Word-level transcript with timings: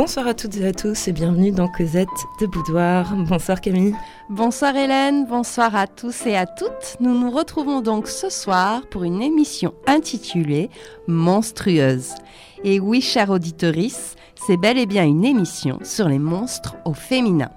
Bonsoir 0.00 0.26
à 0.28 0.32
toutes 0.32 0.56
et 0.56 0.66
à 0.66 0.72
tous 0.72 1.08
et 1.08 1.12
bienvenue 1.12 1.52
dans 1.52 1.68
Cosette 1.68 2.08
de 2.40 2.46
Boudoir. 2.46 3.14
Bonsoir 3.28 3.60
Camille. 3.60 3.94
Bonsoir 4.30 4.74
Hélène, 4.74 5.26
bonsoir 5.26 5.76
à 5.76 5.86
tous 5.86 6.24
et 6.24 6.34
à 6.34 6.46
toutes. 6.46 6.96
Nous 7.00 7.12
nous 7.12 7.30
retrouvons 7.30 7.82
donc 7.82 8.08
ce 8.08 8.30
soir 8.30 8.80
pour 8.90 9.04
une 9.04 9.20
émission 9.20 9.74
intitulée 9.86 10.70
Monstrueuse. 11.06 12.14
Et 12.64 12.80
oui, 12.80 13.02
chère 13.02 13.28
auditorice, 13.28 14.16
c'est 14.36 14.56
bel 14.56 14.78
et 14.78 14.86
bien 14.86 15.04
une 15.04 15.22
émission 15.22 15.78
sur 15.82 16.08
les 16.08 16.18
monstres 16.18 16.76
au 16.86 16.94
féminin. 16.94 17.50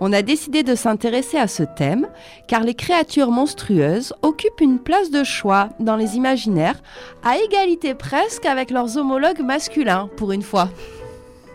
On 0.00 0.12
a 0.12 0.22
décidé 0.22 0.64
de 0.64 0.74
s'intéresser 0.74 1.38
à 1.38 1.46
ce 1.46 1.62
thème 1.62 2.08
car 2.48 2.64
les 2.64 2.74
créatures 2.74 3.30
monstrueuses 3.30 4.12
occupent 4.22 4.60
une 4.60 4.80
place 4.80 5.12
de 5.12 5.22
choix 5.22 5.68
dans 5.78 5.94
les 5.94 6.16
imaginaires 6.16 6.82
à 7.22 7.38
égalité 7.38 7.94
presque 7.94 8.44
avec 8.44 8.72
leurs 8.72 8.96
homologues 8.96 9.42
masculins 9.42 10.10
pour 10.16 10.32
une 10.32 10.42
fois. 10.42 10.68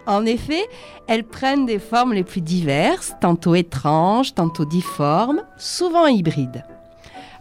En 0.07 0.25
effet, 0.25 0.67
elles 1.07 1.23
prennent 1.23 1.65
des 1.65 1.79
formes 1.79 2.13
les 2.13 2.23
plus 2.23 2.41
diverses, 2.41 3.13
tantôt 3.21 3.55
étranges, 3.55 4.33
tantôt 4.35 4.65
difformes, 4.65 5.41
souvent 5.57 6.07
hybrides. 6.07 6.63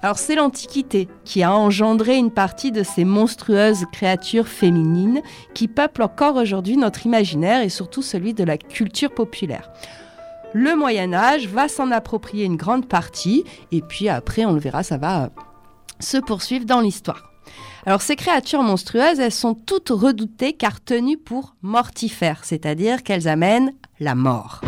Alors 0.03 0.19
c'est 0.19 0.35
l'Antiquité 0.35 1.09
qui 1.25 1.43
a 1.43 1.55
engendré 1.55 2.17
une 2.17 2.31
partie 2.31 2.73
de 2.73 2.83
ces 2.83 3.07
monstrueuses 3.07 3.87
créatures 3.91 4.49
féminines 4.49 5.23
qui 5.55 5.67
peuplent 5.67 6.03
encore 6.03 6.37
aujourd'hui 6.37 6.77
notre 6.77 7.07
imaginaire 7.07 7.63
et 7.63 7.71
surtout 7.71 8.03
celui 8.03 8.35
de 8.35 8.45
la 8.45 8.59
culture 8.59 9.15
populaire. 9.15 9.71
Le 10.53 10.77
Moyen 10.77 11.15
Âge 11.15 11.49
va 11.49 11.69
s'en 11.69 11.91
approprier 11.91 12.45
une 12.45 12.57
grande 12.57 12.87
partie 12.87 13.45
et 13.73 13.81
puis 13.81 14.11
après 14.11 14.45
on 14.45 14.53
le 14.53 14.61
verra, 14.61 14.83
ça 14.83 14.99
va 14.99 15.31
se 16.01 16.19
poursuivre 16.19 16.67
dans 16.67 16.81
l'histoire. 16.81 17.34
Alors 17.87 18.01
ces 18.01 18.17
créatures 18.17 18.63
monstrueuses, 18.63 19.21
elles 19.21 19.31
sont 19.31 19.55
toutes 19.55 19.91
redoutées 19.91 20.55
car 20.55 20.81
tenues 20.81 21.19
pour 21.19 21.55
mortifères, 21.61 22.45
c'est-à-dire 22.45 23.03
qu'elles 23.03 23.29
amènent 23.29 23.75
la 24.01 24.15
mort. 24.15 24.63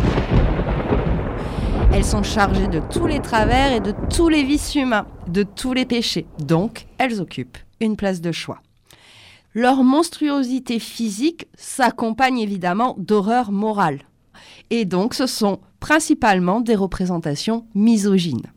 Elles 1.95 2.05
sont 2.05 2.23
chargées 2.23 2.69
de 2.69 2.83
tous 2.92 3.06
les 3.06 3.20
travers 3.20 3.73
et 3.73 3.81
de 3.81 3.95
tous 4.14 4.28
les 4.28 4.42
vices 4.42 4.75
humains, 4.75 5.06
de 5.28 5.45
tous 5.45 5.73
les 5.73 5.86
péchés. 5.86 6.27
Donc, 6.39 6.86
elles 6.98 7.23
occupent 7.23 7.56
une 7.81 7.97
place 7.97 8.20
de 8.20 8.33
choix. 8.33 8.61
Leur 9.55 9.83
monstruosité 9.83 10.78
physique 10.78 11.47
s'accompagne 11.55 12.39
évidemment 12.39 12.95
d'horreurs 12.98 13.51
morales. 13.51 14.01
Et 14.69 14.84
donc, 14.84 15.14
ce 15.14 15.27
sont 15.27 15.61
principalement 15.80 16.61
des 16.61 16.75
représentations 16.75 17.67
misogynes. 17.75 18.53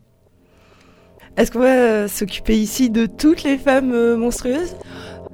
Est-ce 1.39 1.51
qu'on 1.51 1.59
va 1.59 1.67
euh, 1.67 2.07
s'occuper 2.09 2.57
ici 2.57 2.89
de 2.89 3.05
toutes 3.05 3.43
les 3.43 3.57
femmes 3.57 3.93
euh, 3.93 4.17
monstrueuses? 4.17 4.75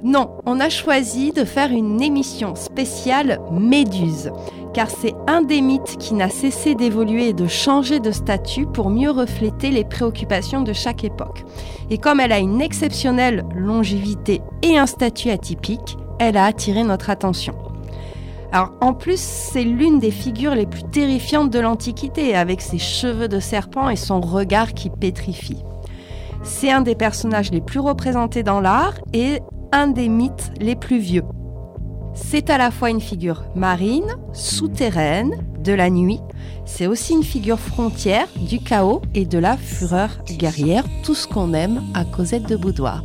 Non, 0.04 0.36
on 0.46 0.60
a 0.60 0.68
choisi 0.68 1.32
de 1.32 1.44
faire 1.44 1.72
une 1.72 2.00
émission 2.00 2.54
spéciale 2.54 3.40
Méduse, 3.50 4.30
car 4.72 4.88
c'est 4.88 5.14
un 5.26 5.42
des 5.42 5.60
mythes 5.60 5.96
qui 5.98 6.14
n'a 6.14 6.28
cessé 6.28 6.76
d'évoluer 6.76 7.30
et 7.30 7.32
de 7.32 7.48
changer 7.48 7.98
de 7.98 8.12
statut 8.12 8.66
pour 8.66 8.88
mieux 8.88 9.10
refléter 9.10 9.72
les 9.72 9.82
préoccupations 9.82 10.62
de 10.62 10.72
chaque 10.72 11.02
époque. 11.02 11.42
Et 11.90 11.98
comme 11.98 12.20
elle 12.20 12.30
a 12.30 12.38
une 12.38 12.60
exceptionnelle 12.60 13.44
longévité 13.56 14.42
et 14.62 14.78
un 14.78 14.86
statut 14.86 15.30
atypique, 15.30 15.96
elle 16.20 16.36
a 16.36 16.44
attiré 16.44 16.84
notre 16.84 17.10
attention. 17.10 17.56
Alors, 18.52 18.74
en 18.80 18.94
plus, 18.94 19.18
c'est 19.18 19.64
l'une 19.64 19.98
des 19.98 20.12
figures 20.12 20.54
les 20.54 20.66
plus 20.66 20.84
terrifiantes 20.84 21.50
de 21.50 21.58
l'Antiquité, 21.58 22.36
avec 22.36 22.60
ses 22.60 22.78
cheveux 22.78 23.26
de 23.26 23.40
serpent 23.40 23.88
et 23.88 23.96
son 23.96 24.20
regard 24.20 24.72
qui 24.72 24.88
pétrifie. 24.88 25.64
C'est 26.48 26.70
un 26.70 26.80
des 26.80 26.94
personnages 26.94 27.50
les 27.50 27.60
plus 27.60 27.80
représentés 27.80 28.44
dans 28.44 28.60
l'art 28.60 28.94
et 29.12 29.40
un 29.72 29.88
des 29.88 30.08
mythes 30.08 30.52
les 30.60 30.76
plus 30.76 31.00
vieux. 31.00 31.24
C'est 32.14 32.50
à 32.50 32.56
la 32.56 32.70
fois 32.70 32.88
une 32.88 33.00
figure 33.00 33.44
marine, 33.56 34.14
souterraine, 34.32 35.44
de 35.58 35.72
la 35.72 35.90
nuit. 35.90 36.20
C'est 36.64 36.86
aussi 36.86 37.14
une 37.14 37.24
figure 37.24 37.58
frontière 37.58 38.28
du 38.36 38.60
chaos 38.60 39.02
et 39.12 39.26
de 39.26 39.38
la 39.38 39.56
fureur 39.56 40.22
guerrière, 40.38 40.84
tout 41.02 41.14
ce 41.14 41.26
qu'on 41.26 41.52
aime 41.52 41.82
à 41.94 42.04
Cosette 42.04 42.48
de 42.48 42.56
Boudoir. 42.56 43.04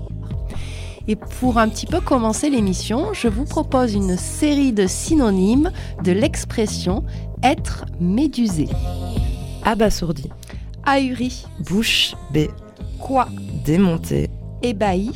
Et 1.07 1.15
pour 1.15 1.57
un 1.57 1.67
petit 1.67 1.87
peu 1.87 1.99
commencer 1.99 2.49
l'émission, 2.49 3.07
je 3.13 3.27
vous 3.27 3.45
propose 3.45 3.95
une 3.95 4.17
série 4.17 4.71
de 4.71 4.85
synonymes 4.85 5.71
de 6.03 6.11
l'expression 6.11 7.03
être 7.43 7.85
médusé. 7.99 8.69
Abasourdi, 9.63 10.29
Ahuri, 10.85 11.45
bouche 11.59 12.13
bée, 12.31 12.51
quoi, 13.01 13.27
démonté, 13.65 14.29
ébahi, 14.61 15.11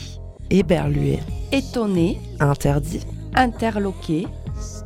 éberlué, 0.50 1.20
étonné, 1.52 2.20
interdit, 2.40 3.06
interloqué, 3.36 4.28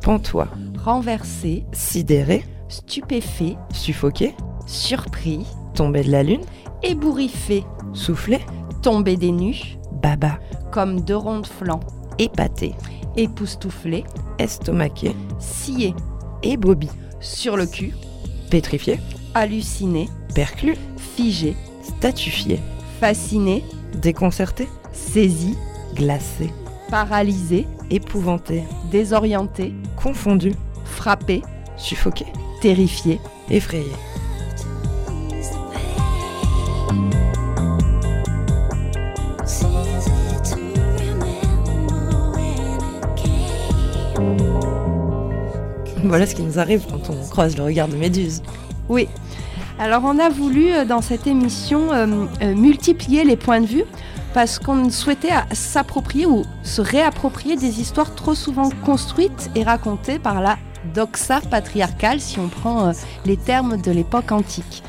pantois, 0.02 0.48
renversé, 0.84 1.64
sidéré, 1.72 2.44
stupéfait, 2.68 3.56
suffoqué, 3.72 4.34
surpris, 4.66 5.44
tombé 5.74 6.04
de 6.04 6.10
la 6.10 6.22
lune, 6.22 6.44
ébouriffé, 6.82 7.64
soufflé, 7.94 8.38
tombé 8.82 9.16
des 9.16 9.32
nues, 9.32 9.78
baba, 10.02 10.38
comme 10.70 11.00
deux 11.00 11.16
ronds 11.16 11.40
de 11.40 11.46
flanc, 11.46 11.80
épaté, 12.18 12.74
époustouflé, 13.16 14.04
estomaqué, 14.38 15.16
scié, 15.38 15.94
bobby, 16.58 16.88
sur 17.20 17.56
le 17.56 17.66
cul, 17.66 17.94
pétrifié, 18.50 19.00
halluciné, 19.34 20.08
perclus, 20.34 20.76
figé, 20.96 21.56
statufié, 21.82 22.60
fasciné, 23.00 23.64
déconcerté, 23.94 24.68
saisi, 24.92 25.56
glacé, 25.94 26.52
paralysé, 26.90 27.66
épouvanté, 27.90 28.64
désorienté, 28.90 29.72
confondu, 29.96 30.52
frappé, 30.84 31.40
suffoqué, 31.78 32.26
terrifié. 32.60 33.18
effrayé. 33.48 33.90
Voilà 46.04 46.26
ce 46.26 46.34
qui 46.34 46.42
nous 46.42 46.58
arrive 46.58 46.84
quand 46.90 47.08
on 47.08 47.28
croise 47.28 47.56
le 47.56 47.62
regard 47.62 47.88
de 47.88 47.96
Méduse. 47.96 48.42
Oui. 48.88 49.08
Alors 49.80 50.02
on 50.04 50.18
a 50.18 50.28
voulu 50.28 50.74
euh, 50.74 50.84
dans 50.84 51.00
cette 51.00 51.26
émission 51.26 51.90
euh, 51.90 52.26
euh, 52.42 52.54
multiplier 52.54 53.24
les 53.24 53.36
points 53.36 53.62
de 53.62 53.66
vue 53.66 53.84
parce 54.34 54.58
qu'on 54.58 54.90
souhaitait 54.90 55.30
s'approprier 55.52 56.26
ou 56.26 56.42
se 56.62 56.82
réapproprier 56.82 57.56
des 57.56 57.80
histoires 57.80 58.14
trop 58.14 58.34
souvent 58.34 58.68
construites 58.84 59.50
et 59.54 59.62
racontées 59.62 60.18
par 60.18 60.42
la 60.42 60.58
doxa 60.94 61.40
patriarcale 61.50 62.20
si 62.20 62.38
on 62.38 62.48
prend 62.48 62.92
les 63.24 63.38
termes 63.38 63.80
de 63.80 63.90
l'époque 63.90 64.30
antique. 64.32 64.82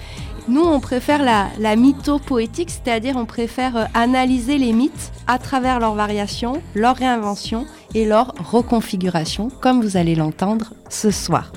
Nous, 0.47 0.61
on 0.61 0.79
préfère 0.79 1.23
la, 1.23 1.47
la 1.57 1.75
mytho-poétique, 1.75 2.69
c'est-à-dire 2.69 3.15
on 3.17 3.25
préfère 3.25 3.87
analyser 3.93 4.57
les 4.57 4.73
mythes 4.73 5.11
à 5.25 5.39
travers 5.39 5.79
leurs 5.79 5.95
variations, 5.95 6.61
leurs 6.75 6.97
réinventions 6.97 7.65
et 7.95 8.05
leurs 8.05 8.33
reconfigurations, 8.37 9.49
comme 9.59 9.81
vous 9.81 9.97
allez 9.97 10.15
l'entendre 10.15 10.73
ce 10.89 11.09
soir. 11.09 11.51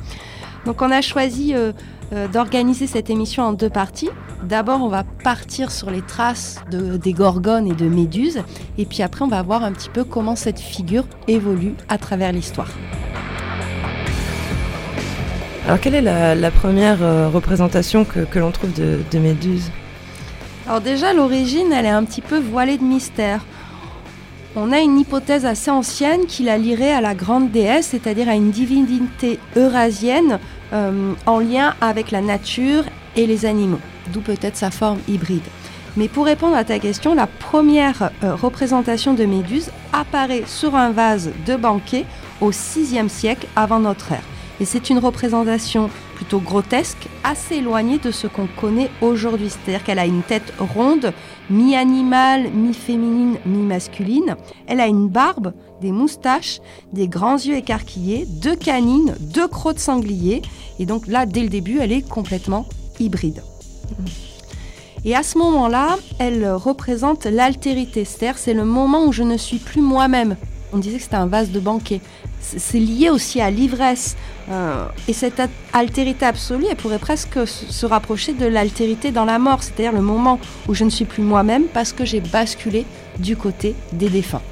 Donc 0.65 0.81
on 0.81 0.91
a 0.91 1.03
choisi 1.03 1.55
euh, 2.15 2.29
d'organiser 2.29 2.87
cette 2.87 3.11
émission 3.11 3.43
en 3.43 3.53
deux 3.53 3.71
parties. 3.71 4.09
D'abord, 4.45 4.83
on 4.83 4.89
va 4.89 5.05
partir 5.23 5.71
sur 5.71 5.91
les 5.91 6.03
traces 6.03 6.61
de- 6.71 6.97
des 6.97 7.13
gorgones 7.13 7.67
et 7.67 7.75
de 7.75 7.89
méduses, 7.89 8.41
et 8.79 8.85
puis 8.87 9.03
après, 9.03 9.25
on 9.25 9.29
va 9.29 9.43
voir 9.43 9.65
un 9.65 9.73
petit 9.73 9.89
peu 9.91 10.05
comment 10.05 10.37
cette 10.37 10.61
figure 10.61 11.05
évolue 11.29 11.75
à 11.89 11.99
travers 11.99 12.33
l'histoire. 12.33 12.69
Alors 15.67 15.81
quelle 15.81 15.95
est 15.95 16.03
la, 16.03 16.35
la 16.35 16.51
première 16.51 17.03
euh, 17.03 17.29
représentation 17.29 18.05
que, 18.05 18.21
que 18.21 18.39
l'on 18.39 18.51
trouve 18.51 18.73
de, 18.75 18.99
de 19.11 19.19
Méduse 19.19 19.71
Alors 20.69 20.83
déjà, 20.83 21.15
l'origine, 21.15 21.73
elle 21.73 21.87
est 21.87 21.91
un 21.91 22.05
petit 22.05 22.21
peu 22.21 22.39
voilée 22.39 22.77
de 22.77 22.85
mystère. 22.85 23.41
On 24.57 24.71
a 24.73 24.79
une 24.81 24.99
hypothèse 25.01 25.47
assez 25.47 25.71
ancienne 25.71 26.27
qui 26.29 26.45
la 26.45 26.59
lierait 26.59 26.93
à 26.93 27.01
la 27.01 27.15
grande 27.15 27.51
déesse, 27.51 27.87
c'est-à-dire 27.87 28.29
à 28.29 28.35
une 28.35 28.51
divinité 28.51 29.39
eurasienne 29.57 30.39
euh, 30.75 31.13
en 31.27 31.39
lien 31.39 31.75
avec 31.81 32.11
la 32.11 32.21
nature 32.21 32.85
et 33.17 33.27
les 33.27 33.47
animaux, 33.47 33.81
d'où 34.13 34.21
peut-être 34.21 34.57
sa 34.57 34.71
forme 34.71 34.99
hybride. 35.09 35.43
Mais 35.97 36.09
pour 36.09 36.25
répondre 36.25 36.57
à 36.57 36.65
ta 36.65 36.79
question, 36.81 37.15
la 37.15 37.29
première 37.29 38.11
euh, 38.25 38.35
représentation 38.35 39.15
de 39.15 39.25
Méduse 39.25 39.71
apparaît 39.93 40.43
sur 40.47 40.75
un 40.75 40.91
vase 40.91 41.31
de 41.47 41.55
banquet 41.55 42.05
au 42.41 42.51
VIe 42.51 43.09
siècle 43.09 43.47
avant 43.55 43.79
notre 43.79 44.13
ère. 44.13 44.25
Et 44.61 44.65
c'est 44.65 44.91
une 44.91 44.99
représentation 44.99 45.91
plutôt 46.15 46.39
grotesque, 46.39 47.09
assez 47.25 47.57
éloignée 47.57 47.99
de 47.99 48.11
ce 48.11 48.27
qu'on 48.27 48.47
connaît 48.47 48.91
aujourd'hui. 49.01 49.51
C'est-à-dire 49.51 49.85
qu'elle 49.85 49.99
a 49.99 50.07
une 50.07 50.23
tête 50.23 50.53
ronde, 50.59 51.13
mi-animale, 51.51 52.51
mi-féminine, 52.53 53.37
mi-masculine. 53.47 54.37
Elle 54.67 54.81
a 54.81 54.87
une 54.87 55.09
barbe, 55.09 55.53
des 55.85 55.93
moustaches, 55.93 56.61
des 56.93 57.09
grands 57.09 57.37
yeux 57.37 57.57
écarquillés, 57.57 58.27
deux 58.27 58.57
canines, 58.57 59.15
deux 59.21 59.47
crocs 59.47 59.75
de 59.75 59.81
sanglier. 59.81 60.43
Et 60.79 60.87
donc 60.87 61.07
là, 61.07 61.27
dès 61.27 61.43
le 61.43 61.49
début, 61.49 61.79
elle 61.79 61.93
est 61.93 62.09
complètement 62.09 62.67
hybride. 62.99 63.43
Et 65.05 65.15
à 65.15 65.23
ce 65.23 65.37
moment-là, 65.39 65.99
elle 66.19 66.51
représente 66.51 67.27
l'altérité, 67.27 68.07
c'est-à-dire 68.07 68.39
c'est 68.39 68.55
le 68.55 68.65
moment 68.65 69.05
où 69.05 69.13
je 69.13 69.23
ne 69.23 69.37
suis 69.37 69.59
plus 69.59 69.83
moi-même. 69.83 70.37
On 70.73 70.79
disait 70.79 70.97
que 70.97 71.03
c'était 71.03 71.17
un 71.17 71.27
vase 71.27 71.51
de 71.51 71.61
banquet. 71.61 72.01
c'est 72.41 72.81
lié 72.81 73.11
aussi 73.11 73.41
à 73.41 73.51
l'ivresse. 73.51 74.17
Euh, 74.51 74.87
et 75.07 75.13
cette 75.13 75.43
altérité 75.73 76.25
absolue, 76.25 76.67
elle 76.71 76.77
pourrait 76.77 76.99
presque 76.99 77.47
se 77.47 77.87
rapprocher 77.87 78.33
de 78.33 78.47
l'altérité 78.47 79.11
dans 79.11 79.27
la 79.27 79.39
mort, 79.39 79.63
c'est-à-dire 79.63 79.93
le 79.93 80.01
moment 80.01 80.41
où 80.67 80.75
je 80.75 80.85
ne 80.85 80.91
suis 80.91 81.05
plus 81.05 81.23
moi-même 81.23 81.65
parce 81.65 81.93
que 81.93 82.05
j'ai 82.05 82.21
basculé 82.21 82.87
du 83.19 83.37
côté 83.37 83.75
des 83.93 84.09
défunts. 84.09 84.43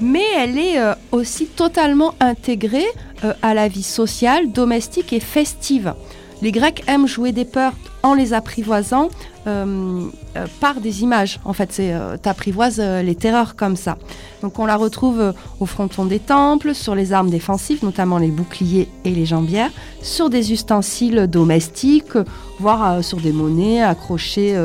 Mais 0.00 0.24
elle 0.36 0.58
est 0.58 0.78
euh, 0.78 0.94
aussi 1.12 1.46
totalement 1.46 2.14
intégrée 2.20 2.86
euh, 3.24 3.34
à 3.42 3.54
la 3.54 3.68
vie 3.68 3.82
sociale, 3.82 4.50
domestique 4.50 5.12
et 5.12 5.20
festive. 5.20 5.94
Les 6.42 6.52
Grecs 6.52 6.82
aiment 6.86 7.06
jouer 7.06 7.32
des 7.32 7.44
peurs 7.44 7.74
en 8.02 8.14
les 8.14 8.32
apprivoisant 8.32 9.08
euh, 9.46 10.08
euh, 10.36 10.46
par 10.60 10.80
des 10.80 11.02
images. 11.02 11.40
En 11.44 11.52
fait, 11.52 11.72
c'est 11.72 11.92
euh, 11.92 12.16
t'apprivoises 12.16 12.80
les 12.80 13.14
terreurs 13.14 13.56
comme 13.56 13.76
ça. 13.76 13.96
Donc 14.42 14.58
on 14.58 14.66
la 14.66 14.76
retrouve 14.76 15.34
au 15.60 15.66
fronton 15.66 16.04
des 16.04 16.18
temples, 16.18 16.74
sur 16.74 16.94
les 16.94 17.12
armes 17.12 17.30
défensives, 17.30 17.84
notamment 17.84 18.18
les 18.18 18.30
boucliers 18.30 18.88
et 19.04 19.10
les 19.10 19.26
jambières, 19.26 19.70
sur 20.02 20.30
des 20.30 20.52
ustensiles 20.52 21.26
domestiques, 21.26 22.16
voire 22.58 23.04
sur 23.04 23.18
des 23.18 23.32
monnaies 23.32 23.82
accrochées 23.82 24.56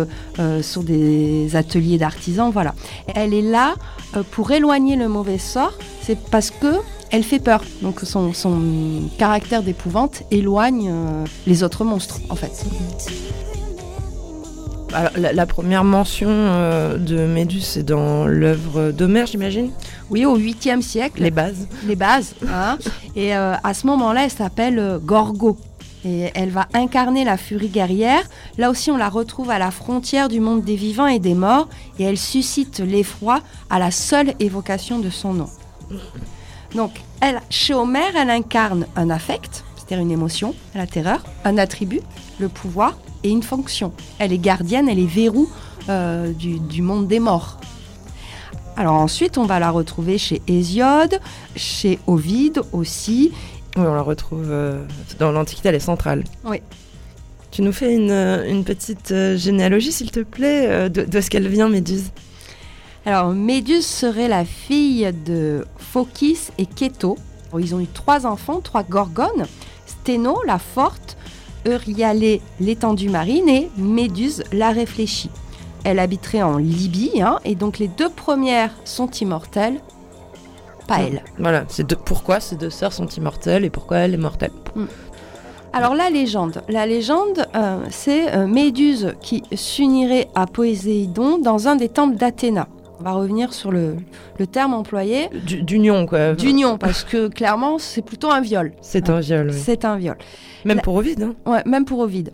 sur 0.62 0.84
des 0.84 1.56
ateliers 1.56 1.98
d'artisans. 1.98 2.52
Voilà. 2.52 2.74
Elle 3.14 3.34
est 3.34 3.42
là 3.42 3.76
pour 4.31 4.52
éloigner 4.52 4.96
le 4.96 5.10
mauvais 5.10 5.38
sort. 5.38 5.74
C'est 6.02 6.20
parce 6.30 6.52
que 6.52 6.76
elle 7.16 7.24
fait 7.24 7.40
peur. 7.40 7.64
Donc 7.82 8.02
son, 8.04 8.34
caractère 9.18 9.64
d'épouvante 9.64 10.24
éloigne 10.32 10.90
euh, 10.92 11.26
les 11.48 11.64
autres 11.64 11.84
monstres, 11.86 12.20
en 12.30 12.36
fait. 12.36 12.66
la, 15.16 15.46
première 15.46 15.84
mention 15.84 16.30
euh, 16.30 16.98
de 16.98 17.26
Méduse, 17.26 17.66
c'est 17.66 17.84
dans 17.84 18.28
l'œuvre 18.28 18.92
d'Homère, 18.92 19.28
j'imagine? 19.28 19.72
Oui, 20.10 20.26
au 20.26 20.38
8e 20.38 20.82
siècle. 20.82 21.24
Les 21.24 21.32
bases. 21.32 21.68
Les 21.86 21.96
bases. 21.96 22.36
Hein. 22.50 22.78
Et 23.16 23.36
euh, 23.36 23.54
à 23.64 23.74
ce 23.74 23.88
moment-là, 23.88 24.26
elle 24.26 24.32
s'appelle 24.32 25.00
Gorgo. 25.02 25.58
Et 26.04 26.30
elle 26.36 26.50
va 26.50 26.68
incarner 26.74 27.24
la 27.24 27.36
furie 27.36 27.70
guerrière. 27.70 28.22
Là 28.60 28.70
aussi, 28.70 28.92
on 28.92 28.98
la 28.98 29.10
retrouve 29.10 29.50
à 29.50 29.58
la 29.58 29.72
frontière 29.72 30.30
du 30.30 30.40
monde 30.40 30.64
des 30.64 30.76
vivants 30.76 31.08
et 31.08 31.20
des 31.20 31.34
morts. 31.34 31.68
Et 31.98 32.04
elle 32.04 32.18
suscite 32.18 32.80
l'effroi 32.80 33.40
à 33.70 33.80
la 33.80 33.90
seule 33.90 34.34
évocation 34.40 35.00
de 35.00 35.10
son 35.10 35.34
nom. 35.34 35.48
Donc, 36.76 36.92
elle, 37.22 37.42
chez 37.50 37.74
Homère, 37.74 38.16
elle 38.16 38.30
incarne 38.30 38.86
un 38.96 39.10
affect, 39.10 39.64
c'est-à-dire 39.76 40.00
une 40.00 40.12
émotion, 40.12 40.56
la 40.74 40.88
terreur, 40.88 41.24
un 41.44 41.58
attribut, 41.58 42.02
le 42.40 42.50
pouvoir 42.50 42.98
et 43.24 43.30
une 43.30 43.44
fonction. 43.44 43.94
Elle 44.20 44.34
est 44.34 44.38
gardienne, 44.38 44.90
elle 44.90 45.00
est 45.00 45.06
verrou 45.06 45.50
euh, 45.90 46.32
du, 46.34 46.82
monde 46.82 47.08
des 47.08 47.20
morts. 47.20 47.60
Alors 48.78 48.96
ensuite, 48.96 49.38
on 49.38 49.46
va 49.46 49.60
la 49.60 49.72
retrouver 49.72 50.18
chez 50.18 50.42
Hésiode, 50.48 51.20
chez 51.56 52.00
Ovide 52.08 52.62
aussi. 52.74 53.32
Oui, 53.78 53.84
on 53.86 53.94
la 53.94 54.02
retrouve 54.02 54.46
euh, 54.50 54.84
dans 55.20 55.32
l'Antiquité, 55.32 55.70
elle 55.70 55.76
est 55.76 55.80
centrale. 55.80 56.24
Oui. 56.44 56.62
Tu 57.52 57.62
nous 57.62 57.72
fais 57.72 57.94
une, 57.96 58.64
petite 58.66 59.12
euh, 59.12 59.38
généalogie, 59.38 59.94
s'il 59.94 60.12
te 60.12 60.20
plaît, 60.20 60.90
de, 60.90 61.06
de 61.06 61.22
ce 61.22 61.30
qu'elle 61.30 61.48
vient, 61.48 61.70
Méduse? 61.70 62.12
Alors, 63.06 63.30
Méduse 63.30 63.86
serait 63.86 64.28
la 64.28 64.46
fille 64.46 65.12
de 65.25 65.66
Phokis 65.78 66.50
et 66.57 66.66
Keto. 66.66 67.18
Ils 67.57 67.75
ont 67.75 67.80
eu 67.80 67.88
trois 67.88 68.25
enfants, 68.25 68.62
trois 68.62 68.84
gorgones. 68.84 69.46
Sténo, 69.86 70.40
la 70.46 70.57
forte, 70.57 71.16
Euryalé, 71.68 72.42
l'étendue 72.60 73.10
marine, 73.10 73.50
et 73.50 73.69
Méduse, 73.78 74.44
la 74.52 74.72
réfléchie. 74.72 75.30
Elle 75.84 76.00
habiterait 76.00 76.42
en 76.42 76.57
Libye, 76.57 77.22
hein, 77.22 77.40
et 77.46 77.56
donc 77.56 77.78
les 77.78 77.88
deux 77.88 78.10
premières 78.10 78.72
sont 78.86 79.10
immortelles, 79.10 79.80
pas 80.88 81.00
elle. 81.00 81.24
Voilà, 81.40 81.66
c'est 81.68 81.96
pourquoi 81.96 82.40
ces 82.40 82.56
deux 82.56 82.69
sœurs 82.69 82.94
sont 82.94 83.07
immortelles 83.07 83.66
et 83.66 83.69
pourquoi 83.69 83.98
elle 83.98 84.13
est 84.13 84.18
mortelle? 84.18 84.52
Hmm. 84.75 84.86
Alors 85.74 85.94
la 85.94 86.10
légende, 86.10 86.63
la 86.69 86.86
légende, 86.86 87.46
euh, 87.56 87.84
c'est 87.90 88.34
euh, 88.34 88.48
Méduse 88.48 89.13
qui 89.22 89.44
s'unirait 89.54 90.30
à 90.34 90.48
Poséidon 90.48 91.38
dans 91.38 91.68
un 91.68 91.75
des 91.75 91.90
temples 91.90 92.16
d'Athéna. 92.16 92.68
On 93.00 93.03
va 93.03 93.12
revenir 93.13 93.53
sur 93.53 93.71
le, 93.71 93.97
terme 94.51 94.74
employé. 94.74 95.30
D'union, 95.44 96.06
quoi. 96.06 96.33
D'union, 96.33 96.77
parce 96.77 97.03
que 97.03 97.27
clairement, 97.27 97.77
c'est 97.77 98.01
plutôt 98.01 98.31
un 98.31 98.42
viol. 98.42 98.74
C'est 98.81 99.09
un 99.09 99.19
viol, 99.19 99.50
oui. 99.51 99.57
C'est 99.57 99.86
un 99.86 99.97
viol. 99.97 100.18
Même 100.63 100.81
pour 100.81 100.95
Ovide. 100.95 101.24
Hein. 101.24 101.36
Ouais, 101.45 101.63
même 101.65 101.86
pour 101.86 102.00
Ovide. 102.00 102.31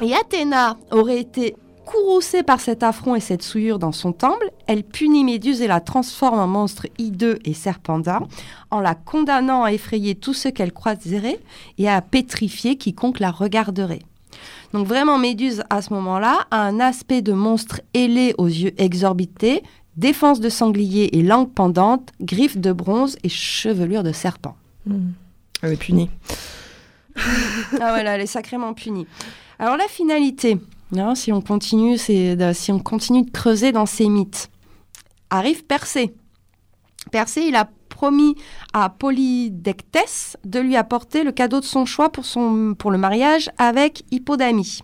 Et 0.00 0.14
Athéna 0.14 0.76
aurait 0.90 1.20
été 1.20 1.56
courroucée 1.84 2.42
par 2.42 2.60
cet 2.60 2.82
affront 2.82 3.14
et 3.14 3.20
cette 3.20 3.42
souillure 3.42 3.78
dans 3.78 3.92
son 3.92 4.12
temple. 4.12 4.50
Elle 4.66 4.82
punit 4.82 5.24
Méduse 5.24 5.62
et 5.62 5.68
la 5.68 5.80
transforme 5.80 6.38
en 6.38 6.46
monstre 6.46 6.86
hideux 6.98 7.38
et 7.44 7.54
serpentard, 7.54 8.26
en 8.70 8.80
la 8.80 8.94
condamnant 8.94 9.62
à 9.62 9.72
effrayer 9.72 10.16
tous 10.16 10.34
ceux 10.34 10.50
qu'elle 10.50 10.72
croiserait 10.72 11.40
et 11.78 11.88
à 11.88 12.02
pétrifier 12.02 12.76
quiconque 12.76 13.20
la 13.20 13.30
regarderait. 13.30 14.02
Donc 14.72 14.86
vraiment, 14.86 15.16
Méduse, 15.16 15.62
à 15.70 15.80
ce 15.80 15.92
moment-là, 15.94 16.46
a 16.50 16.60
un 16.60 16.80
aspect 16.80 17.22
de 17.22 17.32
monstre 17.32 17.80
ailé 17.94 18.34
aux 18.36 18.48
yeux 18.48 18.72
exorbités, 18.78 19.62
défense 19.96 20.40
de 20.40 20.48
sanglier 20.48 21.16
et 21.16 21.22
langue 21.22 21.52
pendante, 21.52 22.10
griffes 22.20 22.58
de 22.58 22.72
bronze 22.72 23.16
et 23.22 23.28
chevelure 23.28 24.02
de 24.02 24.12
serpent. 24.12 24.56
Hmm. 24.86 25.10
Elle 25.62 25.72
est 25.72 25.76
punie. 25.76 26.10
ah 27.16 27.22
voilà, 27.78 28.16
elle 28.16 28.20
est 28.20 28.26
sacrément 28.26 28.74
punie. 28.74 29.06
Alors 29.58 29.76
la 29.76 29.88
finalité, 29.88 30.58
hein, 30.96 31.14
si 31.14 31.32
on 31.32 31.40
continue, 31.40 31.96
c'est 31.96 32.36
si 32.54 32.72
on 32.72 32.78
continue 32.78 33.24
de 33.24 33.30
creuser 33.30 33.72
dans 33.72 33.86
ces 33.86 34.08
mythes, 34.08 34.50
arrive 35.30 35.64
Persée. 35.64 36.14
Persée, 37.10 37.46
il 37.46 37.56
a 37.56 37.68
promis 37.88 38.36
à 38.74 38.90
Polydectès 38.90 40.36
de 40.44 40.60
lui 40.60 40.76
apporter 40.76 41.24
le 41.24 41.32
cadeau 41.32 41.60
de 41.60 41.64
son 41.64 41.86
choix 41.86 42.10
pour, 42.10 42.26
son, 42.26 42.74
pour 42.78 42.90
le 42.90 42.98
mariage 42.98 43.50
avec 43.56 44.04
Hippodamie. 44.10 44.80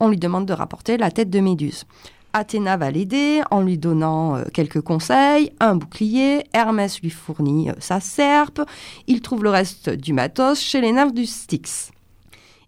On 0.00 0.08
lui 0.08 0.16
demande 0.16 0.46
de 0.46 0.52
rapporter 0.52 0.96
la 0.96 1.10
tête 1.10 1.30
de 1.30 1.40
Méduse. 1.40 1.84
Athéna 2.38 2.76
va 2.76 2.90
l'aider 2.90 3.42
en 3.50 3.60
lui 3.60 3.78
donnant 3.78 4.36
euh, 4.36 4.44
quelques 4.52 4.80
conseils, 4.80 5.52
un 5.60 5.74
bouclier, 5.76 6.44
Hermès 6.52 7.00
lui 7.00 7.10
fournit 7.10 7.70
euh, 7.70 7.74
sa 7.78 8.00
serpe, 8.00 8.60
il 9.06 9.20
trouve 9.20 9.44
le 9.44 9.50
reste 9.50 9.90
du 9.90 10.12
matos 10.12 10.60
chez 10.60 10.80
les 10.80 10.92
nymphes 10.92 11.14
du 11.14 11.26
Styx. 11.26 11.90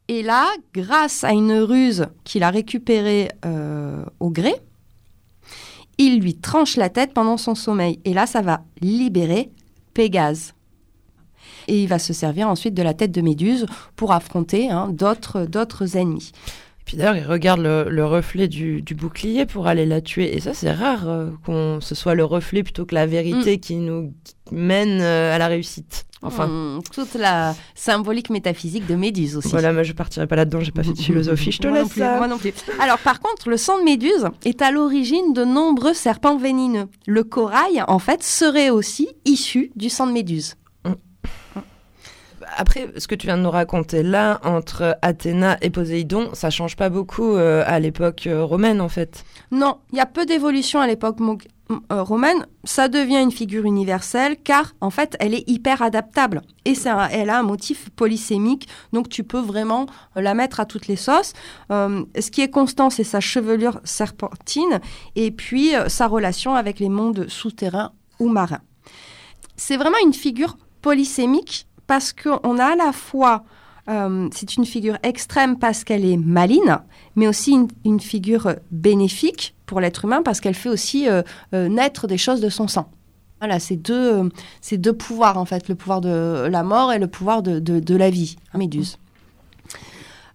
Et 0.08 0.22
là, 0.22 0.48
grâce 0.74 1.22
à 1.22 1.30
une 1.30 1.52
ruse 1.52 2.06
qu'il 2.24 2.42
a 2.42 2.50
récupérée 2.50 3.28
euh, 3.44 4.04
au 4.18 4.30
gré, 4.30 4.54
il 5.98 6.18
lui 6.18 6.34
tranche 6.34 6.76
la 6.76 6.88
tête 6.88 7.14
pendant 7.14 7.36
son 7.36 7.54
sommeil. 7.54 8.00
Et 8.04 8.12
là, 8.12 8.26
ça 8.26 8.42
va 8.42 8.62
libérer 8.80 9.50
Pégase. 9.94 10.54
Et 11.68 11.82
il 11.82 11.88
va 11.88 11.98
se 12.00 12.12
servir 12.12 12.48
ensuite 12.48 12.74
de 12.74 12.82
la 12.82 12.94
tête 12.94 13.12
de 13.12 13.20
Méduse 13.20 13.66
pour 13.94 14.12
affronter 14.12 14.70
hein, 14.70 14.88
d'autres 14.88 15.96
ennemis. 15.96 16.32
Puis 16.84 16.96
d'ailleurs, 16.96 17.16
il 17.16 17.26
regarde 17.26 17.60
le, 17.60 18.04
reflet 18.04 18.48
du, 18.48 18.82
bouclier 18.94 19.46
pour 19.46 19.66
aller 19.66 19.86
la 19.86 20.00
tuer. 20.00 20.36
Et 20.36 20.40
ça, 20.40 20.54
c'est 20.54 20.72
rare 20.72 21.08
euh, 21.08 21.30
qu'on 21.44 21.80
ce 21.80 21.94
soit 21.94 22.14
le 22.14 22.24
reflet 22.24 22.62
plutôt 22.62 22.84
que 22.84 22.94
la 22.94 23.06
vérité 23.06 23.56
mm. 23.56 23.60
qui 23.60 23.76
nous 23.76 24.12
mène 24.50 25.00
euh, 25.00 25.34
à 25.34 25.38
la 25.38 25.46
réussite. 25.46 26.06
Enfin, 26.22 26.48
mm, 26.48 26.82
toute 26.92 27.14
la 27.14 27.54
symbolique 27.74 28.28
métaphysique 28.28 28.86
de 28.86 28.94
Méduse 28.94 29.36
aussi. 29.36 29.48
Voilà, 29.48 29.72
moi 29.72 29.84
je 29.84 29.92
partirai 29.92 30.26
pas 30.26 30.36
là-dedans, 30.36 30.60
j'ai 30.60 30.72
pas 30.72 30.82
fait 30.82 30.92
de 30.92 30.98
philosophie, 30.98 31.50
je 31.50 31.60
te 31.60 31.68
laisse. 31.72 31.96
Non 31.96 32.16
moi 32.16 32.28
non 32.28 32.38
plus. 32.38 32.52
Alors 32.78 32.98
par 32.98 33.20
contre, 33.20 33.48
le 33.48 33.56
sang 33.56 33.78
de 33.78 33.84
Méduse 33.84 34.26
est 34.44 34.60
à 34.60 34.70
l'origine 34.70 35.32
de 35.32 35.44
nombreux 35.44 35.94
serpents 35.94 36.36
vénineux. 36.36 36.88
Le 37.06 37.24
corail, 37.24 37.82
en 37.88 37.98
fait, 37.98 38.22
serait 38.22 38.70
aussi 38.70 39.08
issu 39.24 39.70
du 39.76 39.88
sang 39.88 40.06
de 40.06 40.12
Méduse 40.12 40.56
après, 42.56 42.88
ce 42.96 43.06
que 43.06 43.14
tu 43.14 43.26
viens 43.26 43.36
de 43.36 43.42
nous 43.42 43.50
raconter 43.50 44.02
là, 44.02 44.40
entre 44.44 44.96
Athéna 45.02 45.56
et 45.60 45.70
Poséidon, 45.70 46.30
ça 46.32 46.50
change 46.50 46.76
pas 46.76 46.88
beaucoup 46.88 47.34
euh, 47.34 47.62
à 47.66 47.78
l'époque 47.80 48.26
euh, 48.26 48.44
romaine, 48.44 48.80
en 48.80 48.88
fait. 48.88 49.24
Non, 49.50 49.78
il 49.92 49.98
y 49.98 50.00
a 50.00 50.06
peu 50.06 50.26
d'évolution 50.26 50.80
à 50.80 50.86
l'époque 50.86 51.18
euh, 51.70 52.02
romaine. 52.02 52.46
Ça 52.64 52.88
devient 52.88 53.18
une 53.18 53.30
figure 53.30 53.64
universelle, 53.64 54.36
car, 54.42 54.74
en 54.80 54.90
fait, 54.90 55.16
elle 55.20 55.34
est 55.34 55.48
hyper 55.48 55.82
adaptable. 55.82 56.42
Et 56.64 56.74
ça, 56.74 57.08
elle 57.10 57.30
a 57.30 57.38
un 57.38 57.42
motif 57.42 57.90
polysémique, 57.90 58.68
donc 58.92 59.08
tu 59.08 59.24
peux 59.24 59.40
vraiment 59.40 59.86
la 60.16 60.34
mettre 60.34 60.60
à 60.60 60.66
toutes 60.66 60.86
les 60.86 60.96
sauces. 60.96 61.32
ce 61.70 62.30
qui 62.30 62.42
est 62.42 62.50
constant, 62.50 62.90
c'est 62.90 63.04
sa 63.04 63.20
chevelure 63.20 63.80
serpentine, 63.84 64.80
et 65.16 65.30
puis 65.30 65.72
sa 65.88 66.06
relation 66.06 66.54
avec 66.54 66.80
les 66.80 66.88
mondes 66.88 67.28
souterrains 67.28 67.92
ou 68.18 68.28
marins. 68.28 68.60
C'est 69.56 69.76
vraiment 69.76 69.98
une 70.04 70.14
figure 70.14 70.56
polysémique 70.80 71.66
parce 71.90 72.12
qu'on 72.12 72.60
a 72.60 72.66
à 72.66 72.76
la 72.76 72.92
fois, 72.92 73.42
euh, 73.88 74.28
c'est 74.32 74.54
une 74.54 74.64
figure 74.64 74.96
extrême 75.02 75.58
parce 75.58 75.82
qu'elle 75.82 76.04
est 76.04 76.16
maline, 76.16 76.78
mais 77.16 77.26
aussi 77.26 77.66
une, 77.84 77.98
figure 77.98 78.54
bénéfique 78.70 79.56
pour 79.66 79.80
l'être 79.80 80.04
humain 80.04 80.22
parce 80.22 80.38
qu'elle 80.38 80.54
fait 80.54 80.68
aussi 80.68 81.08
euh, 81.08 81.22
euh, 81.52 81.68
naître 81.68 82.06
des 82.06 82.16
choses 82.16 82.40
de 82.40 82.48
son 82.48 82.68
sang. 82.68 82.88
Voilà, 83.40 83.58
c'est 83.58 83.74
deux, 83.74 84.30
deux 84.70 84.92
pouvoirs 84.92 85.36
en 85.36 85.44
fait, 85.44 85.68
le 85.68 85.74
pouvoir 85.74 86.00
de 86.00 86.46
la 86.48 86.62
mort 86.62 86.92
et 86.92 87.00
le 87.00 87.08
pouvoir 87.08 87.42
de, 87.42 87.96
la 87.96 88.08
vie, 88.08 88.36
hein, 88.54 88.58
Méduse. 88.58 88.96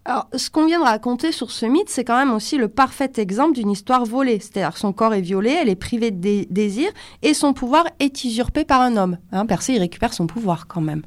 Alors, 0.04 0.28
ce 0.36 0.50
qu'on 0.50 0.66
vient 0.66 0.80
de 0.80 0.84
raconter 0.84 1.32
sur 1.32 1.52
ce 1.52 1.66
mythe, 1.66 1.90
c'est 1.90 2.04
quand 2.04 2.18
même 2.18 2.34
aussi 2.34 2.58
le 2.58 2.68
parfait 2.68 3.14
exemple 3.16 3.54
d'une 3.54 3.72
histoire 3.72 4.04
volée. 4.04 4.42
C'est-à-dire 4.42 4.76
son 4.76 4.92
corps 4.92 5.14
est 5.14 5.22
violé, 5.22 5.58
elle 5.62 5.70
est 5.70 5.76
privée 5.76 6.12
de 6.12 6.46
désir, 6.50 6.92
et 7.22 7.34
son 7.34 7.54
pouvoir 7.54 7.86
est 8.00 8.26
usurpé 8.26 8.66
par 8.66 8.82
un 8.82 8.98
homme. 8.98 9.20
Hein, 9.32 9.46
Persée, 9.46 9.76
il 9.76 9.80
récupère 9.80 10.14
son 10.14 10.28
pouvoir 10.28 10.68
quand 10.68 10.82
même. 10.82 11.04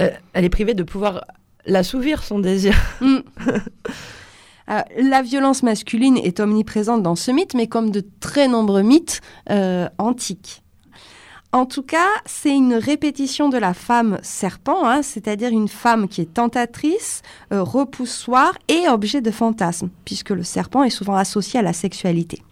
Euh, 0.00 0.10
elle 0.32 0.44
est 0.44 0.50
privée 0.50 0.74
de 0.74 0.82
pouvoir 0.82 1.24
l'assouvir, 1.66 2.22
son 2.22 2.38
désir. 2.38 2.74
Mm. 3.00 3.18
Euh, 4.70 4.82
la 4.98 5.22
violence 5.22 5.62
masculine 5.62 6.18
est 6.18 6.40
omniprésente 6.40 7.02
dans 7.02 7.16
ce 7.16 7.30
mythe, 7.30 7.54
mais 7.54 7.68
comme 7.68 7.90
de 7.90 8.04
très 8.20 8.48
nombreux 8.48 8.82
mythes 8.82 9.22
euh, 9.50 9.88
antiques. 9.96 10.62
En 11.52 11.64
tout 11.64 11.82
cas, 11.82 12.08
c'est 12.26 12.54
une 12.54 12.74
répétition 12.74 13.48
de 13.48 13.56
la 13.56 13.72
femme 13.72 14.18
serpent, 14.22 14.86
hein, 14.86 15.00
c'est-à-dire 15.02 15.48
une 15.48 15.68
femme 15.68 16.06
qui 16.06 16.20
est 16.20 16.34
tentatrice, 16.34 17.22
euh, 17.54 17.62
repoussoire 17.62 18.52
et 18.68 18.86
objet 18.90 19.22
de 19.22 19.30
fantasme, 19.30 19.88
puisque 20.04 20.30
le 20.30 20.42
serpent 20.42 20.82
est 20.82 20.90
souvent 20.90 21.16
associé 21.16 21.60
à 21.60 21.62
la 21.62 21.72
sexualité. 21.72 22.42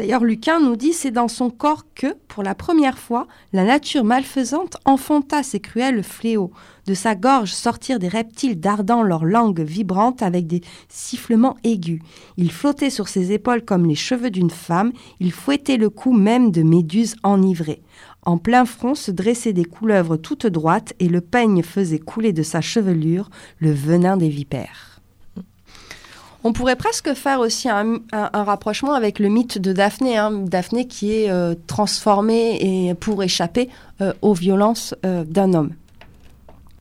D'ailleurs, 0.00 0.24
Lucain 0.24 0.60
nous 0.60 0.76
dit 0.76 0.94
c'est 0.94 1.10
dans 1.10 1.28
son 1.28 1.50
corps 1.50 1.84
que, 1.94 2.14
pour 2.26 2.42
la 2.42 2.54
première 2.54 2.98
fois, 2.98 3.26
la 3.52 3.64
nature 3.64 4.02
malfaisante 4.02 4.78
enfanta 4.86 5.42
ces 5.42 5.60
cruels 5.60 6.02
fléaux. 6.02 6.52
De 6.86 6.94
sa 6.94 7.14
gorge 7.14 7.52
sortirent 7.52 7.98
des 7.98 8.08
reptiles 8.08 8.58
dardant 8.58 9.02
leur 9.02 9.26
langue 9.26 9.60
vibrante 9.60 10.22
avec 10.22 10.46
des 10.46 10.62
sifflements 10.88 11.58
aigus. 11.64 12.00
Il 12.38 12.50
flottait 12.50 12.88
sur 12.88 13.08
ses 13.08 13.32
épaules 13.32 13.62
comme 13.62 13.84
les 13.84 13.94
cheveux 13.94 14.30
d'une 14.30 14.48
femme, 14.48 14.92
il 15.20 15.32
fouettait 15.32 15.76
le 15.76 15.90
cou 15.90 16.14
même 16.14 16.50
de 16.50 16.62
méduses 16.62 17.16
enivrées. 17.22 17.82
En 18.22 18.38
plein 18.38 18.64
front 18.64 18.94
se 18.94 19.10
dressaient 19.10 19.52
des 19.52 19.66
couleuvres 19.66 20.16
toutes 20.16 20.46
droites 20.46 20.94
et 20.98 21.08
le 21.08 21.20
peigne 21.20 21.62
faisait 21.62 21.98
couler 21.98 22.32
de 22.32 22.42
sa 22.42 22.62
chevelure 22.62 23.28
le 23.58 23.70
venin 23.70 24.16
des 24.16 24.30
vipères. 24.30 24.89
On 26.42 26.52
pourrait 26.54 26.76
presque 26.76 27.12
faire 27.12 27.40
aussi 27.40 27.68
un, 27.68 28.00
rapprochement 28.12 28.94
avec 28.94 29.18
le 29.18 29.28
mythe 29.28 29.58
de 29.58 29.72
Daphné, 29.72 30.16
hein. 30.16 30.30
Daphné 30.32 30.86
qui 30.86 31.12
est 31.12 31.30
euh, 31.30 31.54
transformée 31.66 32.56
et 32.60 32.94
pour 32.94 33.22
échapper 33.22 33.68
euh, 34.00 34.14
aux 34.22 34.32
violences 34.32 34.94
euh, 35.04 35.24
d'un 35.24 35.52
homme. 35.52 35.74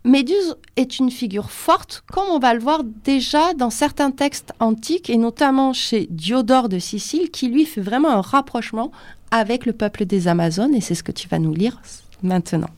Méduse 0.05 0.55
est 0.77 0.99
une 0.99 1.11
figure 1.11 1.51
forte, 1.51 2.03
comme 2.09 2.29
on 2.31 2.39
va 2.39 2.53
le 2.53 2.61
voir 2.61 2.83
déjà 2.85 3.53
dans 3.53 3.69
certains 3.69 4.11
textes 4.11 4.53
antiques, 4.61 5.09
et 5.09 5.17
notamment 5.17 5.73
chez 5.73 6.07
Diodore 6.09 6.69
de 6.69 6.79
Sicile, 6.79 7.29
qui 7.29 7.49
lui 7.49 7.65
fait 7.65 7.81
vraiment 7.81 8.09
un 8.09 8.21
rapprochement 8.21 8.91
avec 9.29 9.65
le 9.65 9.73
peuple 9.73 10.05
des 10.05 10.29
Amazones, 10.29 10.73
et 10.73 10.79
c'est 10.79 10.95
ce 10.95 11.03
que 11.03 11.11
tu 11.11 11.27
vas 11.27 11.37
nous 11.37 11.53
lire 11.53 11.81
maintenant. 12.23 12.69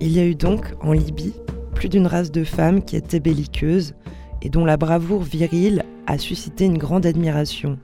Il 0.00 0.10
y 0.10 0.18
a 0.18 0.24
eu 0.24 0.34
donc 0.34 0.64
en 0.82 0.92
Libye 0.92 1.34
plus 1.80 1.88
d'une 1.88 2.06
race 2.06 2.30
de 2.30 2.44
femmes 2.44 2.84
qui 2.84 2.94
étaient 2.94 3.20
belliqueuses 3.20 3.94
et 4.42 4.50
dont 4.50 4.66
la 4.66 4.76
bravoure 4.76 5.22
virile 5.22 5.86
a 6.06 6.18
suscité 6.18 6.66
une 6.66 6.76
grande 6.76 7.06
admiration. 7.06 7.78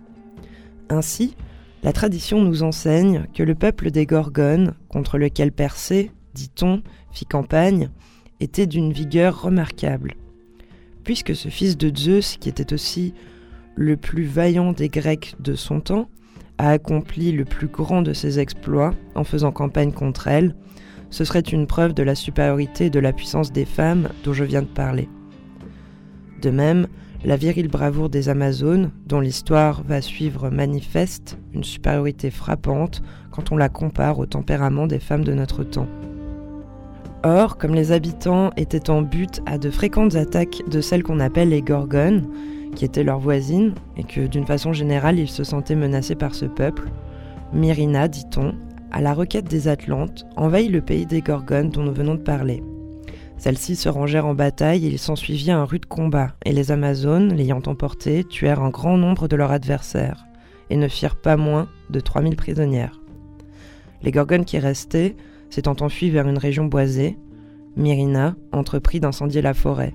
Ainsi, 0.91 1.35
la 1.83 1.95
tradition 1.95 2.43
nous 2.43 2.63
enseigne 2.63 3.25
que 3.33 3.43
le 3.43 3.55
peuple 3.55 3.91
des 3.91 4.05
Gorgones, 4.05 4.75
contre 4.91 5.17
lequel 5.17 5.51
Persée, 5.51 6.11
dit-on, 6.35 6.83
fit 7.11 7.25
campagne, 7.25 7.89
était 8.39 8.67
d'une 8.67 8.93
vigueur 8.93 9.41
remarquable. 9.41 10.13
Puisque 11.03 11.35
ce 11.35 11.49
fils 11.49 11.79
de 11.79 11.91
Zeus, 11.97 12.37
qui 12.37 12.51
était 12.51 12.75
aussi 12.75 13.15
le 13.77 13.97
plus 13.97 14.25
vaillant 14.25 14.73
des 14.73 14.91
Grecs 14.91 15.37
de 15.41 15.55
son 15.55 15.81
temps, 15.81 16.11
a 16.59 16.69
accompli 16.69 17.33
le 17.33 17.47
plus 17.47 17.69
grand 17.69 18.03
de 18.03 18.13
ses 18.13 18.41
exploits 18.41 18.93
en 19.15 19.25
faisant 19.25 19.53
campagne 19.53 19.93
contre 19.93 20.29
elle, 20.29 20.55
ce 21.17 21.25
serait 21.25 21.41
une 21.41 21.67
preuve 21.67 21.95
de 21.95 22.03
la 22.03 22.15
supériorité 22.15 22.87
et 22.87 22.91
de 22.91 23.01
la 23.01 23.15
puissance 23.15 23.51
des 23.51 23.65
femmes 23.65 24.11
dont 24.23 24.35
je 24.35 24.45
viens 24.45 24.61
de 24.61 24.67
parler. 24.67 25.09
De 26.43 26.51
même, 26.51 26.89
la 27.25 27.37
virile 27.37 27.69
bravoure 27.69 28.11
des 28.11 28.29
Amazones, 28.29 28.91
dont 29.07 29.21
l'histoire 29.21 29.83
va 29.83 30.03
suivre 30.03 30.51
manifeste 30.51 31.39
une 31.55 31.65
supériorité 31.65 32.31
frappante 32.31 33.03
quand 33.31 33.51
on 33.51 33.57
la 33.57 33.71
compare 33.71 34.19
au 34.19 34.27
tempérament 34.27 34.87
des 34.87 34.99
femmes 34.99 35.25
de 35.25 35.33
notre 35.33 35.65
temps. 35.65 35.89
Or, 37.23 37.57
comme 37.57 37.75
les 37.75 37.93
habitants 37.93 38.51
étaient 38.59 38.91
en 38.91 39.01
but 39.01 39.41
à 39.47 39.57
de 39.57 39.71
fréquentes 39.71 40.17
attaques 40.17 40.65
de 40.71 40.83
celles 40.83 41.03
qu'on 41.03 41.21
appelle 41.21 41.49
les 41.49 41.63
Gorgones, 41.63 42.29
qui 42.75 42.85
étaient 42.85 43.05
leurs 43.05 43.21
voisines, 43.21 43.73
et 43.97 44.05
que 44.05 44.27
d'une 44.27 44.45
façon 44.45 44.75
générale 44.75 45.19
ils 45.19 45.31
se 45.31 45.45
sentaient 45.45 45.77
menacés 45.77 46.15
par 46.15 46.35
ce 46.35 46.45
peuple, 46.45 46.91
Myrina, 47.55 48.07
dit-on, 48.07 48.53
à 48.91 49.01
la 49.01 49.15
requête 49.15 49.49
des 49.49 49.69
Atlantes, 49.69 50.27
envahit 50.37 50.71
le 50.71 50.81
pays 50.81 51.07
des 51.07 51.21
Gorgones 51.21 51.71
dont 51.71 51.83
nous 51.83 51.93
venons 51.93 52.15
de 52.15 52.23
parler. 52.23 52.63
Celles-ci 53.39 53.77
se 53.77 53.89
rangèrent 53.89 54.27
en 54.27 54.35
bataille 54.35 54.87
et 54.87 54.89
il 54.89 54.99
s'ensuivit 54.99 55.51
un 55.51 55.65
rude 55.65 55.87
combat, 55.87 56.35
et 56.45 56.53
les 56.53 56.71
Amazones, 56.71 57.35
l'ayant 57.35 57.63
emporté, 57.67 58.25
tuèrent 58.25 58.63
un 58.63 58.71
grand 58.71 58.97
nombre 58.97 59.29
de 59.29 59.37
leurs 59.37 59.53
adversaires, 59.53 60.27
et 60.71 60.77
ne 60.77 60.89
firent 60.89 61.17
pas 61.17 61.37
moins 61.37 61.69
de 61.91 62.01
3000 62.01 62.37
prisonnières. 62.37 63.01
Les 64.03 64.11
Gorgones 64.11 64.45
qui 64.45 64.59
restaient, 64.59 65.17
s'étant 65.51 65.77
enfuis 65.81 66.11
vers 66.11 66.29
une 66.29 66.39
région 66.39 66.65
boisée, 66.65 67.19
Myrina 67.77 68.35
entreprit 68.53 69.01
d'incendier 69.01 69.43
la 69.43 69.53
forêt, 69.53 69.95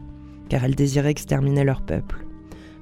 car 0.50 0.64
elle 0.64 0.76
désirait 0.76 1.10
exterminer 1.10 1.64
leur 1.64 1.82
peuple. 1.82 2.26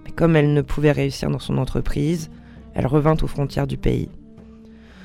Mais 0.04 0.12
comme 0.12 0.36
elle 0.36 0.54
ne 0.54 0.62
pouvait 0.62 0.92
réussir 0.92 1.30
dans 1.30 1.40
son 1.40 1.58
entreprise, 1.58 2.30
elle 2.74 2.88
revint 2.88 3.16
aux 3.22 3.28
frontières 3.28 3.68
du 3.68 3.78
pays. 3.78 4.10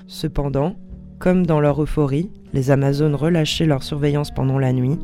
Cependant, 0.06 0.74
comme 1.18 1.46
dans 1.46 1.60
leur 1.60 1.82
euphorie, 1.82 2.30
les 2.52 2.70
Amazones 2.70 3.14
relâchaient 3.14 3.66
leur 3.66 3.82
surveillance 3.82 4.30
pendant 4.30 4.58
la 4.58 4.72
nuit, 4.72 4.98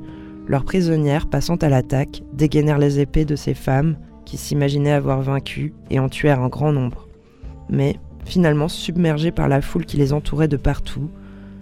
leurs 0.47 0.65
prisonnières 0.65 1.29
passant 1.29 1.57
à 1.57 1.69
l'attaque 1.69 2.23
dégainèrent 2.33 2.79
les 2.79 3.01
épées 3.01 3.25
de 3.25 3.37
ces 3.37 3.55
femmes 3.55 3.97
qui 4.25 4.37
s'imaginaient 4.37 4.93
avoir 4.93 5.23
vaincu 5.23 5.73
et 5.91 5.99
en 5.99 6.09
tuèrent 6.09 6.41
un 6.41 6.49
grand 6.49 6.73
nombre. 6.73 7.09
Mais, 7.69 7.97
finalement 8.25 8.69
submergées 8.69 9.33
par 9.33 9.49
la 9.49 9.61
foule 9.61 9.87
qui 9.87 9.97
les 9.97 10.13
entourait 10.13 10.49
de 10.49 10.57
partout, 10.57 11.11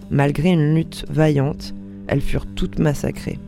malgré 0.09 0.49
une 0.49 0.75
lutte 0.75 1.05
vaillante, 1.09 1.73
elles 2.07 2.21
furent 2.21 2.47
toutes 2.47 2.79
massacrées. 2.79 3.39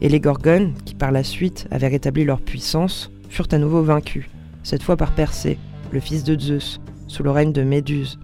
Et 0.00 0.08
les 0.08 0.20
Gorgones, 0.20 0.72
qui 0.84 0.94
par 0.94 1.12
la 1.12 1.22
suite 1.22 1.68
avaient 1.70 1.88
rétabli 1.88 2.24
leur 2.24 2.40
puissance, 2.40 3.10
furent 3.28 3.48
à 3.52 3.58
nouveau 3.58 3.82
vaincus, 3.82 4.26
cette 4.62 4.82
fois 4.82 4.96
par 4.96 5.12
Persée, 5.14 5.58
le 5.92 6.00
fils 6.00 6.24
de 6.24 6.38
Zeus, 6.38 6.80
sous 7.06 7.22
le 7.22 7.30
règne 7.30 7.52
de 7.52 7.62
Méduse. 7.62 8.18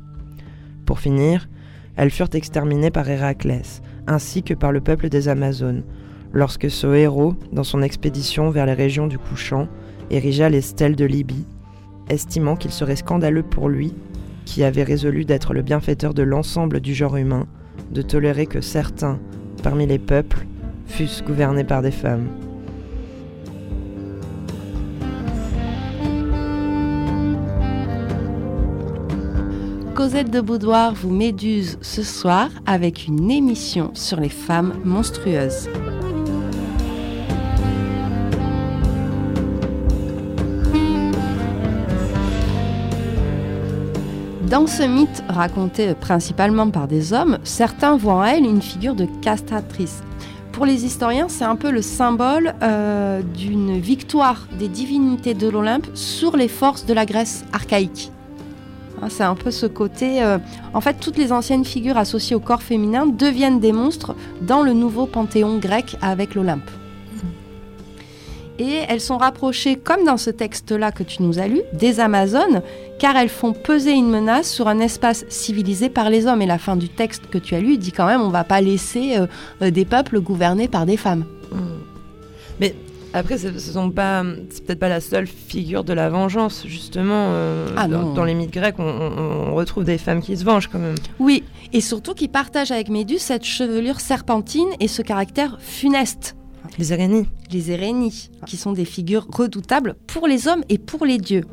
Pour 0.86 1.00
finir, 1.00 1.48
elles 1.98 2.10
furent 2.10 2.28
exterminées 2.32 2.92
par 2.92 3.10
Héraclès, 3.10 3.82
ainsi 4.06 4.44
que 4.44 4.54
par 4.54 4.70
le 4.70 4.80
peuple 4.80 5.08
des 5.08 5.28
Amazones, 5.28 5.82
lorsque 6.32 6.70
ce 6.70 6.86
héros, 6.94 7.34
dans 7.52 7.64
son 7.64 7.82
expédition 7.82 8.50
vers 8.50 8.66
les 8.66 8.72
régions 8.72 9.08
du 9.08 9.18
couchant, 9.18 9.66
érigea 10.08 10.48
les 10.48 10.60
stèles 10.60 10.94
de 10.94 11.04
Libye, 11.04 11.44
estimant 12.08 12.54
qu'il 12.54 12.70
serait 12.70 12.94
scandaleux 12.94 13.42
pour 13.42 13.68
lui, 13.68 13.94
qui 14.44 14.62
avait 14.62 14.84
résolu 14.84 15.24
d'être 15.24 15.52
le 15.52 15.62
bienfaiteur 15.62 16.14
de 16.14 16.22
l'ensemble 16.22 16.80
du 16.80 16.94
genre 16.94 17.16
humain, 17.16 17.48
de 17.90 18.00
tolérer 18.00 18.46
que 18.46 18.60
certains, 18.60 19.18
parmi 19.64 19.84
les 19.84 19.98
peuples, 19.98 20.46
fussent 20.86 21.24
gouvernés 21.26 21.64
par 21.64 21.82
des 21.82 21.90
femmes. 21.90 22.28
Cosette 29.98 30.30
de 30.30 30.40
Boudoir 30.40 30.94
vous 30.94 31.10
méduse 31.10 31.76
ce 31.82 32.04
soir 32.04 32.50
avec 32.66 33.08
une 33.08 33.32
émission 33.32 33.90
sur 33.94 34.20
les 34.20 34.28
femmes 34.28 34.74
monstrueuses. 34.84 35.68
Dans 44.48 44.68
ce 44.68 44.84
mythe, 44.84 45.24
raconté 45.28 45.96
principalement 45.96 46.70
par 46.70 46.86
des 46.86 47.12
hommes, 47.12 47.40
certains 47.42 47.96
voient 47.96 48.14
en 48.14 48.24
elle 48.24 48.44
une 48.44 48.62
figure 48.62 48.94
de 48.94 49.08
castratrice. 49.20 50.04
Pour 50.52 50.64
les 50.64 50.84
historiens, 50.84 51.28
c'est 51.28 51.42
un 51.42 51.56
peu 51.56 51.72
le 51.72 51.82
symbole 51.82 52.54
euh, 52.62 53.20
d'une 53.20 53.80
victoire 53.80 54.46
des 54.60 54.68
divinités 54.68 55.34
de 55.34 55.48
l'Olympe 55.48 55.88
sur 55.94 56.36
les 56.36 56.46
forces 56.46 56.86
de 56.86 56.94
la 56.94 57.04
Grèce 57.04 57.44
archaïque. 57.52 58.12
Hein, 59.02 59.08
c'est 59.08 59.24
un 59.24 59.34
peu 59.34 59.50
ce 59.50 59.66
côté. 59.66 60.22
Euh, 60.22 60.38
en 60.74 60.80
fait, 60.80 60.94
toutes 61.00 61.16
les 61.16 61.32
anciennes 61.32 61.64
figures 61.64 61.96
associées 61.96 62.36
au 62.36 62.40
corps 62.40 62.62
féminin 62.62 63.06
deviennent 63.06 63.60
des 63.60 63.72
monstres 63.72 64.14
dans 64.42 64.62
le 64.62 64.72
nouveau 64.72 65.06
panthéon 65.06 65.58
grec 65.58 65.96
avec 66.00 66.34
l'Olympe. 66.34 66.70
Et 68.60 68.80
elles 68.88 69.00
sont 69.00 69.18
rapprochées, 69.18 69.76
comme 69.76 70.04
dans 70.04 70.16
ce 70.16 70.30
texte-là 70.30 70.90
que 70.90 71.04
tu 71.04 71.22
nous 71.22 71.38
as 71.38 71.46
lu, 71.46 71.60
des 71.74 72.00
Amazones, 72.00 72.62
car 72.98 73.16
elles 73.16 73.28
font 73.28 73.52
peser 73.52 73.92
une 73.92 74.10
menace 74.10 74.50
sur 74.50 74.66
un 74.66 74.80
espace 74.80 75.24
civilisé 75.28 75.88
par 75.88 76.10
les 76.10 76.26
hommes. 76.26 76.42
Et 76.42 76.46
la 76.46 76.58
fin 76.58 76.74
du 76.74 76.88
texte 76.88 77.28
que 77.30 77.38
tu 77.38 77.54
as 77.54 77.60
lu 77.60 77.78
dit 77.78 77.92
quand 77.92 78.06
même 78.06 78.20
on 78.20 78.28
ne 78.28 78.32
va 78.32 78.44
pas 78.44 78.60
laisser 78.60 79.16
euh, 79.16 79.26
euh, 79.62 79.70
des 79.70 79.84
peuples 79.84 80.20
gouvernés 80.20 80.66
par 80.66 80.86
des 80.86 80.96
femmes. 80.96 81.24
Après, 83.14 83.38
ce 83.38 83.58
sont 83.58 83.90
pas, 83.90 84.22
c'est 84.50 84.64
peut-être 84.64 84.78
pas 84.78 84.88
la 84.88 85.00
seule 85.00 85.26
figure 85.26 85.82
de 85.82 85.92
la 85.92 86.10
vengeance, 86.10 86.64
justement. 86.66 87.30
Euh, 87.32 87.68
ah 87.76 87.88
dans, 87.88 88.12
dans, 88.12 88.24
les 88.24 88.34
mythes 88.34 88.52
grecs, 88.52 88.78
on, 88.78 88.84
on, 88.84 89.54
retrouve 89.54 89.84
des 89.84 89.98
femmes 89.98 90.20
qui 90.20 90.36
se 90.36 90.44
vengent 90.44 90.68
quand 90.68 90.78
même. 90.78 90.96
Oui, 91.18 91.42
et 91.72 91.80
surtout 91.80 92.14
qui 92.14 92.28
partagent 92.28 92.70
avec 92.70 92.90
Méduse 92.90 93.22
cette 93.22 93.44
chevelure 93.44 94.00
serpentine 94.00 94.68
et 94.80 94.88
ce 94.88 95.02
caractère 95.02 95.58
funeste. 95.60 96.36
Les 96.76 96.92
Érénies. 96.92 97.26
Les 97.50 97.70
Érénies, 97.70 98.30
qui 98.46 98.56
sont 98.56 98.72
des 98.72 98.84
figures 98.84 99.26
redoutables 99.32 99.96
pour 100.06 100.26
les 100.26 100.46
hommes 100.46 100.64
et 100.68 100.78
pour 100.78 101.06
les 101.06 101.18
dieux. 101.18 101.44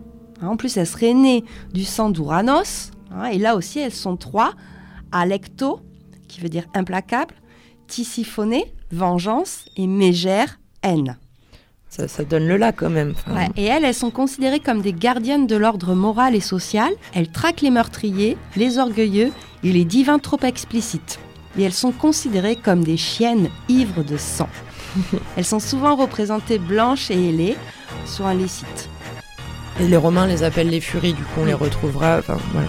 En 0.41 0.57
plus, 0.57 0.75
elles 0.77 0.87
seraient 0.87 1.13
nées 1.13 1.45
du 1.73 1.85
sang 1.85 2.09
d'Ouranos, 2.09 2.91
hein, 3.11 3.25
et 3.25 3.37
là 3.37 3.55
aussi, 3.55 3.79
elles 3.79 3.93
sont 3.93 4.17
trois 4.17 4.53
Alecto, 5.11 5.79
qui 6.27 6.41
veut 6.41 6.49
dire 6.49 6.65
implacable, 6.73 7.35
Tissiphoné, 7.87 8.73
vengeance, 8.91 9.65
et 9.77 9.87
Mégère, 9.87 10.59
haine. 10.83 11.17
Ça, 12.07 12.23
donne 12.25 12.47
le 12.47 12.57
là 12.57 12.71
quand 12.73 12.89
même. 12.89 13.13
et 13.55 13.63
elles, 13.63 13.85
elles 13.85 13.93
sont 13.93 14.11
considérées 14.11 14.59
comme 14.59 14.81
des 14.81 14.91
gardiennes 14.91 15.47
de 15.47 15.55
l'ordre 15.55 15.93
moral 15.93 16.35
et 16.35 16.41
social. 16.41 16.91
Elles 17.13 17.29
traquent 17.29 17.61
les 17.61 17.69
meurtriers, 17.69 18.37
les 18.57 18.79
orgueilleux 18.79 19.31
et 19.63 19.71
les 19.71 19.85
divins 19.85 20.19
trop 20.19 20.39
explicites. 20.43 21.19
Et 21.57 21.63
elles 21.63 21.73
sont 21.73 21.93
considérées 21.93 22.57
comme 22.57 22.83
des 22.83 22.97
chiennes 22.97 23.49
ivres 23.69 24.03
de 24.03 24.17
sang. 24.17 24.49
elles 25.37 25.45
sont 25.45 25.59
souvent 25.59 25.95
représentées 25.95 26.59
blanches 26.59 27.09
et 27.11 27.29
ailées 27.29 27.55
sur 28.05 28.25
un 28.25 28.33
licite. 28.33 28.89
Et 29.79 29.87
les 29.87 29.97
Romains 29.97 30.27
les 30.27 30.43
appellent 30.43 30.69
les 30.69 30.81
furies, 30.81 31.13
du 31.13 31.23
coup 31.23 31.41
on 31.41 31.45
les 31.45 31.53
retrouvera. 31.53 32.17
Enfin, 32.19 32.37
voilà. 32.51 32.67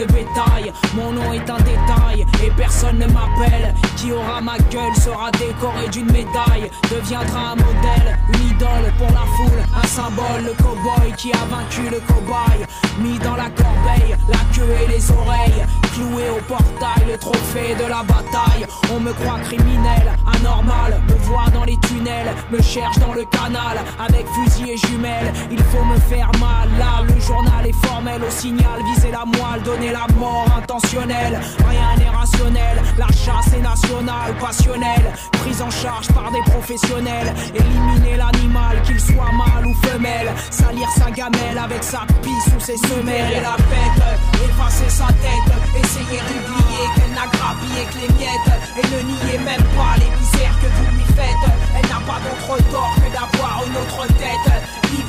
Le 0.00 0.06
bétail. 0.06 0.72
Mon 0.94 1.12
nom 1.12 1.32
est 1.32 1.48
un 1.50 1.58
détail 1.58 2.26
et 2.44 2.50
personne 2.56 2.98
ne 2.98 3.06
m'appelle. 3.06 3.74
Qui 3.96 4.12
aura 4.12 4.40
ma 4.40 4.58
gueule 4.70 4.94
sera 4.96 5.30
décoré 5.32 5.88
d'une 5.90 6.10
médaille. 6.10 6.70
Deviendra 6.90 7.52
un 7.52 7.56
modèle, 7.56 8.18
une 8.34 8.48
idole 8.48 8.92
pour 8.98 9.08
la 9.08 9.26
foule. 9.36 9.62
Un 9.82 9.86
symbole, 9.86 10.44
le 10.44 10.62
cowboy 10.62 11.12
qui 11.16 11.32
a 11.32 11.44
vaincu 11.50 11.82
le 11.90 12.00
cobaye. 12.00 12.66
Mis 12.98 13.18
dans 13.18 13.36
la 13.36 13.50
corbeille, 13.50 14.16
la 14.28 14.38
queue 14.54 14.74
et 14.84 14.88
les 14.88 15.10
oreilles. 15.10 15.64
Cloué 15.94 16.30
au 16.30 16.40
portail, 16.42 17.04
le 17.08 17.18
trophée 17.18 17.74
de 17.74 17.88
la 17.88 18.02
bataille. 18.02 18.66
On 18.94 19.00
me 19.00 19.12
croit 19.12 19.40
criminel, 19.44 20.12
anormal. 20.26 21.00
Me 21.08 21.14
voit 21.24 21.50
dans 21.52 21.64
les 21.64 21.76
tunnels, 21.78 22.34
me 22.50 22.60
cherche 22.62 22.98
dans 22.98 23.12
le 23.12 23.24
canal. 23.24 23.78
Avec 23.98 24.26
fusil 24.28 24.70
et 24.70 24.76
jumelles, 24.76 25.19
il 25.50 25.62
faut 25.64 25.84
me 25.84 25.98
faire 25.98 26.30
mal. 26.38 26.68
Là, 26.78 27.02
le 27.06 27.20
journal 27.20 27.66
est 27.66 27.86
formel 27.86 28.22
au 28.22 28.30
signal, 28.30 28.78
viser 28.94 29.10
la 29.10 29.24
moelle, 29.24 29.62
donner 29.64 29.90
la 29.90 30.06
mort 30.16 30.46
intentionnelle. 30.56 31.40
Rien 31.68 31.96
n'est 31.98 32.08
rationnel, 32.08 32.82
la 32.98 33.08
chasse 33.08 33.52
est 33.54 33.60
nationale, 33.60 34.34
passionnelle. 34.40 35.12
Prise 35.32 35.62
en 35.62 35.70
charge 35.70 36.08
par 36.08 36.30
des 36.30 36.42
professionnels. 36.50 37.34
Éliminer 37.54 38.16
l'animal, 38.16 38.82
qu'il 38.82 39.00
soit 39.00 39.32
mâle 39.32 39.66
ou 39.66 39.74
femelle. 39.86 40.30
Salir 40.50 40.88
sa 40.96 41.10
gamelle 41.10 41.58
avec 41.58 41.82
sa 41.82 42.02
pisse 42.22 42.48
ou 42.56 42.60
ses 42.60 42.76
semelles. 42.76 43.32
Et 43.32 43.40
la 43.40 43.56
bête, 43.56 44.02
effacer 44.44 44.88
sa 44.88 45.06
tête. 45.06 45.50
Essayer 45.82 46.20
d'oublier 46.28 46.84
qu'elle 46.94 47.14
n'a 47.14 47.26
grappillé 47.26 47.82
que 47.90 47.98
les 48.02 48.12
miettes. 48.18 48.52
Et 48.76 48.86
ne 48.94 49.00
nier 49.08 49.38
même 49.38 49.66
pas 49.76 49.96
les 49.98 50.10
misères 50.18 50.56
que 50.60 50.66
vous 50.66 50.96
lui 50.96 51.04
faites. 51.14 51.50
Elle 51.76 51.88
n'a 51.88 52.00
pas 52.06 52.20
d'autre 52.20 52.62
tort 52.70 52.94
que 52.96 53.12
d'avoir 53.12 53.62
une 53.66 53.76
autre 53.76 54.06
tête. 54.18 54.52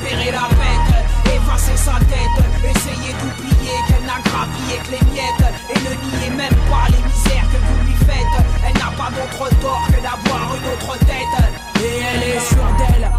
Libérer 0.02 0.32
la 0.32 0.48
bête, 0.48 1.34
effacer 1.34 1.76
sa 1.76 1.92
tête. 1.92 2.44
Essayer 2.64 3.12
d'oublier 3.12 3.76
qu'elle 3.86 4.04
n'a 4.04 4.18
grappillé 4.24 4.78
que 4.84 4.90
les 4.90 5.10
miettes. 5.12 5.54
Et 5.70 5.78
ne 5.78 5.94
nier 6.10 6.30
même 6.30 6.54
pas 6.70 6.88
les 6.88 7.02
misères 7.06 7.46
que 7.50 7.58
vous 7.58 7.86
lui 7.86 7.94
faites. 7.94 8.44
Elle 8.66 8.74
n'a 8.74 8.90
pas 8.96 9.10
d'autre 9.10 9.48
tort 9.60 9.86
que 9.88 10.02
d'avoir 10.02 10.56
une 10.56 10.72
autre 10.72 10.98
tête. 10.98 11.84
Et 11.84 12.00
elle 12.00 12.22
est 12.22 12.40
sûre 12.40 12.70
d'elle, 12.78 13.10